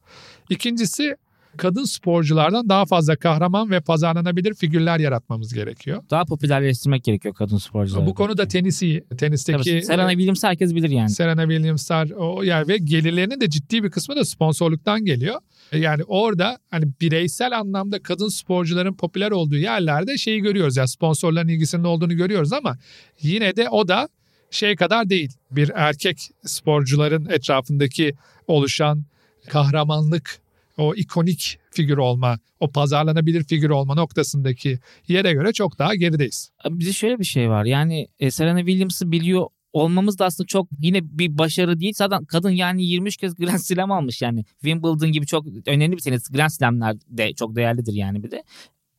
İkincisi 0.51 1.17
kadın 1.57 1.85
sporculardan 1.85 2.69
daha 2.69 2.87
fazla 2.87 3.17
kahraman 3.17 3.71
ve 3.71 3.81
pazarlanabilir 3.81 4.55
figürler 4.55 4.99
yaratmamız 4.99 5.55
gerekiyor. 5.55 6.03
Daha 6.11 6.25
popülerleştirmek 6.25 7.05
gerekiyor 7.05 7.35
kadın 7.35 7.59
sporcuları. 7.59 8.07
Bu 8.07 8.15
konuda 8.15 8.49
tenisi, 8.49 9.05
tenisteki 9.19 9.59
Tabii, 9.59 9.83
Serena 9.83 10.11
Williams 10.11 10.45
herkes 10.45 10.75
bilir 10.75 10.91
yani. 10.91 11.11
Serena 11.11 11.43
Williams'lar 11.43 12.11
o 12.11 12.43
yani 12.43 12.69
ve 12.69 12.77
gelirlerinin 12.77 13.41
de 13.41 13.51
ciddi 13.51 13.83
bir 13.83 13.91
kısmı 13.91 14.17
da 14.17 14.25
sponsorluktan 14.25 15.05
geliyor. 15.05 15.41
E, 15.73 15.79
Yani 15.79 16.05
orada 16.05 16.59
hani 16.71 16.87
bireysel 17.01 17.59
anlamda 17.59 18.03
kadın 18.03 18.29
sporcuların 18.29 18.95
popüler 18.95 19.31
olduğu 19.31 19.57
yerlerde 19.57 20.19
şeyi 20.19 20.41
görüyoruz. 20.41 20.77
Yani 20.77 20.89
sponsorların 20.89 21.49
ilgisinin 21.49 21.85
olduğunu 21.85 22.17
görüyoruz 22.17 22.53
ama 22.53 22.79
yine 23.23 23.57
de 23.57 23.69
o 23.69 23.89
da 23.89 24.09
şey 24.51 24.77
kadar 24.77 25.09
değil. 25.11 25.33
Bir 25.51 25.71
erkek 25.75 26.19
sporcuların 26.45 27.27
etrafındaki 27.31 28.15
oluşan 28.47 29.05
kahramanlık, 29.49 30.39
o 30.77 30.95
ikonik 30.95 31.59
figür 31.71 31.97
olma, 31.97 32.39
o 32.61 32.71
pazarlanabilir 32.71 33.45
figür 33.45 33.71
olma 33.71 33.95
noktasındaki 33.95 34.79
yere 35.09 35.33
göre 35.33 35.53
çok 35.53 35.79
daha 35.79 35.95
gerideyiz. 35.95 36.51
Bize 36.71 36.93
şöyle 36.93 37.19
bir 37.19 37.25
şey 37.25 37.51
var. 37.51 37.65
Yani 37.65 38.09
e, 38.19 38.31
Serena 38.31 38.59
Williams'ı 38.59 39.13
biliyor 39.13 39.47
olmamız 39.73 40.19
da 40.19 40.25
aslında 40.25 40.47
çok 40.47 40.69
yine 40.81 41.19
bir 41.19 41.39
başarı 41.39 41.81
değil. 41.81 41.93
Zaten 41.97 42.25
kadın 42.25 42.51
yani 42.51 42.85
23 42.85 43.17
kez 43.17 43.35
Grand 43.35 43.59
Slam 43.59 43.93
almış 43.93 44.23
yani. 44.23 44.45
Wimbledon 44.45 45.13
gibi 45.13 45.27
çok 45.27 45.47
önemli 45.67 45.97
bir 45.97 46.03
tenis. 46.03 46.29
Grand 46.29 46.51
Slam'ler 46.51 46.97
de 47.09 47.35
çok 47.35 47.57
değerlidir 47.57 47.93
yani 47.93 48.23
bir 48.23 48.31
de. 48.31 48.43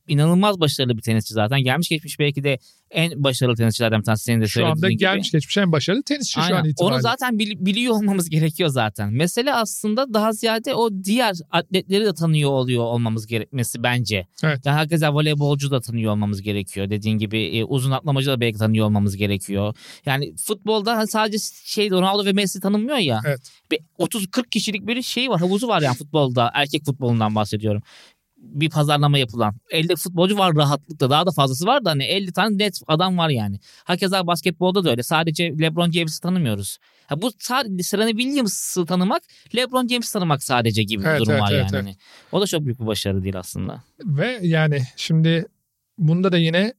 İnanılmaz 0.08 0.60
başarılı 0.60 0.96
bir 0.96 1.02
tenisçi 1.02 1.34
zaten. 1.34 1.60
Gelmiş 1.60 1.88
geçmiş 1.88 2.18
belki 2.18 2.44
de 2.44 2.58
en 2.90 3.24
başarılı 3.24 3.56
tenisçilerden 3.56 4.00
bir 4.00 4.04
tanesi 4.04 4.24
senin 4.24 4.40
de 4.40 4.46
Şu 4.48 4.66
anda 4.66 4.88
gibi. 4.90 4.98
gelmiş 4.98 5.30
geçmiş 5.30 5.56
en 5.56 5.72
başarılı 5.72 6.02
tenisçi 6.02 6.32
şu 6.32 6.40
an 6.40 6.44
Aynen. 6.44 6.64
itibariyle. 6.70 6.94
Onu 6.94 7.02
zaten 7.02 7.38
bil- 7.38 7.66
biliyor 7.66 7.94
olmamız 7.94 8.30
gerekiyor 8.30 8.68
zaten. 8.70 9.12
Mesele 9.12 9.54
aslında 9.54 10.14
daha 10.14 10.32
ziyade 10.32 10.74
o 10.74 10.90
diğer 11.04 11.34
atletleri 11.50 12.04
de 12.04 12.14
tanıyor 12.14 12.50
oluyor 12.50 12.84
olmamız 12.84 13.26
gerekmesi 13.26 13.82
bence. 13.82 14.26
Evet. 14.44 14.60
Yani 14.66 14.76
herkese 14.76 15.08
voleybolcu 15.08 15.70
da 15.70 15.80
tanıyor 15.80 16.12
olmamız 16.12 16.42
gerekiyor. 16.42 16.90
Dediğin 16.90 17.18
gibi 17.18 17.38
e, 17.58 17.64
uzun 17.64 17.90
atlamacı 17.90 18.30
da 18.30 18.40
belki 18.40 18.58
tanıyor 18.58 18.86
olmamız 18.86 19.16
gerekiyor. 19.16 19.74
Yani 20.06 20.34
futbolda 20.36 20.96
hani 20.96 21.08
sadece 21.08 21.38
şey 21.64 21.90
Ronaldo 21.90 22.24
ve 22.24 22.32
Messi 22.32 22.60
tanınmıyor 22.60 22.98
ya. 22.98 23.20
Evet. 23.26 23.40
Bir 23.70 23.78
30-40 23.98 24.48
kişilik 24.50 24.86
bir 24.86 25.02
şey 25.02 25.28
var. 25.28 25.40
Havuzu 25.40 25.68
var 25.68 25.82
yani 25.82 25.96
futbolda. 25.96 26.50
Erkek 26.54 26.84
futbolundan 26.84 27.34
bahsediyorum 27.34 27.82
bir 28.38 28.70
pazarlama 28.70 29.18
yapılan. 29.18 29.54
50 29.70 29.96
futbolcu 29.96 30.38
var 30.38 30.54
rahatlıkla. 30.56 31.10
Daha 31.10 31.26
da 31.26 31.30
fazlası 31.30 31.66
var 31.66 31.84
da 31.84 31.90
hani 31.90 32.04
50 32.04 32.32
tane 32.32 32.58
net 32.58 32.80
adam 32.86 33.18
var 33.18 33.28
yani. 33.28 33.60
Hakeza 33.84 34.26
basketbolda 34.26 34.84
da 34.84 34.90
öyle. 34.90 35.02
Sadece 35.02 35.58
LeBron 35.60 35.90
James'i 35.90 36.20
tanımıyoruz. 36.20 36.78
Ha 37.06 37.22
bu 37.22 37.30
sadece 37.38 37.82
Serena 37.82 38.10
Williams'ı 38.10 38.86
tanımak, 38.86 39.22
LeBron 39.56 39.86
James'i 39.88 40.12
tanımak 40.12 40.42
sadece 40.42 40.82
gibi 40.82 41.02
bir 41.02 41.08
Evet, 41.08 41.20
durum 41.20 41.32
evet, 41.32 41.42
var 41.42 41.52
evet, 41.52 41.60
yani. 41.60 41.70
evet. 41.74 41.84
Hani 41.84 41.96
O 42.32 42.40
da 42.40 42.46
çok 42.46 42.64
büyük 42.64 42.80
bir 42.80 42.86
başarı 42.86 43.24
değil 43.24 43.38
aslında. 43.38 43.82
Ve 44.04 44.38
yani 44.42 44.82
şimdi 44.96 45.46
bunda 45.98 46.32
da 46.32 46.38
yine 46.38 46.74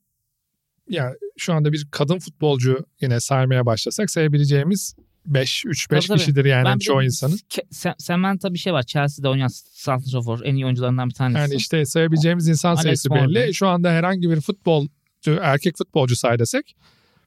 yani 0.90 1.16
şu 1.38 1.54
anda 1.54 1.74
bir 1.74 1.88
kadın 1.92 2.20
futbolcu 2.20 2.86
yine 3.02 3.20
saymaya 3.20 3.66
başlasak 3.66 4.12
sayabileceğimiz 4.12 4.96
5 5.34 5.66
3 5.66 5.92
5 5.92 6.06
Tabii, 6.06 6.08
tabii. 6.08 6.20
kişidir 6.20 6.46
yani 6.46 6.76
de 6.76 6.80
çoğu 6.80 7.04
insanın. 7.04 7.38
Ke- 7.38 7.96
Samantha 7.98 8.54
bir 8.54 8.60
şey 8.60 8.74
var. 8.74 8.84
Chelsea'de 8.84 9.30
oynayan 9.30 9.50
santrafor 9.74 10.40
en 10.44 10.56
iyi 10.56 10.66
oyuncularından 10.66 11.10
bir 11.10 11.14
tanesi. 11.14 11.40
Yani 11.40 11.56
işte 11.56 11.86
sayabileceğimiz 11.86 12.48
insan 12.48 12.70
Alex 12.70 12.84
sayısı 12.84 13.10
Morgan. 13.10 13.36
belli. 13.36 13.54
Şu 13.54 13.68
anda 13.68 13.92
herhangi 13.92 14.30
bir 14.30 14.42
futbolcu, 14.42 15.40
erkek 15.42 15.78
futbolcu 15.78 16.16
say 16.16 16.40
desek 16.40 16.76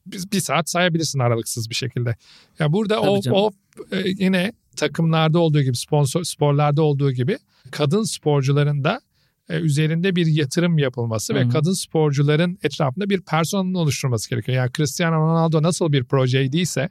biz 0.07 0.33
bir 0.33 0.41
saat 0.41 0.71
sayabilirsin 0.71 1.19
aralıksız 1.19 1.71
bir 1.71 1.75
şekilde. 1.75 2.17
Ya 2.59 2.73
burada 2.73 2.97
Tabii 3.01 3.11
o, 3.11 3.21
canım. 3.21 3.39
o 3.39 3.51
e, 3.93 4.03
yine 4.19 4.53
takımlarda 4.77 5.39
olduğu 5.39 5.63
gibi 5.63 5.77
sponsor 5.77 6.25
sporlarda 6.25 6.83
olduğu 6.83 7.13
gibi 7.13 7.39
kadın 7.71 8.03
sporcuların 8.03 8.85
da 8.85 9.01
e, 9.49 9.57
üzerinde 9.57 10.17
bir 10.17 10.27
yatırım 10.27 10.79
yapılması 10.79 11.35
Hı 11.35 11.39
ve 11.39 11.49
kadın 11.49 11.73
sporcuların 11.73 12.59
etrafında 12.63 13.11
bir 13.11 13.21
personelin 13.21 13.75
oluşturulması 13.75 14.31
gerekiyor. 14.31 14.59
Yani 14.59 14.71
Cristiano 14.77 15.17
Ronaldo 15.17 15.63
nasıl 15.63 15.93
bir 15.93 16.05
projeydiyse 16.05 16.89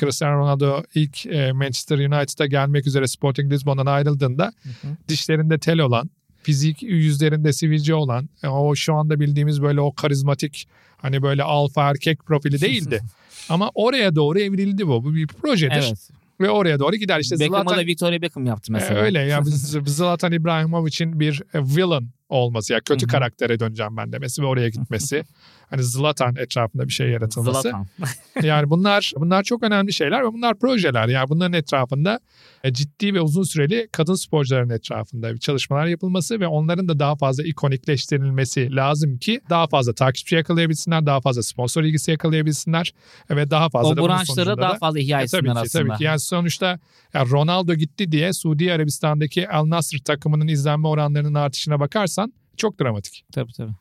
Cristiano 0.00 0.38
Ronaldo 0.38 0.82
ilk 0.94 1.26
e, 1.26 1.52
Manchester 1.52 1.98
United'a 1.98 2.46
gelmek 2.46 2.86
üzere 2.86 3.08
Sporting 3.08 3.52
Lisbon'dan 3.52 3.86
ayrıldığında 3.86 4.52
Hı 4.62 4.68
hı. 4.68 4.96
dişlerinde 5.08 5.58
tel 5.58 5.80
olan, 5.80 6.10
fizik 6.42 6.82
yüzlerinde 6.82 7.52
sivilce 7.52 7.94
olan, 7.94 8.28
e, 8.42 8.48
o 8.48 8.74
şu 8.74 8.94
anda 8.94 9.20
bildiğimiz 9.20 9.62
böyle 9.62 9.80
o 9.80 9.94
karizmatik 9.94 10.68
hani 10.96 11.22
böyle 11.22 11.42
alfa 11.42 11.90
erkek 11.90 12.24
profili 12.24 12.60
değildi. 12.60 13.00
Ama 13.48 13.70
oraya 13.74 14.14
doğru 14.16 14.38
evrildi 14.38 14.86
bu. 14.86 15.04
Bu 15.04 15.14
bir 15.14 15.26
projedir 15.26 15.84
Evet. 15.88 16.10
ve 16.40 16.50
oraya 16.50 16.78
doğru 16.78 16.96
gider. 16.96 17.20
İşte 17.20 17.40
Beckham'a 17.40 17.62
Zlatan 17.62 17.78
da 17.78 17.86
Victoria 17.86 18.22
Beckham 18.22 18.46
yaptı 18.46 18.72
e, 18.72 18.74
mesela. 18.74 19.00
öyle 19.00 19.20
ya 19.20 19.44
biz 19.44 19.62
Zlatan 19.86 20.32
İbrahimovic'in 20.32 21.20
bir 21.20 21.42
e, 21.54 21.60
villain 21.60 22.08
olması 22.28 22.72
ya 22.72 22.80
kötü 22.80 23.02
Hı 23.02 23.06
hı. 23.06 23.10
karaktere 23.10 23.60
döneceğim 23.60 23.96
ben 23.96 24.12
demesi 24.12 24.42
ve 24.42 24.46
oraya 24.46 24.68
gitmesi. 24.68 25.24
hani 25.70 25.82
Zlatan 25.82 26.36
etrafında 26.36 26.88
bir 26.88 26.92
şey 26.92 27.08
yaratılması. 27.10 27.60
Zlatan. 27.62 27.86
Yani 28.42 28.70
bunlar 28.70 29.12
bunlar 29.16 29.42
çok 29.42 29.62
önemli 29.62 29.92
şeyler 29.92 30.22
ve 30.24 30.32
bunlar 30.32 30.58
projeler. 30.58 31.08
Yani 31.08 31.28
bunların 31.28 31.52
etrafında 31.52 32.20
e, 32.64 32.72
ciddi 32.72 33.14
ve 33.14 33.20
uzun 33.20 33.42
süreli 33.42 33.88
kadın 33.92 34.14
sporcuların 34.14 34.70
etrafında 34.70 35.34
bir 35.34 35.38
çalışmalar 35.38 35.86
yapılması 35.86 36.40
ve 36.40 36.46
onların 36.46 36.88
da 36.88 36.98
daha 36.98 37.16
fazla 37.16 37.42
ikonikleştirilmesi 37.42 38.76
lazım 38.76 39.18
ki 39.18 39.40
daha 39.50 39.66
fazla 39.66 39.92
takipçi 39.94 40.34
yakalayabilsinler, 40.34 41.06
daha 41.06 41.20
fazla 41.20 41.42
sponsor 41.42 41.82
ilgisi 41.82 42.10
yakalayabilsinler 42.10 42.92
ve 43.30 43.50
daha 43.50 43.68
fazla 43.70 44.02
o 44.02 44.08
da 44.08 44.18
sonucunda 44.24 44.56
daha 44.62 44.72
da- 44.74 44.78
fazla 44.78 44.98
ihya 44.98 45.20
E, 45.20 45.24
etsinler 45.24 45.40
tabii 45.42 45.54
ki, 45.54 45.60
aslında. 45.60 45.84
tabii 45.88 45.98
ki. 45.98 46.04
Yani 46.04 46.20
sonuçta 46.20 46.78
ya 47.14 47.26
Ronaldo 47.26 47.74
gitti 47.74 48.12
diye 48.12 48.32
Suudi 48.32 48.72
Arabistan'daki 48.72 49.48
Al 49.48 49.70
Nassr 49.70 49.98
takımının 49.98 50.48
izlenme 50.48 50.88
oranlarının 50.88 51.34
artışına 51.34 51.80
bakarsan 51.80 52.23
çok 52.56 52.80
dramatik. 52.80 53.24
Tabii 53.32 53.52
tabii. 53.52 53.72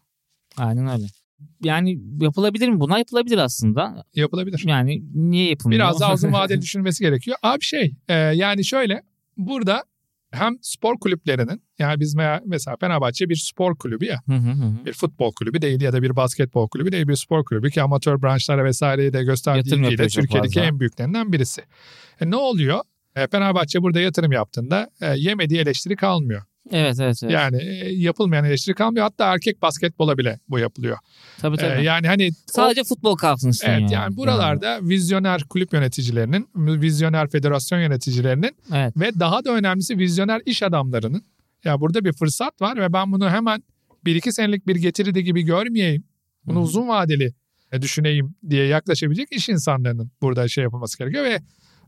Aynen 0.58 0.88
öyle. 0.88 1.06
Yani 1.64 2.00
yapılabilir 2.22 2.70
mi? 2.70 2.80
Buna 2.80 2.98
yapılabilir 2.98 3.38
aslında. 3.38 4.04
Yapılabilir. 4.16 4.64
Yani 4.68 5.04
niye 5.14 5.50
yapılmıyor? 5.50 5.80
Biraz 5.80 6.00
daha 6.00 6.14
uzun 6.14 6.32
vadeli 6.34 6.62
düşünülmesi 6.62 7.04
gerekiyor. 7.04 7.38
Abi 7.44 7.62
şey 7.62 7.96
e, 8.08 8.14
yani 8.14 8.66
şöyle 8.66 9.02
burada 9.38 9.84
hem 10.32 10.58
spor 10.62 10.98
kulüplerinin 11.00 11.62
yani 11.80 12.00
biz 12.00 12.16
me- 12.16 12.42
mesela 12.46 12.78
Fenerbahçe 12.78 13.30
bir 13.30 13.36
spor 13.36 13.76
kulübü 13.76 14.06
ya 14.06 14.22
Hı 14.26 14.34
hı 14.34 14.52
hı. 14.52 14.86
bir 14.86 14.94
futbol 14.94 15.32
kulübü 15.34 15.62
değil 15.62 15.82
ya 15.82 15.94
da 15.94 16.02
bir 16.02 16.16
basketbol 16.16 16.68
kulübü 16.68 16.92
değil 16.92 17.08
bir 17.08 17.16
spor 17.16 17.46
kulübü 17.46 17.70
ki 17.72 17.82
amatör 17.82 18.22
branşlara 18.22 18.64
vesaireyi 18.64 19.14
de 19.14 19.24
gösterdiği 19.24 19.74
ilgiyle 19.76 20.08
Türkiye'deki 20.08 20.54
fazla. 20.54 20.66
en 20.68 20.80
büyüklerinden 20.80 21.34
birisi. 21.34 21.62
E, 22.22 22.30
ne 22.30 22.36
oluyor? 22.36 22.80
E, 23.16 23.28
Fenerbahçe 23.28 23.82
burada 23.82 24.00
yatırım 24.00 24.32
yaptığında 24.32 24.90
e, 25.02 25.14
yemediği 25.18 25.60
eleştiri 25.60 25.96
kalmıyor. 25.96 26.44
Evet 26.72 27.00
evet. 27.00 27.20
evet. 27.24 27.34
Yani 27.34 27.58
e, 27.64 27.94
yapılmayan 27.94 28.46
eleştiri 28.46 28.76
kalmıyor. 28.76 29.04
Hatta 29.04 29.34
erkek 29.34 29.62
basketbola 29.62 30.18
bile 30.18 30.40
bu 30.50 30.60
yapılıyor. 30.60 30.98
tabii 31.42 31.56
E, 31.56 31.60
tabii. 31.60 31.84
yani 31.84 32.08
hani 32.08 32.30
o- 32.30 32.52
Sadece 32.52 32.84
futbol 32.84 33.16
kalsın 33.16 33.50
istiyor 33.50 33.74
Evet 33.80 33.92
yani 33.92 34.18
buralarda 34.18 34.80
vizyoner 34.82 35.44
kulüp 35.44 35.74
yöneticilerinin, 35.74 36.48
vizyoner 36.56 37.30
federasyon 37.30 37.80
yöneticilerinin 37.80 38.52
Evet. 38.74 38.98
ve 38.98 39.20
daha 39.20 39.46
da 39.46 39.52
önemlisi 39.52 39.98
vizyoner 39.98 40.42
iş 40.46 40.64
adamlarının 40.64 41.24
ya 41.64 41.80
burada 41.80 42.06
bir 42.06 42.14
fırsat 42.14 42.62
var 42.62 42.78
ve 42.78 42.94
ben 42.94 43.12
bunu 43.12 43.30
hemen 43.30 43.64
bir 44.06 44.16
iki 44.16 44.32
senelik 44.32 44.68
bir 44.68 44.76
getiride 44.76 45.22
gibi 45.22 45.42
görmeyeyim. 45.42 46.04
Bunu 46.46 46.56
Hı 46.56 46.60
hı. 46.60 46.64
uzun 46.64 46.88
vadeli 46.88 47.34
e, 47.72 47.82
düşüneyim 47.82 48.36
diye 48.50 48.66
yaklaşabilecek 48.66 49.28
iş 49.32 49.50
insanlarının 49.50 50.12
burada 50.22 50.48
şey 50.48 50.64
yapılması 50.64 50.98
gerekiyor 50.98 51.24
ve 51.24 51.40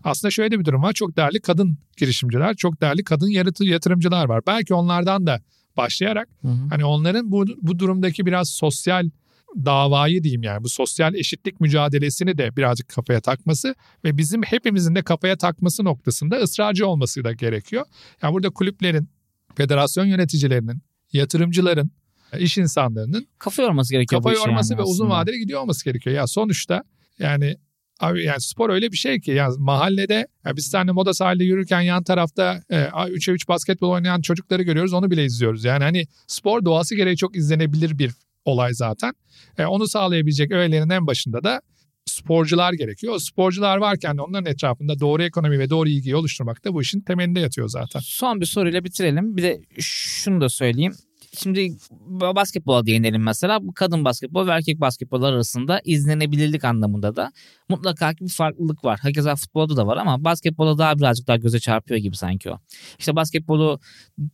aslında 0.06 0.32
şöyle 0.32 0.52
de 0.52 0.60
bir 0.60 0.66
durum 0.66 0.84
var. 0.84 0.94
Çok 0.94 1.18
değerli 1.18 1.42
kadın 1.42 1.78
girişimciler, 1.98 2.56
çok 2.56 2.82
değerli 2.82 3.04
kadın 3.04 3.28
yatırımcılar 3.60 4.26
var. 4.26 4.42
Belki 4.48 4.74
onlardan 4.74 5.28
da 5.28 5.42
başlayarak 5.78 6.28
Hı 6.42 6.48
hı. 6.48 6.68
Hani 6.70 6.86
onların 6.86 7.32
bu, 7.32 7.46
bu 7.62 7.80
durumdaki 7.80 8.26
biraz 8.26 8.50
sosyal 8.50 9.10
davayı 9.56 10.24
diyeyim 10.24 10.44
yani 10.44 10.64
bu 10.64 10.70
sosyal 10.70 11.16
eşitlik 11.16 11.62
mücadelesini 11.62 12.38
de 12.38 12.56
birazcık 12.58 12.90
kafaya 12.90 13.22
takması 13.22 13.76
ve 14.04 14.18
bizim 14.18 14.44
hepimizin 14.44 14.96
de 14.96 15.02
kafaya 15.02 15.38
takması 15.38 15.84
noktasında 15.84 16.36
ısrarcı 16.36 16.88
olması 16.88 17.24
da 17.24 17.34
gerekiyor. 17.34 17.86
Yani 18.22 18.34
burada 18.34 18.50
kulüplerin, 18.50 19.10
federasyon 19.56 20.06
yöneticilerinin, 20.06 20.82
yatırımcıların, 21.14 21.92
iş 22.40 22.58
insanlarının 22.58 23.28
Kafa 23.40 23.64
yorması 23.64 23.94
gerekiyor 23.94 24.24
kafa 24.24 24.36
yorması 24.36 24.74
yani 24.74 24.80
ve 24.80 24.84
uzun 24.84 25.06
aslında. 25.06 25.20
vadeli 25.20 25.40
gidiyor 25.40 25.62
olması 25.62 25.86
gerekiyor. 25.86 26.16
Ya 26.16 26.28
sonuçta 26.28 26.84
yani 27.20 27.56
abi 28.00 28.24
yani 28.24 28.42
spor 28.42 28.70
öyle 28.70 28.92
bir 28.92 28.98
şey 28.98 29.20
ki 29.20 29.32
yani 29.32 29.56
mahallede 29.60 30.28
ya 30.46 30.56
biz 30.56 30.66
seninle 30.66 30.92
moda 30.92 31.14
sahilde 31.14 31.44
yürürken 31.44 31.82
yan 31.82 32.04
tarafta 32.04 32.62
e, 32.70 32.76
3'e 32.76 33.34
3 33.34 33.48
basketbol 33.48 33.90
oynayan 33.90 34.22
çocukları 34.22 34.64
görüyoruz 34.64 34.94
onu 34.94 35.12
bile 35.12 35.26
izliyoruz. 35.26 35.64
Yani 35.64 35.84
hani 35.84 36.08
spor 36.28 36.66
doğası 36.66 36.96
gereği 36.96 37.18
çok 37.18 37.36
izlenebilir 37.36 37.98
bir 38.00 38.12
olay 38.46 38.74
zaten. 38.74 39.14
E, 39.58 39.66
onu 39.66 39.88
sağlayabilecek 39.88 40.52
öğelerin 40.52 40.90
en 40.90 41.08
başında 41.08 41.44
da 41.44 41.62
sporcular 42.06 42.74
gerekiyor. 42.74 43.20
Sporcular 43.20 43.78
varken 43.78 44.18
de 44.18 44.22
onların 44.22 44.52
etrafında 44.52 45.00
doğru 45.00 45.24
ekonomi 45.24 45.60
ve 45.60 45.70
doğru 45.70 45.90
ilgiyi 45.90 46.16
oluşturmak 46.16 46.66
da 46.66 46.74
bu 46.74 46.82
işin 46.82 47.02
temelinde 47.02 47.40
yatıyor 47.40 47.70
zaten. 47.70 48.00
Son 48.00 48.42
bir 48.42 48.46
soruyla 48.46 48.84
bitirelim. 48.84 49.38
Bir 49.38 49.44
de 49.44 49.62
şunu 49.80 50.42
da 50.42 50.50
söyleyeyim. 50.50 50.94
Şimdi 51.38 51.78
basketbola 52.20 52.86
değinelim 52.86 53.24
mesela. 53.24 53.68
Bu 53.68 53.74
kadın 53.74 54.06
basketbol 54.06 54.48
ve 54.48 54.52
erkek 54.52 54.82
basketbol 54.82 55.24
arasında 55.24 55.82
izlenebilirlik 55.86 56.64
anlamında 56.64 57.16
da 57.16 57.32
mutlaka 57.70 58.14
ki 58.14 58.26
bir 58.26 58.30
farklılık 58.30 58.86
var. 58.86 59.00
Hakeza 59.02 59.36
futbolda 59.36 59.78
da 59.78 59.88
var 59.88 59.98
ama 59.98 60.24
basketbola 60.24 60.78
daha 60.78 60.98
birazcık 60.98 61.28
daha 61.28 61.38
göze 61.38 61.60
çarpıyor 61.60 62.00
gibi 62.00 62.18
sanki 62.18 62.52
o. 62.52 62.60
İşte 63.00 63.16
basketbolu 63.16 63.80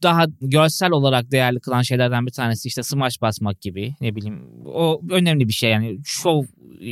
daha 0.04 0.26
görsel 0.42 0.92
olarak 0.92 1.32
değerli 1.32 1.60
kılan 1.60 1.82
şeylerden 1.82 2.26
bir 2.26 2.32
tanesi 2.32 2.68
işte 2.68 2.84
smaç 2.84 3.22
basmak 3.22 3.62
gibi 3.62 3.96
ne 4.02 4.16
bileyim 4.16 4.42
o 4.66 5.02
önemli 5.12 5.48
bir 5.48 5.54
şey 5.54 5.72
yani 5.72 6.00
şov 6.06 6.44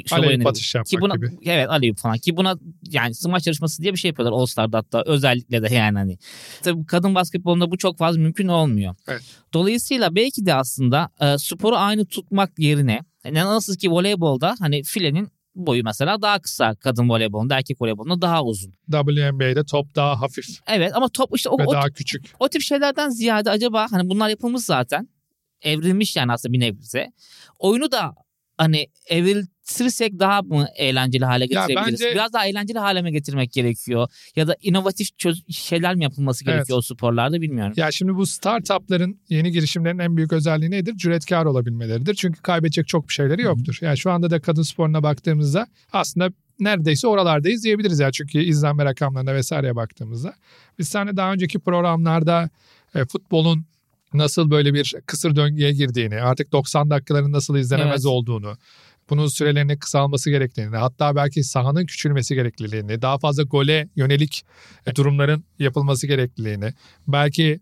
şova 0.06 0.20
Aleyhip 0.20 0.32
yönelik. 0.32 0.48
atış 0.48 0.76
yapmak 0.76 0.90
Ki 0.90 1.02
buna, 1.02 1.16
gibi. 1.16 1.30
Evet 1.46 1.70
Aleyhip 1.70 1.98
falan. 1.98 2.18
Ki 2.18 2.38
buna 2.38 2.56
yani 2.84 3.16
smaç 3.16 3.48
yarışması 3.48 3.82
diye 3.82 3.94
bir 3.94 3.98
şey 3.98 4.10
yapıyorlar 4.10 4.38
All 4.40 4.46
Star'da 4.46 4.78
hatta 4.78 5.04
özellikle 5.06 5.62
de 5.62 5.74
yani 5.76 5.98
hani. 5.98 6.18
Tabii 6.62 6.86
kadın 6.86 7.16
basketbolunda 7.16 7.72
bu 7.72 7.78
çok 7.78 7.98
fazla 7.98 8.22
mümkün 8.22 8.48
olmuyor. 8.48 8.96
Evet. 9.08 9.22
Dolayısıyla 9.54 9.99
belki 10.16 10.46
de 10.46 10.54
aslında 10.54 11.10
e, 11.22 11.38
sporu 11.38 11.76
aynı 11.76 12.06
tutmak 12.06 12.60
yerine 12.60 13.00
yani 13.26 13.40
nasıl 13.40 13.76
ki 13.76 13.92
voleybolda 13.92 14.56
hani 14.60 14.84
filenin 14.84 15.30
boyu 15.56 15.84
mesela 15.84 16.22
daha 16.22 16.40
kısa 16.40 16.76
kadın 16.76 17.10
voleybolunda 17.10 17.58
erkek 17.58 17.82
voleybolunda 17.82 18.22
daha 18.22 18.44
uzun. 18.44 18.74
WNBA'de 18.92 19.64
top 19.64 19.96
daha 19.96 20.22
hafif 20.22 20.46
Evet 20.68 20.92
ama 20.96 21.10
top 21.10 21.30
işte 21.36 21.50
o, 21.50 21.60
ve 21.60 21.66
o, 21.66 21.74
daha 21.74 21.90
küçük. 21.90 22.34
o 22.40 22.50
tip 22.50 22.62
şeylerden 22.62 23.10
ziyade 23.10 23.50
acaba 23.50 23.88
hani 23.92 24.10
bunlar 24.10 24.30
yapılmış 24.30 24.64
zaten. 24.64 25.10
Evrilmiş 25.62 26.16
yani 26.16 26.32
aslında 26.32 26.54
bir 26.54 26.60
nebze. 26.60 27.08
Oyunu 27.60 27.92
da 27.92 28.16
hani 28.60 28.88
evriltirsek 29.10 30.20
daha 30.20 30.42
mı 30.42 30.68
eğlenceli 30.76 31.26
hale 31.26 31.46
getirebiliriz? 31.46 32.00
bence- 32.02 32.12
Biraz 32.12 32.34
daha 32.34 32.46
eğlenceli 32.48 32.80
hale 32.80 33.02
mi 33.02 33.12
getirmek 33.12 33.52
gerekiyor? 33.52 34.08
Ya 34.36 34.48
da 34.48 34.56
inovatif 34.62 35.08
çöz- 35.18 35.44
şeyler 35.52 35.96
mi 35.96 36.04
yapılması 36.04 36.44
Evet. 36.46 36.56
gerekiyor 36.56 36.78
o 36.78 36.82
sporlarda 36.82 37.42
bilmiyorum. 37.42 37.74
Ya 37.78 37.92
şimdi 37.92 38.16
bu 38.16 38.26
startupların 38.26 39.20
yeni 39.30 39.52
girişimlerin 39.52 40.00
en 40.00 40.18
büyük 40.18 40.34
özelliği 40.34 40.72
nedir? 40.72 40.94
Cüretkar 40.98 41.46
olabilmeleridir. 41.46 42.16
Çünkü 42.16 42.42
kaybedecek 42.42 42.88
çok 42.88 43.08
bir 43.08 43.14
şeyleri 43.14 43.42
yoktur. 43.42 43.78
Yani 43.82 43.98
şu 43.98 44.12
anda 44.12 44.30
da 44.30 44.40
kadın 44.42 44.62
sporuna 44.62 45.04
baktığımızda 45.04 45.68
aslında 45.94 46.30
neredeyse 46.60 47.08
oralardayız 47.08 47.64
diyebiliriz 47.64 48.00
ya. 48.00 48.12
Çünkü 48.12 48.40
izlenme 48.40 48.86
rakamlarına 48.86 49.34
vesaireye 49.34 49.76
baktığımızda. 49.76 50.34
Biz 50.80 50.88
seninle 50.90 51.18
daha 51.18 51.34
önceki 51.34 51.60
programlarda 51.60 52.50
e, 52.96 53.06
futbolun 53.06 53.66
nasıl 54.14 54.52
böyle 54.52 54.74
bir 54.74 54.96
kısır 55.06 55.36
döngüye 55.36 55.72
girdiğini, 55.72 56.22
artık 56.22 56.52
90 56.52 56.90
dakikaların 56.90 57.32
nasıl 57.32 57.58
izlenemez 57.58 58.06
Evet. 58.06 58.06
olduğunu, 58.06 58.58
bunun 59.10 59.28
sürelerinin 59.28 59.78
kısalması 59.78 60.30
gerektiğini, 60.30 60.76
hatta 60.76 61.16
belki 61.16 61.44
sahanın 61.44 61.86
küçülmesi 61.86 62.36
gerekliliğini, 62.36 63.02
daha 63.02 63.18
fazla 63.18 63.44
gole 63.44 63.90
yönelik 63.96 64.46
e, 64.86 64.96
durumların 64.96 65.44
yapılması 65.60 66.08
gerekliliğini, 66.08 66.74
belki 67.08 67.60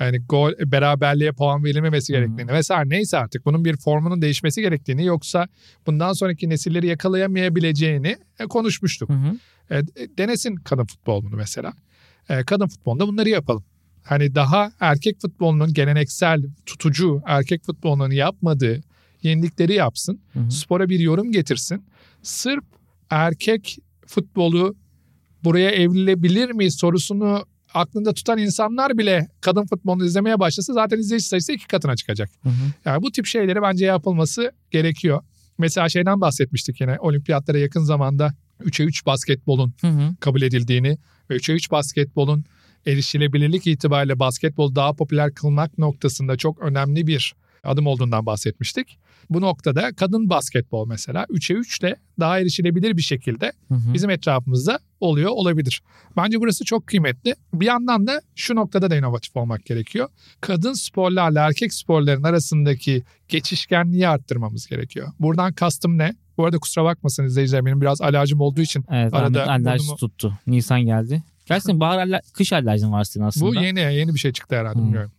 yani 0.00 0.18
gol 0.18 0.52
beraberliğe 0.64 1.32
puan 1.32 1.64
verilmemesi 1.64 2.12
gerektiğini 2.12 2.52
vesaire 2.52 2.88
neyse 2.88 3.18
artık 3.18 3.46
bunun 3.46 3.64
bir 3.64 3.76
formunun 3.76 4.22
değişmesi 4.22 4.60
gerektiğini 4.60 5.04
yoksa 5.04 5.48
bundan 5.86 6.12
sonraki 6.12 6.48
nesilleri 6.48 6.86
yakalayamayabileceğini 6.86 8.16
e, 8.38 8.44
konuşmuştuk. 8.44 9.10
E, 9.70 9.82
denesin 10.18 10.56
kadın 10.56 10.84
futbol 10.84 11.24
bunu 11.24 11.36
mesela. 11.36 11.72
E, 12.28 12.44
kadın 12.44 12.66
futbolunda 12.66 13.06
bunları 13.06 13.28
yapalım. 13.28 13.64
Hani 14.02 14.34
daha 14.34 14.72
erkek 14.80 15.20
futbolunun 15.20 15.74
geleneksel 15.74 16.42
tutucu 16.66 17.22
erkek 17.26 17.64
futbolunun 17.64 18.10
yapmadığı 18.10 18.80
yenilikleri 19.22 19.74
yapsın. 19.74 20.20
Hı 20.32 20.40
hı. 20.40 20.50
Spora 20.50 20.88
bir 20.88 21.00
yorum 21.00 21.32
getirsin. 21.32 21.84
Sırf 22.22 22.64
erkek 23.10 23.78
futbolu 24.06 24.76
buraya 25.44 25.70
evrilebilir 25.70 26.50
mi 26.50 26.70
sorusunu 26.70 27.44
aklında 27.74 28.14
tutan 28.14 28.38
insanlar 28.38 28.98
bile 28.98 29.28
kadın 29.40 29.66
futbolunu 29.66 30.04
izlemeye 30.04 30.40
başlasa 30.40 30.72
zaten 30.72 30.98
izleyici 30.98 31.26
sayısı 31.26 31.52
iki 31.52 31.66
katına 31.66 31.96
çıkacak. 31.96 32.30
Hı 32.42 32.48
hı. 32.48 32.72
Yani 32.84 33.02
bu 33.02 33.12
tip 33.12 33.26
şeyleri 33.26 33.62
bence 33.62 33.84
yapılması 33.86 34.52
gerekiyor. 34.70 35.22
Mesela 35.58 35.88
şeyden 35.88 36.20
bahsetmiştik 36.20 36.80
yine 36.80 36.96
olimpiyatlara 37.00 37.58
yakın 37.58 37.84
zamanda 37.84 38.34
3'e 38.64 38.84
3 38.84 39.06
basketbolun 39.06 39.74
Hı 39.80 39.86
hı. 39.86 40.14
kabul 40.20 40.42
edildiğini 40.42 40.98
ve 41.30 41.36
3'e 41.36 41.54
3 41.54 41.70
basketbolun 41.70 42.44
erişilebilirlik 42.86 43.66
itibariyle 43.66 44.18
basketbol 44.18 44.74
daha 44.74 44.92
popüler 44.92 45.34
kılmak 45.34 45.78
noktasında 45.78 46.36
çok 46.36 46.58
önemli 46.60 47.06
bir 47.06 47.34
adım 47.64 47.86
olduğundan 47.86 48.26
bahsetmiştik. 48.26 48.98
Bu 49.30 49.40
noktada 49.40 49.92
kadın 49.92 50.30
basketbol 50.30 50.86
mesela 50.86 51.24
3'e 51.24 51.56
3 51.56 51.82
de 51.82 51.96
daha 52.20 52.40
erişilebilir 52.40 52.96
bir 52.96 53.02
şekilde 53.02 53.52
Hı 53.68 53.74
hı. 53.74 53.94
bizim 53.94 54.10
etrafımızda 54.10 54.78
oluyor 55.00 55.30
olabilir. 55.30 55.82
Bence 56.16 56.40
burası 56.40 56.64
çok 56.64 56.86
kıymetli. 56.86 57.34
Bir 57.54 57.66
yandan 57.66 58.06
da 58.06 58.22
şu 58.36 58.54
noktada 58.56 58.90
da 58.90 58.96
inovatif 58.96 59.36
olmak 59.36 59.64
gerekiyor. 59.64 60.08
Kadın 60.40 60.72
sporlarla 60.72 61.46
erkek 61.46 61.74
sporların 61.74 62.22
arasındaki 62.22 63.02
geçişkenliği 63.28 64.08
arttırmamız 64.08 64.66
gerekiyor. 64.66 65.08
Buradan 65.20 65.52
kastım 65.52 65.98
ne? 65.98 66.14
Bu 66.38 66.44
arada 66.44 66.58
kusura 66.58 66.84
bakmasın 66.84 67.24
izleyiciler 67.24 67.64
benim 67.64 67.80
biraz 67.80 68.00
alerjim 68.00 68.40
olduğu 68.40 68.60
için 68.60 68.84
Evet 68.90 69.14
Arada 69.14 69.42
Arada 69.42 69.52
alerji 69.52 69.84
burnumu- 69.84 69.96
tuttu. 69.96 70.38
Nisan 70.46 70.80
geldi. 70.80 71.22
Gerçekten 71.50 71.80
bahar 71.80 71.98
aler- 71.98 72.22
kış 72.34 72.52
alerjin 72.52 72.92
var 72.92 73.04
senin 73.04 73.24
aslında. 73.24 73.46
bu 73.50 73.54
yeni 73.54 73.80
yeni 73.80 74.14
bir 74.14 74.18
şey 74.18 74.32
çıktı 74.32 74.56
herhalde 74.56 74.78
Hmm. 74.78 74.84
bilmiyorum. 74.84 75.12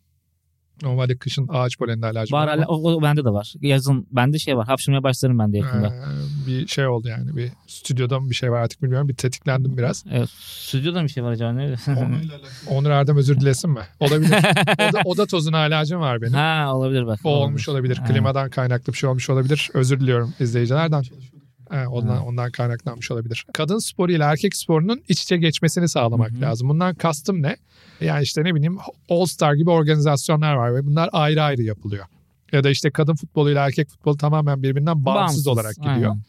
Normalde 0.82 1.18
kışın 1.18 1.48
ağaç 1.52 1.78
poleninde 1.78 2.06
alerji 2.06 2.32
Bahar 2.32 2.48
var 2.48 2.54
ama, 2.54 2.66
o, 2.68 2.94
o 2.94 3.02
bende 3.02 3.26
de 3.26 3.30
var. 3.30 3.54
Yazın 3.62 4.08
bende 4.12 4.40
şey 4.40 4.58
var. 4.58 4.68
Hapşırmaya 4.68 5.04
başlarım 5.04 5.40
ben 5.40 5.54
de 5.54 5.58
yakında. 5.58 5.88
e, 5.88 6.48
bir 6.48 6.68
şey 6.68 6.88
oldu 6.88 7.08
yani 7.08 7.36
bir 7.38 7.52
stüdyoda 7.68 8.20
mı 8.20 8.30
bir 8.30 8.36
şey 8.36 8.52
var 8.52 8.62
artık 8.62 8.84
bilmiyorum 8.84 9.08
bir 9.10 9.14
tetiklendim 9.16 9.78
biraz. 9.78 10.04
Evet. 10.12 10.30
Stüdyoda 10.40 11.04
bir 11.04 11.10
şey 11.10 11.24
var 11.24 11.32
acaba 11.32 11.52
ne? 11.52 11.76
Onur 12.70 12.90
Erdem 12.90 13.18
özür 13.18 13.40
dilesin 13.40 13.70
mi? 13.72 13.82
Olabilir. 14.00 14.32
oda, 14.90 15.02
oda 15.06 15.26
tozuna 15.26 15.58
alerjim 15.58 16.00
var 16.00 16.22
benim. 16.22 16.34
ha 16.34 16.72
olabilir 16.76 17.06
bak. 17.08 17.20
O 17.24 17.30
olmuş 17.30 17.70
olabilir. 17.70 17.98
Ha. 17.98 18.06
Klimadan 18.06 18.50
kaynaklı 18.50 18.94
bir 18.94 18.98
şey 18.98 19.10
olmuş 19.10 19.30
olabilir. 19.30 19.70
Özür 19.74 20.00
diliyorum 20.00 20.34
izleyicilerden. 20.40 21.02
Çalışıyorduk. 21.02 21.41
He, 21.72 21.88
ondan, 21.88 22.16
Ha. 22.16 22.24
ondan 22.26 22.52
kaynaklanmış 22.52 23.12
olabilir. 23.12 23.46
Kadın 23.54 23.78
sporu 23.78 24.12
ile 24.12 24.24
erkek 24.24 24.56
sporunun 24.56 25.02
iç 25.08 25.24
içe 25.24 25.38
geçmesini 25.38 25.90
sağlamak 25.90 26.32
hı. 26.32 26.42
lazım. 26.42 26.70
Bundan 26.70 26.96
kastım 26.96 27.42
ne? 27.42 27.56
Yani 28.02 28.24
işte 28.24 28.44
ne 28.44 28.56
bileyim 28.56 28.78
All 29.10 29.26
Star 29.26 29.54
gibi 29.54 29.70
organizasyonlar 29.70 30.54
var 30.56 30.76
ve 30.76 30.86
bunlar 30.86 31.10
ayrı 31.14 31.44
ayrı 31.44 31.62
yapılıyor. 31.62 32.06
Ya 32.52 32.64
da 32.64 32.70
işte 32.70 32.92
kadın 32.92 33.16
futbolu 33.16 33.52
ile 33.52 33.60
erkek 33.60 33.90
futbolu 33.90 34.18
tamamen 34.18 34.64
birbirinden 34.64 35.06
bağımsız, 35.06 35.48
olarak 35.48 35.76
gidiyor. 35.76 36.12
Aynen. 36.12 36.22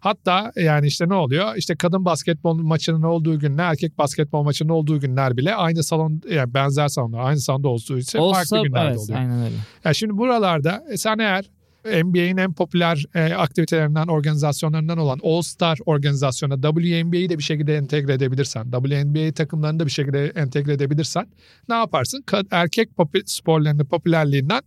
Hatta 0.00 0.52
yani 0.56 0.86
işte 0.86 1.08
ne 1.08 1.14
oluyor? 1.14 1.56
İşte 1.56 1.76
kadın 1.76 2.04
basketbol 2.04 2.54
maçının 2.54 3.02
olduğu 3.02 3.38
günler, 3.38 3.70
erkek 3.70 3.98
basketbol 3.98 4.42
maçının 4.42 4.68
olduğu 4.68 5.00
günler 5.00 5.36
bile 5.36 5.54
aynı 5.54 5.84
salon 5.84 6.22
yani 6.30 6.54
benzer 6.54 6.88
salonlar 6.88 7.20
aynı 7.20 7.40
salonda 7.40 7.68
olduğu 7.68 7.98
için 7.98 8.18
Olsa 8.18 8.38
farklı 8.38 8.62
günlerde 8.62 8.88
evet, 8.88 8.98
oluyor. 8.98 9.18
aynen 9.18 9.44
öyle. 9.44 9.54
Yani 9.84 9.94
şimdi 9.94 10.16
buralarda 10.16 10.84
e, 10.90 10.96
sen 10.96 11.18
eğer 11.18 11.44
NBA'in 11.84 12.36
en 12.36 12.52
popüler 12.52 13.04
e, 13.14 13.34
aktivitelerinden, 13.34 14.06
organizasyonlarından 14.06 14.98
olan 14.98 15.18
All-Star 15.22 15.78
organizasyonuna 15.86 16.62
WNBA'yi 16.62 17.28
de 17.28 17.38
bir 17.38 17.42
şekilde 17.42 17.76
entegre 17.76 18.12
edebilirsen, 18.12 18.64
WNBA 18.70 19.32
takımlarını 19.32 19.78
da 19.78 19.86
bir 19.86 19.90
şekilde 19.90 20.26
entegre 20.26 20.72
edebilirsen 20.72 21.26
ne 21.68 21.74
yaparsın? 21.74 22.24
Erkek 22.50 22.88
popü- 22.98 23.26
sporlarının 23.26 23.84
popülerliğinden 23.84 24.62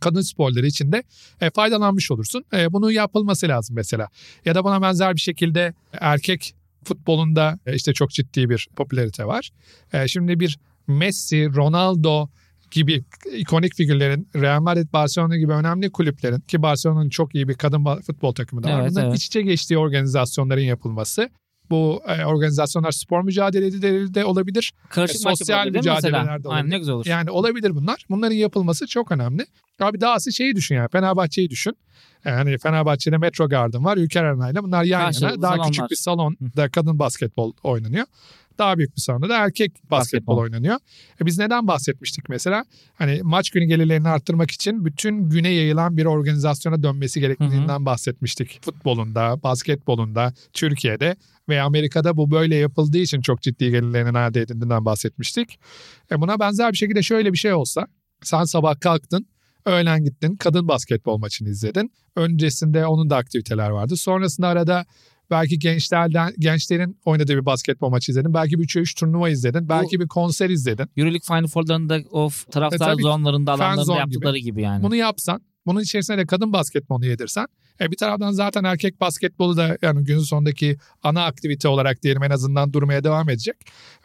kadın 0.00 0.20
sporları 0.20 0.66
içinde 0.66 1.02
e, 1.40 1.50
faydalanmış 1.50 2.10
olursun. 2.10 2.44
E, 2.52 2.72
bunun 2.72 2.90
yapılması 2.90 3.48
lazım 3.48 3.76
mesela. 3.76 4.08
Ya 4.44 4.54
da 4.54 4.64
buna 4.64 4.82
benzer 4.82 5.14
bir 5.14 5.20
şekilde 5.20 5.74
erkek 5.92 6.54
futbolunda 6.84 7.58
e, 7.66 7.74
işte 7.74 7.92
çok 7.92 8.10
ciddi 8.10 8.50
bir 8.50 8.68
popülarite 8.76 9.24
var. 9.24 9.50
E, 9.92 10.08
şimdi 10.08 10.40
bir 10.40 10.58
Messi, 10.86 11.54
Ronaldo 11.54 12.28
gibi 12.70 13.04
ikonik 13.36 13.74
figürlerin 13.74 14.28
Real 14.36 14.60
Madrid, 14.62 14.92
Barcelona 14.92 15.36
gibi 15.36 15.52
önemli 15.52 15.90
kulüplerin 15.92 16.40
ki 16.40 16.62
Barcelona'nın 16.62 17.08
çok 17.08 17.34
iyi 17.34 17.48
bir 17.48 17.54
kadın 17.54 17.84
futbol 18.00 18.32
takımı 18.32 18.62
da 18.62 18.68
var. 18.68 18.80
Evet, 18.80 18.90
Bunların 18.90 19.08
evet. 19.08 19.18
iç 19.18 19.26
içe 19.26 19.42
geçtiği 19.42 19.78
organizasyonların 19.78 20.60
yapılması. 20.60 21.30
Bu 21.70 22.02
e, 22.08 22.24
organizasyonlar 22.24 22.90
spor 22.92 23.22
mücadeleleri 23.22 24.14
de 24.14 24.24
olabilir. 24.24 24.72
Karışık 24.88 25.16
E, 25.16 25.18
sosyal 25.18 25.66
mücadeleler 25.66 26.44
de 26.44 26.48
Aynen 26.48 26.58
olabilir. 26.58 26.70
ne 26.70 26.78
güzel 26.78 26.94
olur. 26.94 27.06
Yani 27.06 27.30
olabilir 27.30 27.74
bunlar. 27.74 28.04
Bunların 28.10 28.34
yapılması 28.34 28.86
çok 28.86 29.12
önemli. 29.12 29.46
Abi 29.80 30.00
dahası 30.00 30.32
şeyi 30.32 30.56
düşün 30.56 30.74
yani 30.74 30.88
Fenerbahçe'yi 30.88 31.50
düşün. 31.50 31.76
Yani 32.24 32.58
Fenerbahçe'de 32.58 33.18
Metro 33.18 33.48
Garden 33.48 33.84
var, 33.84 33.96
Ülker 33.96 34.24
Arena 34.24 34.50
ile 34.50 34.62
bunlar 34.62 34.84
yan 34.84 35.00
yana. 35.00 35.04
Karşılıklı 35.04 35.42
Daha 35.42 35.50
salonlar. 35.52 35.70
küçük 35.72 35.90
bir 35.90 35.96
salonda 35.96 36.68
kadın 36.68 36.98
basketbol 36.98 37.52
oynanıyor. 37.62 38.06
Daha 38.58 38.78
büyük 38.78 38.96
bir 38.96 39.00
salonda 39.00 39.28
da 39.28 39.38
erkek 39.38 39.72
basketbol, 39.72 39.90
Basketbol. 39.90 40.38
oynanıyor. 40.38 40.76
E 41.22 41.26
biz 41.26 41.38
neden 41.38 41.66
bahsetmiştik 41.66 42.28
mesela? 42.28 42.64
Hani 42.94 43.20
maç 43.22 43.50
günü 43.50 43.64
gelirlerini 43.64 44.08
arttırmak 44.08 44.50
için 44.50 44.84
bütün 44.84 45.30
güne 45.30 45.48
yayılan 45.48 45.96
bir 45.96 46.04
organizasyona 46.04 46.82
dönmesi 46.82 47.20
gerektiğinden 47.20 47.86
bahsetmiştik. 47.86 48.60
Futbolunda, 48.64 49.42
basketbolunda, 49.42 50.32
Türkiye'de 50.52 51.16
ve 51.48 51.62
Amerika'da 51.62 52.16
bu 52.16 52.30
böyle 52.30 52.56
yapıldığı 52.56 52.98
için 52.98 53.20
çok 53.20 53.42
ciddi 53.42 53.70
gelirlerinin 53.70 54.14
elde 54.14 54.40
edildiğinden 54.40 54.84
bahsetmiştik. 54.84 55.58
E 56.10 56.20
buna 56.20 56.40
benzer 56.40 56.72
bir 56.72 56.76
şekilde 56.76 57.02
şöyle 57.02 57.32
bir 57.32 57.38
şey 57.38 57.52
olsa 57.52 57.86
sen 58.22 58.44
sabah 58.44 58.80
kalktın 58.80 59.26
öğlen 59.66 60.04
gittin 60.04 60.36
kadın 60.36 60.68
basketbol 60.68 61.18
maçını 61.18 61.48
izledin. 61.48 61.92
Öncesinde 62.16 62.86
onun 62.86 63.10
da 63.10 63.16
aktiviteler 63.16 63.70
vardı. 63.70 63.96
Sonrasında 63.96 64.48
arada 64.48 64.86
belki 65.30 65.58
gençlerden 65.58 66.32
gençlerin 66.38 66.98
oynadığı 67.04 67.36
bir 67.36 67.46
basketbol 67.46 67.90
maçı 67.90 68.12
izledin. 68.12 68.34
Belki 68.34 68.58
bir 68.58 68.64
3'e 68.64 68.80
3 68.80 68.94
turnuva 68.94 69.28
izledin. 69.28 69.68
Belki 69.68 70.00
bir 70.00 70.08
konser 70.08 70.50
izledin. 70.50 70.86
Euroleague 70.96 71.26
Final 71.26 71.46
Four'larında 71.46 72.00
o 72.10 72.30
taraftar 72.50 72.92
E, 72.92 73.02
zonlarında 73.02 73.52
alanlarında 73.52 73.84
zone 73.84 73.98
yaptıkları 73.98 74.38
gibi, 74.38 74.62
yani. 74.62 74.82
Bunu 74.82 74.96
yapsan, 74.96 75.40
bunun 75.66 75.80
içerisine 75.80 76.18
de 76.18 76.26
kadın 76.26 76.52
basketbolunu 76.52 77.06
yedirsen, 77.06 77.46
e 77.80 77.90
bir 77.90 77.96
taraftan 77.96 78.30
zaten 78.30 78.64
erkek 78.64 79.00
basketbolu 79.00 79.56
da 79.56 79.78
yani 79.82 80.04
günün 80.04 80.18
sonundaki 80.18 80.76
ana 81.02 81.24
aktivite 81.24 81.68
olarak 81.68 82.02
diyelim 82.02 82.22
en 82.22 82.30
azından 82.30 82.72
durmaya 82.72 83.04
devam 83.04 83.28
edecek. 83.28 83.56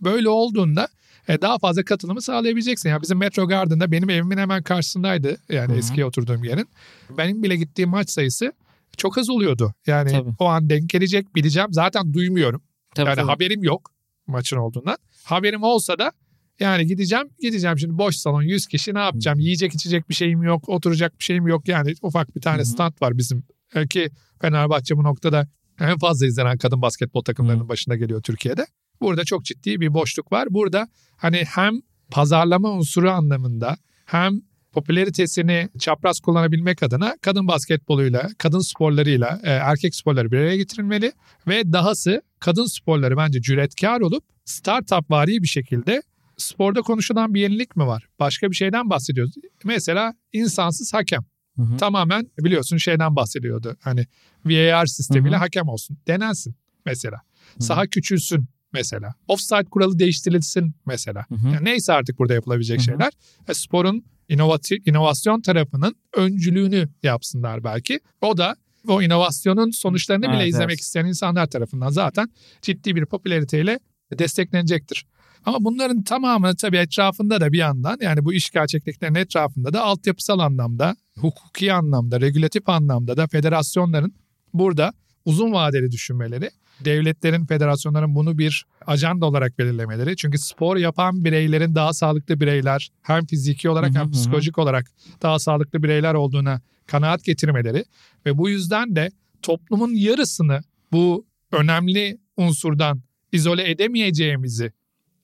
Böyle 0.04 0.30
olduğunda 0.30 0.88
e, 1.28 1.42
daha 1.42 1.60
fazla 1.60 1.84
katılımı 1.84 2.22
sağlayabileceksin. 2.22 2.90
Yani 2.90 3.02
bizim 3.02 3.18
Metro 3.18 3.48
Garden'da 3.48 3.92
benim 3.92 4.10
evimin 4.10 4.38
hemen 4.38 4.64
karşısındaydı. 4.64 5.38
Yani 5.50 5.70
Hı 5.70 5.74
hı. 5.74 5.78
eski 5.78 6.06
oturduğum 6.06 6.44
yerin. 6.44 6.70
Benim 7.18 7.44
bile 7.44 7.56
gittiğim 7.56 7.90
maç 7.90 8.10
sayısı 8.10 8.54
çok 8.98 9.18
az 9.18 9.30
oluyordu. 9.30 9.74
Yani 9.88 10.12
Tabii. 10.12 10.30
o 10.40 10.46
an 10.46 10.70
denk 10.70 10.90
gelecek 10.90 11.36
bileceğim. 11.36 11.74
Zaten 11.74 12.14
duymuyorum. 12.14 12.64
Tabii, 12.96 13.10
yani 13.10 13.16
tabii. 13.16 13.28
haberim 13.28 13.64
yok 13.64 13.92
maçın 14.28 14.58
olduğundan. 14.58 14.98
Haberim 15.24 15.64
olsa 15.64 16.00
da 16.00 16.12
yani 16.60 16.86
gideceğim 16.86 17.30
gideceğim 17.40 17.80
şimdi 17.80 17.98
boş 17.98 18.16
salon 18.16 18.42
100 18.42 18.68
kişi 18.68 18.94
ne 18.94 19.00
yapacağım? 19.00 19.40
Yiyecek 19.40 19.74
içecek 19.74 20.10
bir 20.10 20.14
şeyim 20.14 20.44
yok, 20.44 20.70
oturacak 20.70 21.20
bir 21.20 21.24
şeyim 21.24 21.48
yok. 21.48 21.68
Yani 21.68 21.94
ufak 22.02 22.36
bir 22.36 22.42
tane 22.42 22.58
Hı 22.58 22.62
hı. 22.62 22.66
stand 22.66 22.94
var 23.02 23.18
bizim 23.18 23.44
E, 23.76 23.88
ki 23.88 24.10
Fenerbahçe 24.42 24.98
bu 24.98 25.04
noktada 25.04 25.48
en 25.80 25.98
fazla 25.98 26.26
izlenen 26.26 26.58
kadın 26.58 26.82
basketbol 26.82 27.22
takımlarının 27.22 27.64
Hı. 27.64 27.70
başında 27.70 27.96
geliyor 27.96 28.22
Türkiye'de. 28.22 28.66
Burada 29.02 29.24
çok 29.26 29.46
ciddi 29.46 29.82
bir 29.82 29.94
boşluk 29.94 30.32
var. 30.32 30.48
Burada 30.52 30.88
hani 31.18 31.44
hem 31.48 31.74
pazarlama 32.12 32.72
unsuru 32.72 33.12
anlamında 33.12 33.78
hem 34.06 34.42
popülaritesini 34.72 35.70
çapraz 35.80 36.20
kullanabilmek 36.20 36.84
adına 36.84 37.16
kadın 37.22 37.48
basketboluyla, 37.48 38.30
kadın 38.38 38.60
sporlarıyla 38.60 39.40
e, 39.44 39.50
erkek 39.52 39.96
sporları 39.96 40.32
bir 40.32 40.38
araya 40.38 40.58
getirilmeli 40.58 41.12
ve 41.48 41.74
dahası 41.74 42.22
kadın 42.40 42.66
sporları 42.66 43.18
bence 43.18 43.42
cüretkar 43.42 44.02
olup 44.02 44.24
startup 44.46 45.12
vari 45.12 45.42
bir 45.44 45.48
şekilde 45.48 46.02
sporda 46.38 46.82
konuşulan 46.82 47.34
bir 47.34 47.42
yenilik 47.42 47.76
mi 47.76 47.88
var? 47.88 48.08
Başka 48.20 48.52
bir 48.52 48.56
şeyden 48.56 48.90
bahsediyoruz. 48.90 49.34
Mesela 49.64 50.14
insansız 50.34 50.94
hakem. 50.94 51.26
Hı 51.56 51.62
hı. 51.62 51.78
Tamamen 51.78 52.32
biliyorsun 52.40 52.78
şeyden 52.78 53.16
bahsediyordu. 53.16 53.78
Hani 53.80 54.06
VAR 54.46 54.86
sistemiyle 54.86 55.36
Hı 55.36 55.40
hı. 55.40 55.44
hakem 55.44 55.68
olsun. 55.68 55.98
Denensin 56.08 56.56
mesela. 56.86 57.22
Hı. 57.58 57.64
Saha 57.64 57.88
küçülsün 57.88 58.46
mesela. 58.74 59.14
Offside 59.28 59.64
kuralı 59.64 60.00
değiştirilsin 60.00 60.76
mesela. 60.86 61.26
Hı 61.30 61.36
hı. 61.36 61.48
Yani 61.48 61.66
neyse 61.66 61.94
artık 61.94 62.20
burada 62.20 62.34
yapılabilecek 62.34 62.78
Hı 62.78 62.82
hı. 62.82 62.86
şeyler. 62.86 63.12
E, 63.48 63.54
sporun 63.54 64.06
inovati- 64.32 64.90
inovasyon 64.90 65.42
tarafının 65.42 65.96
öncülüğünü 66.16 66.90
yapsınlar 67.04 67.64
belki. 67.64 68.00
O 68.22 68.38
da 68.38 68.56
o 68.88 69.02
inovasyonun 69.02 69.72
sonuçlarını 69.72 70.28
bile 70.28 70.38
Evet, 70.38 70.48
izlemek 70.48 70.70
evet. 70.70 70.80
isteyen 70.80 71.06
insanlar 71.06 71.48
tarafından 71.48 71.90
zaten 71.90 72.30
ciddi 72.62 72.96
bir 72.96 73.06
popülariteyle 73.06 73.80
desteklenecektir. 74.20 75.06
Ama 75.46 75.58
bunların 75.62 76.04
tamamı 76.04 76.56
tabii 76.56 76.78
etrafında 76.78 77.42
da 77.42 77.52
bir 77.52 77.58
yandan 77.58 77.98
yani 78.02 78.26
bu 78.26 78.34
iş 78.34 78.50
gerçekliklerinin 78.50 79.20
etrafında 79.20 79.74
da 79.74 79.84
altyapısal 79.84 80.40
anlamda, 80.40 80.96
hukuki 81.18 81.74
anlamda, 81.74 82.22
regülatif 82.22 82.70
anlamda 82.70 83.18
da 83.18 83.28
federasyonların 83.28 84.14
burada 84.54 84.94
uzun 85.26 85.54
vadeli 85.54 85.92
düşünmeleri, 85.92 86.50
devletlerin, 86.86 87.46
federasyonların 87.46 88.16
bunu 88.16 88.38
bir 88.38 88.66
ajanda 88.88 89.26
olarak 89.26 89.60
belirlemeleri. 89.60 90.16
Çünkü 90.16 90.38
spor 90.38 90.78
yapan 90.78 91.26
bireylerin 91.26 91.76
daha 91.76 91.94
sağlıklı 91.94 92.40
bireyler 92.40 92.92
hem 93.02 93.26
fiziki 93.26 93.70
olarak 93.70 93.96
hem 93.96 94.12
psikolojik 94.12 94.58
olarak 94.58 94.88
daha 95.22 95.40
sağlıklı 95.40 95.84
bireyler 95.84 96.14
olduğuna 96.14 96.62
kanaat 96.88 97.24
getirmeleri 97.24 97.86
ve 98.26 98.38
bu 98.38 98.50
yüzden 98.50 98.96
de 98.96 99.10
toplumun 99.42 99.96
yarısını 99.96 100.62
bu 100.92 101.26
önemli 101.52 102.18
unsurdan 102.38 103.02
izole 103.32 103.72
edemeyeceğimizi 103.72 104.72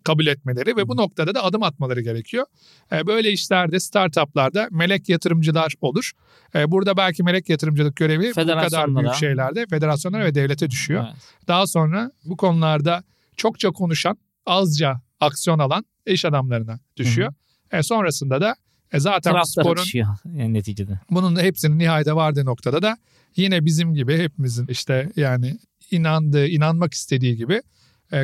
kabul 0.08 0.28
etmeleri 0.28 0.76
ve 0.78 0.88
bu 0.88 0.98
noktada 0.98 1.36
da 1.36 1.44
adım 1.44 1.64
atmaları 1.64 2.02
gerekiyor. 2.02 2.46
E, 2.92 3.08
Böyle 3.08 3.32
işlerde, 3.32 3.80
startuplarda 3.80 4.68
melek 4.72 5.10
yatırımcılar 5.10 5.74
olur. 5.82 6.12
E, 6.56 6.72
Burada 6.72 6.98
belki 6.98 7.24
melek 7.24 7.50
yatırımcılık 7.50 7.96
görevi 7.96 8.30
bu 8.30 8.34
kadar 8.36 8.96
büyük 8.96 9.14
şeylerde 9.14 9.66
federasyonlara 9.70 10.26
ve 10.26 10.36
devlete 10.36 10.70
düşüyor. 10.70 11.06
Evet. 11.08 11.48
Daha 11.48 11.68
sonra 11.68 12.12
bu 12.26 12.38
konularda 12.38 13.04
çokça 13.38 13.72
konuşan, 13.72 14.18
azca 14.46 15.02
aksiyon 15.20 15.60
alan 15.60 15.86
iş 16.06 16.26
adamlarına 16.26 16.80
düşüyor. 16.98 17.34
E, 17.72 17.84
sonrasında 17.84 18.42
da 18.42 18.56
e, 18.92 19.00
zaten 19.00 19.32
Taraftar 19.32 19.62
sporun 19.62 19.84
düşüyor 19.84 20.08
yani 20.26 20.54
neticede. 20.54 21.00
bunun 21.12 21.40
hepsinin 21.40 21.80
nihayete 21.80 22.14
vardığı 22.14 22.46
noktada 22.46 22.82
da 22.82 22.98
yine 23.36 23.66
bizim 23.66 23.94
gibi 23.94 24.18
hepimizin 24.18 24.68
işte 24.68 25.12
yani 25.16 25.58
inandığı, 25.92 26.48
inanmak 26.48 26.94
istediği 26.94 27.36
gibi 27.38 27.54
e, 27.54 27.62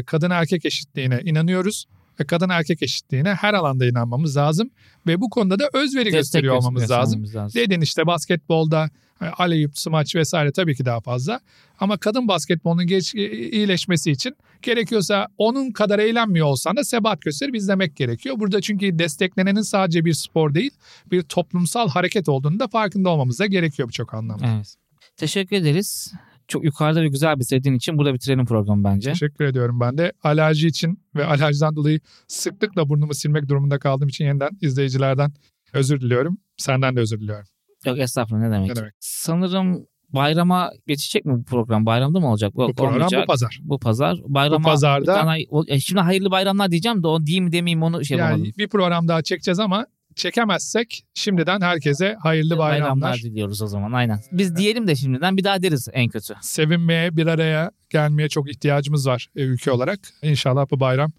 kadın 0.06 0.30
erkek 0.32 0.66
eşitliğine 0.66 1.22
inanıyoruz. 1.24 1.86
Ve 2.20 2.24
kadın 2.24 2.50
erkek 2.50 2.84
eşitliğine 2.84 3.34
her 3.34 3.54
alanda 3.54 3.86
inanmamız 3.86 4.38
lazım. 4.38 4.70
Ve 5.08 5.22
bu 5.22 5.30
konuda 5.30 5.60
da 5.60 5.70
özveri 5.74 6.06
Destek 6.06 6.20
gösteriyor 6.20 6.56
olmamız 6.56 6.92
lazım. 6.92 7.22
göstermemiz 7.22 7.36
lazım. 7.36 7.62
Dedin 7.62 7.82
işte 7.82 8.06
basketbolda 8.08 8.90
e, 9.22 9.26
aleyüp, 9.26 9.78
smaç 9.78 10.16
vesaire 10.16 10.52
tabii 10.52 10.76
ki 10.76 10.86
daha 10.86 11.02
fazla. 11.02 11.40
Ama 11.80 11.98
kadın 11.98 12.28
basketbolunun 12.28 12.88
geç, 12.88 13.16
e, 13.16 13.50
iyileşmesi 13.50 14.12
için 14.12 14.36
gerekiyorsa 14.62 15.28
onun 15.38 15.72
kadar 15.72 16.00
eğlenmiyor 16.00 16.48
olsan 16.48 16.78
da 16.78 16.84
sebat 16.84 17.22
gösterip 17.22 17.56
izlemek 17.56 17.96
gerekiyor. 17.96 18.36
Burada 18.40 18.62
çünkü 18.62 19.00
desteklenenin 19.00 19.62
sadece 19.62 20.06
bir 20.06 20.14
spor 20.14 20.54
değil 20.54 20.72
bir 21.12 21.22
toplumsal 21.22 21.90
hareket 21.90 22.30
olduğunu 22.30 22.60
da 22.60 22.68
farkında 22.68 23.10
olmamız 23.10 23.40
da 23.40 23.46
gerekiyor 23.46 23.88
birçok 23.88 24.14
anlamda. 24.14 24.56
Evet. 24.56 24.76
Teşekkür 25.18 25.56
ederiz. 25.56 26.14
Çok 26.48 26.64
yukarıda 26.64 27.02
ve 27.02 27.08
güzel 27.08 27.40
bitirdiğin 27.40 27.76
için 27.76 27.98
burada 27.98 28.14
bitirelim 28.14 28.46
programı 28.46 28.84
bence. 28.84 29.10
Teşekkür 29.12 29.46
ediyorum 29.46 29.80
ben 29.80 29.98
de. 29.98 30.12
Alerji 30.24 30.68
için 30.68 31.00
ve 31.16 31.26
alerjiden 31.26 31.76
dolayı 31.76 32.00
sıklıkla 32.28 32.90
burnumu 32.90 33.14
silmek 33.14 33.50
durumunda 33.50 33.80
kaldığım 33.80 34.08
için 34.08 34.26
yeniden 34.26 34.50
izleyicilerden 34.62 35.34
özür 35.74 36.02
diliyorum. 36.02 36.38
Senden 36.58 36.96
de 36.96 37.00
özür 37.00 37.20
diliyorum. 37.20 37.46
Yok 37.86 38.00
estağfurullah 38.00 38.48
ne 38.48 38.52
demek. 38.56 38.70
Ne 38.70 38.76
demek? 38.76 38.94
Sanırım 39.00 39.86
bayrama 40.10 40.72
geçecek 40.88 41.26
mi 41.26 41.34
bu 41.40 41.44
program? 41.44 41.86
Bayramda 41.86 42.20
mı 42.20 42.30
olacak? 42.30 42.54
Yok, 42.58 42.70
Bu 42.70 42.76
program 42.76 42.96
olmayacak. 42.96 43.24
bu 43.24 43.28
pazar. 43.28 43.60
Bu 43.64 43.80
pazar. 43.80 44.18
Bayrama, 44.28 44.60
Bu 44.60 44.64
pazarda- 44.64 45.16
tane- 45.22 45.46
e, 45.68 45.80
şimdi 45.80 46.02
hayırlı 46.02 46.32
bayramlar 46.32 46.72
diyeceğim 46.72 47.04
de 47.04 47.08
o 47.08 47.26
diyeyim 47.26 47.46
mi 47.46 47.52
demeyeyim 47.52 47.84
onu 47.84 48.06
şey 48.06 48.18
yapamadım. 48.18 48.44
Yani 48.46 48.54
bir 48.58 48.68
program 48.68 49.08
daha 49.08 49.22
çekeceğiz 49.22 49.60
ama 49.60 49.86
çekemezsek 50.16 51.06
şimdiden 51.14 51.62
herkese 51.62 52.16
hayırlı 52.20 52.58
bayramlar. 52.58 53.18
diliyoruz 53.18 53.62
o 53.62 53.68
zaman 53.68 53.92
aynen. 53.92 54.20
Biz 54.32 54.56
diyelim 54.56 54.88
de 54.88 54.96
şimdiden 54.96 55.38
bir 55.38 55.44
daha 55.44 55.64
deriz 55.64 55.88
en 55.94 56.10
kötü. 56.10 56.34
Sevinmeye, 56.42 57.18
bir 57.18 57.28
araya 57.28 57.72
gelmeye 57.90 58.30
çok 58.30 58.52
ihtiyacımız 58.52 59.08
var 59.08 59.30
e, 59.36 59.44
ülke 59.44 59.72
olarak. 59.72 60.00
İnşallah 60.22 60.66
bu 60.72 60.80
bayram 60.80 61.12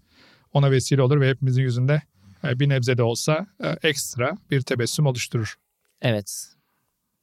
ona 0.53 0.71
vesile 0.71 1.01
olur 1.01 1.21
ve 1.21 1.29
hepimizin 1.29 1.61
yüzünde 1.61 2.01
e, 2.43 2.59
bir 2.59 2.69
nebze 2.69 2.97
de 2.97 3.03
olsa 3.03 3.47
e, 3.63 3.87
ekstra 3.87 4.37
bir 4.51 4.61
tebessüm 4.61 5.05
oluşturur. 5.05 5.55
Evet. 6.01 6.47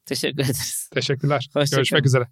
Teşekkür 0.07 0.43
ederiz. 0.43 0.89
Teşekkürler. 0.95 1.49
Hoşça 1.55 1.77
Görüşmek 1.77 2.07
üzere. 2.07 2.27